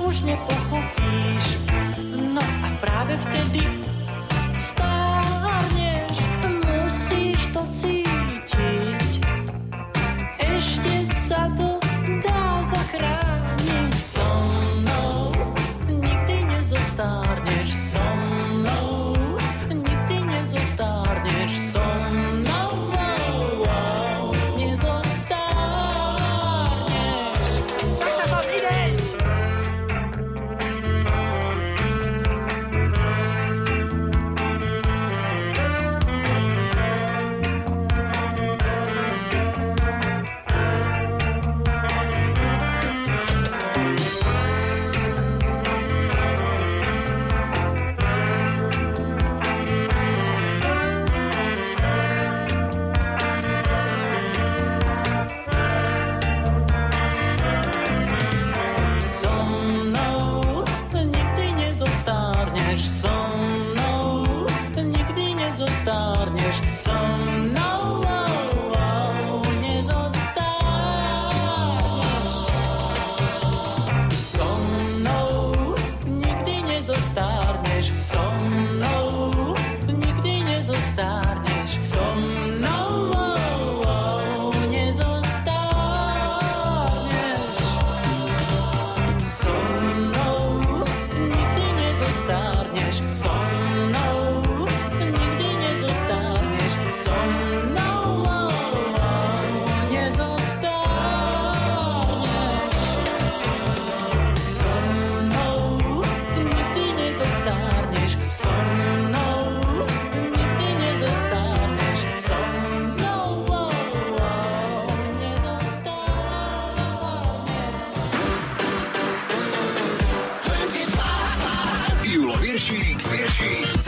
už 0.09 0.23
nepochopíš. 0.25 1.45
No 2.33 2.41
a 2.41 2.69
práve 2.81 3.13
vtedy 3.21 3.78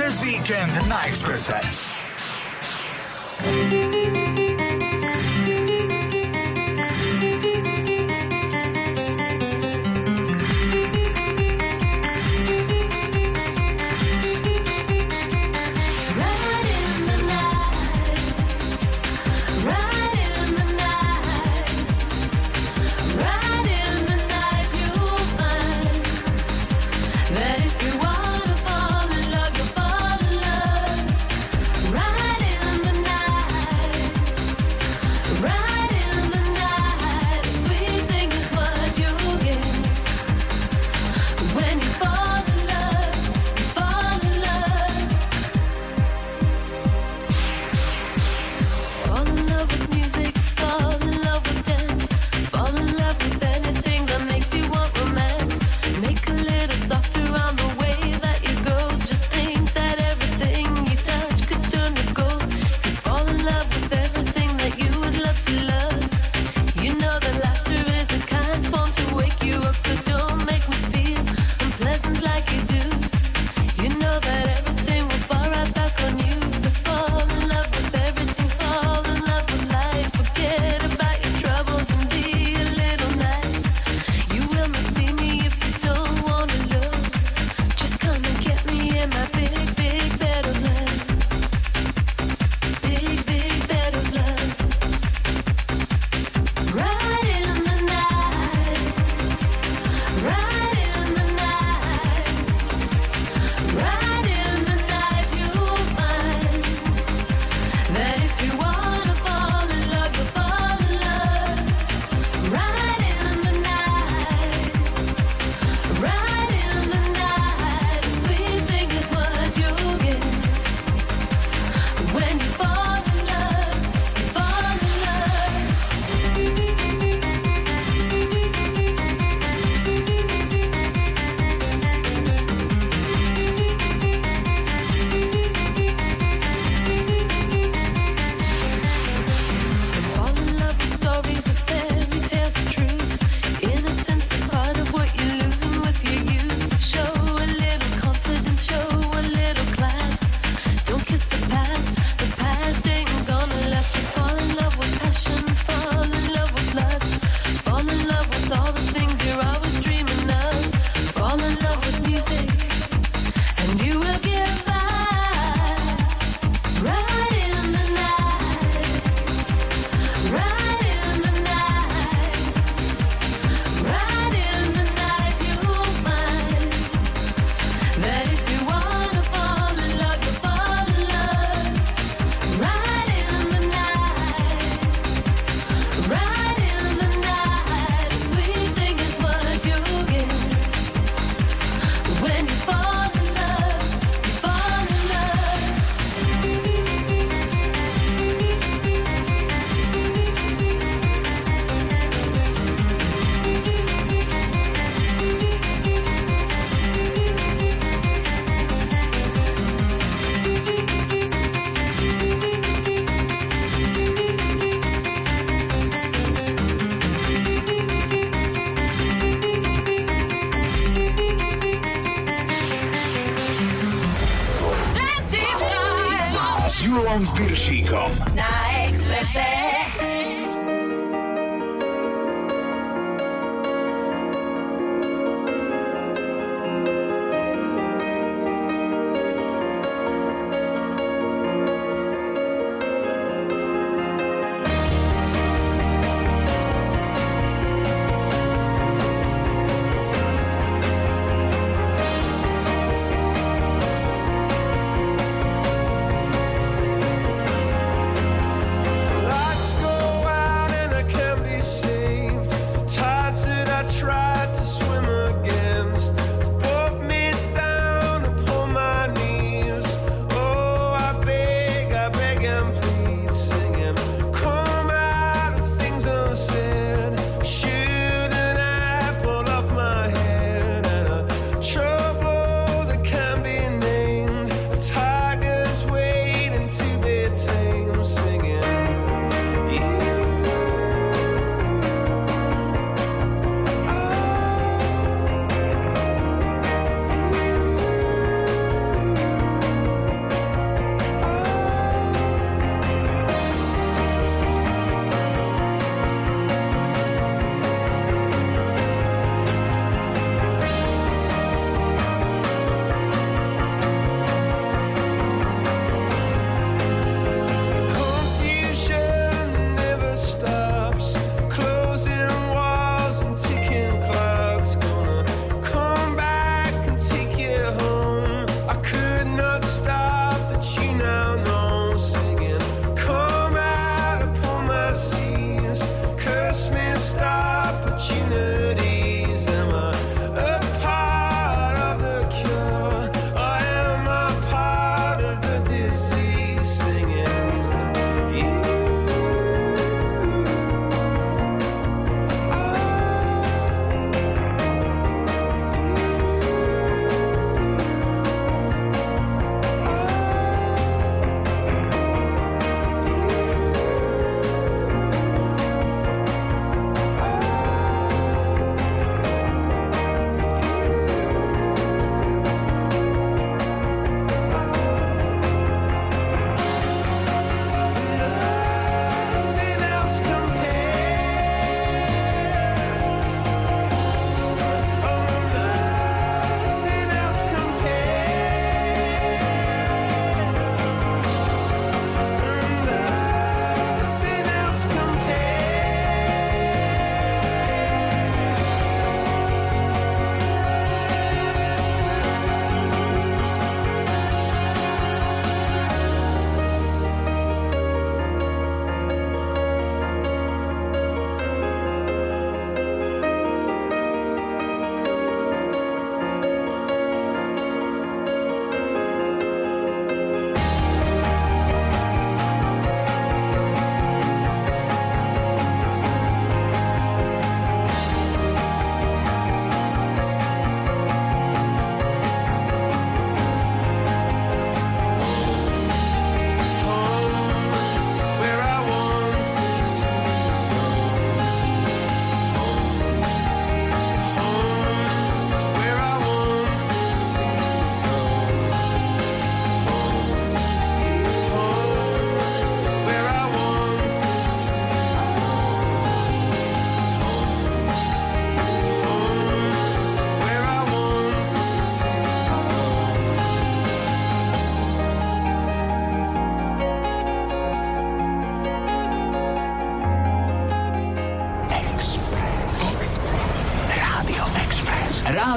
Viršík, 0.00 0.06
cez 0.06 0.20
víkend 0.20 0.88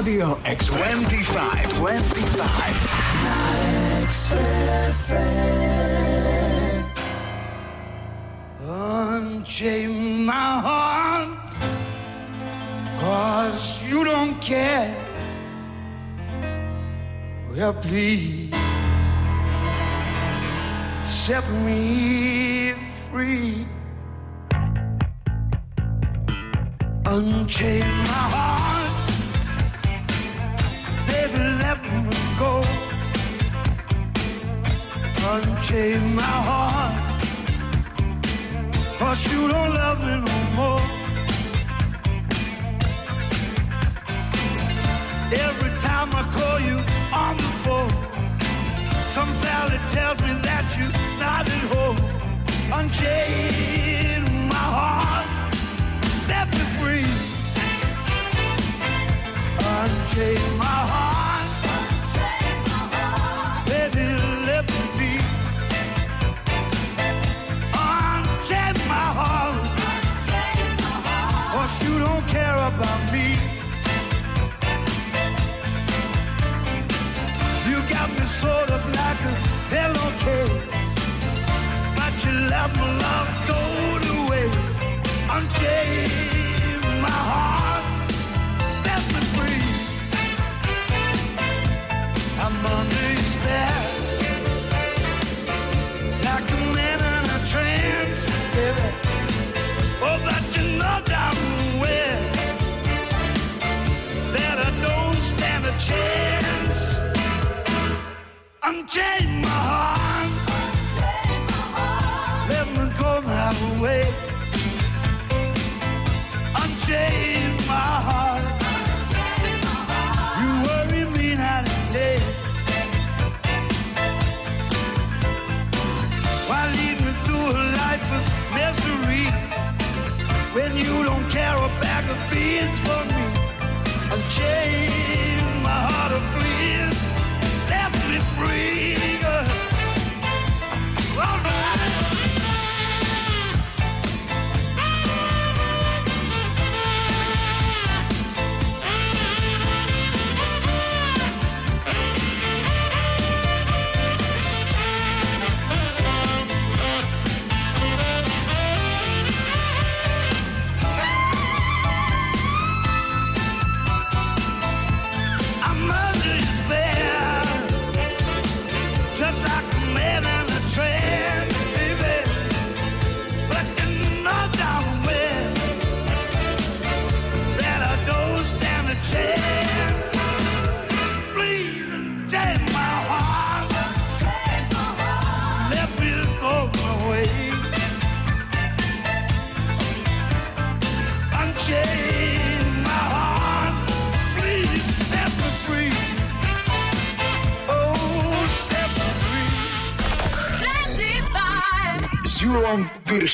Radio 0.04 0.34
X25. 0.44 2.13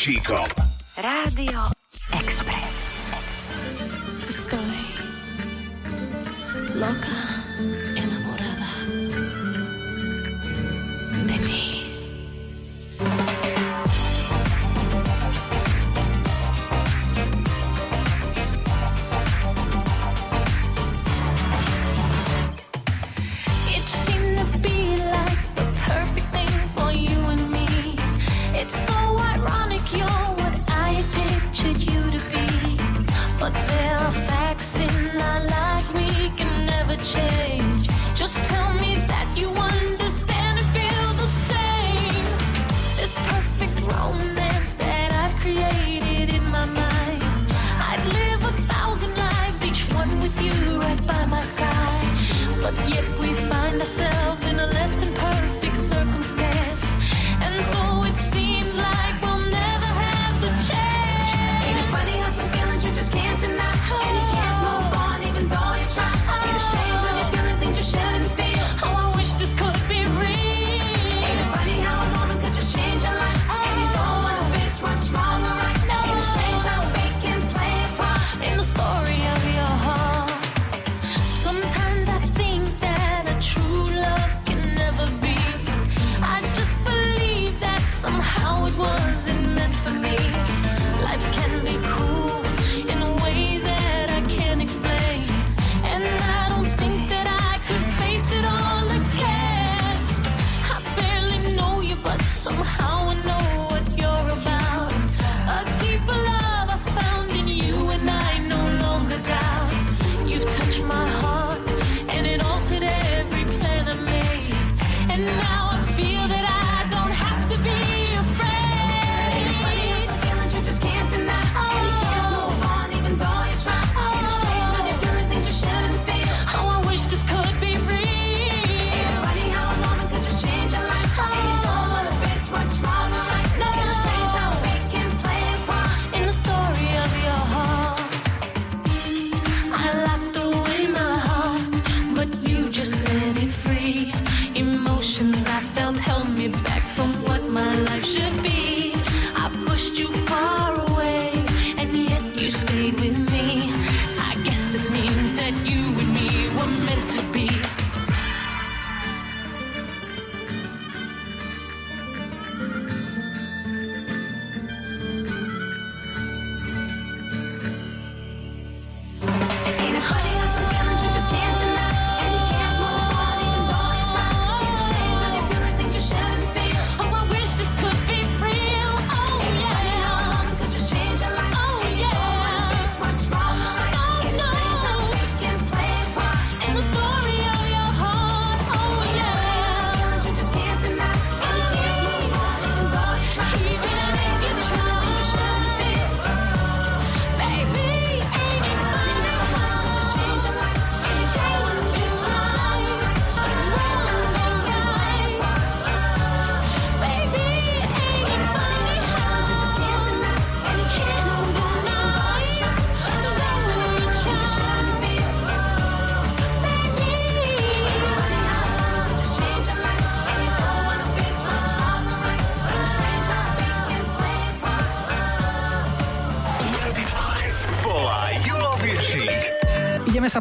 Julom 0.00 0.59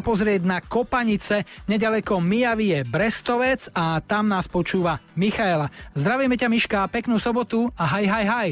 sa 0.00 0.16
pozrieť 0.16 0.48
na 0.48 0.64
Kopanice, 0.64 1.44
nedaleko 1.68 2.24
Mijavy 2.24 2.72
je 2.72 2.80
Brestovec 2.88 3.68
a 3.76 4.00
tam 4.00 4.32
nás 4.32 4.48
počúva 4.48 4.96
Michaela. 5.12 5.68
Zdravíme 5.92 6.40
ťa 6.40 6.48
Miška, 6.48 6.88
peknú 6.88 7.20
sobotu 7.20 7.68
a 7.76 7.84
haj, 7.84 8.08
haj, 8.08 8.24
haj. 8.24 8.48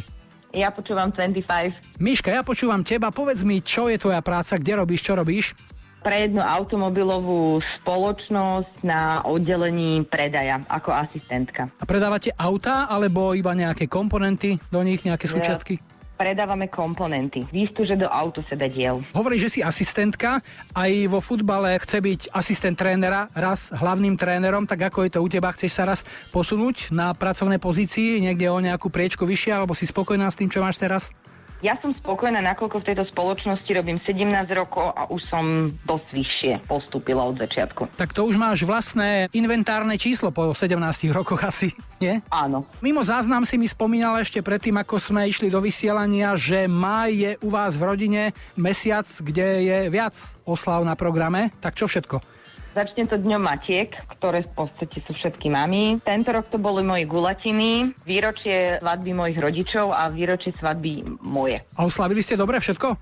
Ja 0.52 0.68
počúvam 0.68 1.08
25. 1.08 1.96
Miška, 2.04 2.36
ja 2.36 2.44
počúvam 2.44 2.84
teba, 2.84 3.08
povedz 3.08 3.48
mi, 3.48 3.64
čo 3.64 3.88
je 3.88 3.96
tvoja 3.96 4.20
práca, 4.20 4.60
kde 4.60 4.76
robíš, 4.76 5.08
čo 5.08 5.16
robíš? 5.16 5.56
Pre 6.04 6.12
jednu 6.28 6.44
automobilovú 6.44 7.64
spoločnosť 7.80 8.84
na 8.84 9.24
oddelení 9.24 10.04
predaja 10.04 10.60
ako 10.68 10.92
asistentka. 10.92 11.72
A 11.80 11.88
predávate 11.88 12.28
autá 12.36 12.84
alebo 12.92 13.32
iba 13.32 13.56
nejaké 13.56 13.88
komponenty 13.88 14.60
do 14.68 14.84
nich, 14.84 15.00
nejaké 15.00 15.24
súčiastky? 15.24 15.80
Predávame 16.18 16.66
komponenty. 16.66 17.46
Výstuže 17.54 17.94
do 17.94 18.10
autosedadiel. 18.10 19.06
Hovorí, 19.14 19.38
že 19.38 19.54
si 19.54 19.60
asistentka, 19.62 20.42
aj 20.74 21.06
vo 21.06 21.22
futbale 21.22 21.78
chce 21.78 22.02
byť 22.02 22.20
asistent 22.34 22.74
trénera, 22.74 23.30
raz 23.38 23.70
hlavným 23.70 24.18
trénerom, 24.18 24.66
tak 24.66 24.90
ako 24.90 25.06
je 25.06 25.14
to 25.14 25.22
u 25.22 25.28
teba? 25.30 25.54
Chceš 25.54 25.78
sa 25.78 25.86
raz 25.86 26.02
posunúť 26.34 26.90
na 26.90 27.14
pracovnej 27.14 27.62
pozícii, 27.62 28.18
niekde 28.18 28.50
o 28.50 28.58
nejakú 28.58 28.90
priečku 28.90 29.22
vyššie, 29.22 29.62
alebo 29.62 29.78
si 29.78 29.86
spokojná 29.86 30.26
s 30.26 30.34
tým, 30.34 30.50
čo 30.50 30.58
máš 30.58 30.82
teraz? 30.82 31.14
Ja 31.58 31.74
som 31.82 31.90
spokojná, 31.90 32.38
nakoľko 32.38 32.86
v 32.86 32.86
tejto 32.86 33.04
spoločnosti 33.10 33.66
robím 33.74 33.98
17 34.06 34.30
rokov 34.54 34.94
a 34.94 35.10
už 35.10 35.26
som 35.26 35.66
dosť 35.90 36.08
vyššie 36.14 36.52
postúpila 36.70 37.26
od 37.26 37.34
začiatku. 37.34 37.98
Tak 37.98 38.14
to 38.14 38.30
už 38.30 38.38
máš 38.38 38.62
vlastné 38.62 39.26
inventárne 39.34 39.98
číslo 39.98 40.30
po 40.30 40.54
17 40.54 40.78
rokoch 41.10 41.42
asi, 41.42 41.74
nie? 41.98 42.22
Áno. 42.30 42.62
Mimo 42.78 43.02
záznam 43.02 43.42
si 43.42 43.58
mi 43.58 43.66
spomínala 43.66 44.22
ešte 44.22 44.38
predtým, 44.38 44.78
ako 44.78 45.02
sme 45.02 45.26
išli 45.26 45.50
do 45.50 45.58
vysielania, 45.58 46.38
že 46.38 46.70
maj 46.70 47.10
je 47.10 47.32
u 47.42 47.50
vás 47.50 47.74
v 47.74 47.82
rodine 47.90 48.22
mesiac, 48.54 49.10
kde 49.18 49.66
je 49.66 49.78
viac 49.90 50.14
oslav 50.46 50.86
na 50.86 50.94
programe. 50.94 51.50
Tak 51.58 51.74
čo 51.74 51.90
všetko? 51.90 52.37
Začne 52.78 53.10
to 53.10 53.18
dňom 53.18 53.42
Matiek, 53.42 53.90
ktoré 54.06 54.46
v 54.46 54.52
podstate 54.54 55.02
sú 55.02 55.10
všetky 55.10 55.50
mami. 55.50 55.98
Tento 55.98 56.30
rok 56.30 56.46
to 56.46 56.62
boli 56.62 56.86
moji 56.86 57.10
gulatiny, 57.10 57.90
výročie 58.06 58.78
svadby 58.78 59.18
mojich 59.18 59.34
rodičov 59.42 59.90
a 59.90 60.06
výročie 60.06 60.54
svadby 60.54 61.02
moje. 61.26 61.58
A 61.74 61.82
oslavili 61.82 62.22
ste 62.22 62.38
dobre 62.38 62.62
všetko? 62.62 62.94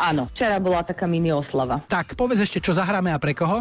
Áno, 0.00 0.24
včera 0.32 0.56
bola 0.56 0.80
taká 0.88 1.04
mini 1.04 1.28
oslava. 1.36 1.84
Tak, 1.84 2.16
povedz 2.16 2.48
ešte, 2.48 2.64
čo 2.64 2.72
zahráme 2.72 3.12
a 3.12 3.20
pre 3.20 3.36
koho? 3.36 3.60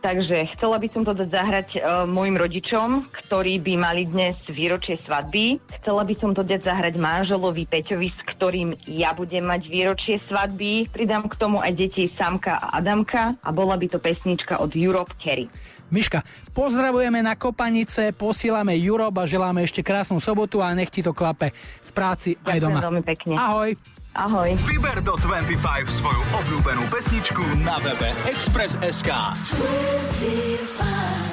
Takže 0.00 0.56
chcela 0.56 0.80
by 0.80 0.88
som 0.88 1.04
to 1.04 1.12
dať 1.12 1.28
zahrať 1.28 1.68
uh, 1.76 2.08
mojim 2.08 2.40
rodičom, 2.40 3.12
ktorí 3.12 3.60
by 3.60 3.74
mali 3.76 4.08
dnes 4.08 4.32
výročie 4.48 4.96
svadby. 5.04 5.60
Chcela 5.76 6.08
by 6.08 6.14
som 6.16 6.32
to 6.32 6.40
dať 6.40 6.64
zahrať 6.64 6.96
manželovi 6.96 7.68
Peťovi, 7.68 8.08
s 8.08 8.20
ktorým 8.32 8.72
ja 8.88 9.12
budem 9.12 9.44
mať 9.44 9.68
výročie 9.68 10.16
svadby. 10.24 10.88
Pridám 10.88 11.28
k 11.28 11.36
tomu 11.36 11.60
aj 11.60 11.76
deti 11.76 12.08
Samka 12.16 12.56
a 12.56 12.80
Adamka 12.80 13.36
a 13.44 13.48
bola 13.52 13.76
by 13.76 13.92
to 13.92 14.00
pesnička 14.00 14.56
od 14.56 14.72
Europe 14.72 15.12
Carry. 15.20 15.52
Miška, 15.92 16.24
pozdravujeme 16.56 17.20
na 17.20 17.36
Kopanice, 17.36 18.16
posielame 18.16 18.80
Jurob 18.80 19.12
a 19.20 19.28
želáme 19.28 19.68
ešte 19.68 19.84
krásnu 19.84 20.16
sobotu 20.16 20.64
a 20.64 20.72
nech 20.72 20.88
ti 20.88 21.04
to 21.04 21.12
klape 21.12 21.52
v 21.84 21.90
práci 21.92 22.40
aj 22.40 22.56
Ďakujem 22.56 22.64
doma. 22.64 22.78
veľmi 22.88 23.02
pekne. 23.04 23.34
Ahoj. 23.36 23.99
Ahoj. 24.10 24.58
Vyber 24.66 24.98
do 25.06 25.14
25 25.14 25.54
svoju 25.86 26.22
obľúbenú 26.34 26.82
pesničku 26.90 27.62
na 27.62 27.78
webe 27.78 28.10
Express.sk. 28.26 29.06
25. 29.06 31.29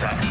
Salsa. 0.00 0.29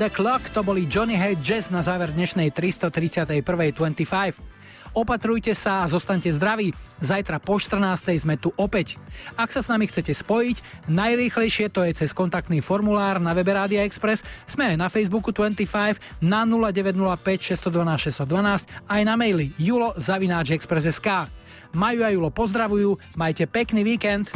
the 0.00 0.08
Clock, 0.08 0.48
to 0.56 0.64
boli 0.64 0.88
Johnny 0.88 1.12
Head 1.12 1.44
Jazz 1.44 1.68
na 1.68 1.84
záver 1.84 2.08
dnešnej 2.16 2.56
331.25. 2.56 4.40
Opatrujte 4.96 5.52
sa 5.52 5.84
a 5.84 5.90
zostaňte 5.92 6.32
zdraví. 6.32 6.72
Zajtra 7.04 7.36
po 7.36 7.60
14. 7.60 8.24
sme 8.24 8.40
tu 8.40 8.48
opäť. 8.56 8.96
Ak 9.36 9.52
sa 9.52 9.60
s 9.60 9.68
nami 9.68 9.92
chcete 9.92 10.16
spojiť, 10.16 10.88
najrýchlejšie 10.88 11.68
to 11.68 11.84
je 11.84 11.92
cez 11.92 12.16
kontaktný 12.16 12.64
formulár 12.64 13.20
na 13.20 13.36
webe 13.36 13.52
Rádia 13.52 13.84
Express. 13.84 14.24
Sme 14.48 14.72
aj 14.72 14.76
na 14.80 14.88
Facebooku 14.88 15.36
25 15.36 15.68
na 16.24 16.48
0905 16.48 17.60
612 17.60 18.24
612 18.24 18.72
aj 18.88 19.02
na 19.04 19.14
maili 19.20 19.52
julo 19.60 19.92
zavináč 20.00 20.56
express.sk. 20.56 21.28
Majú 21.76 22.00
a 22.02 22.08
Julo 22.08 22.32
pozdravujú, 22.32 22.96
majte 23.20 23.44
pekný 23.44 23.84
víkend. 23.84 24.32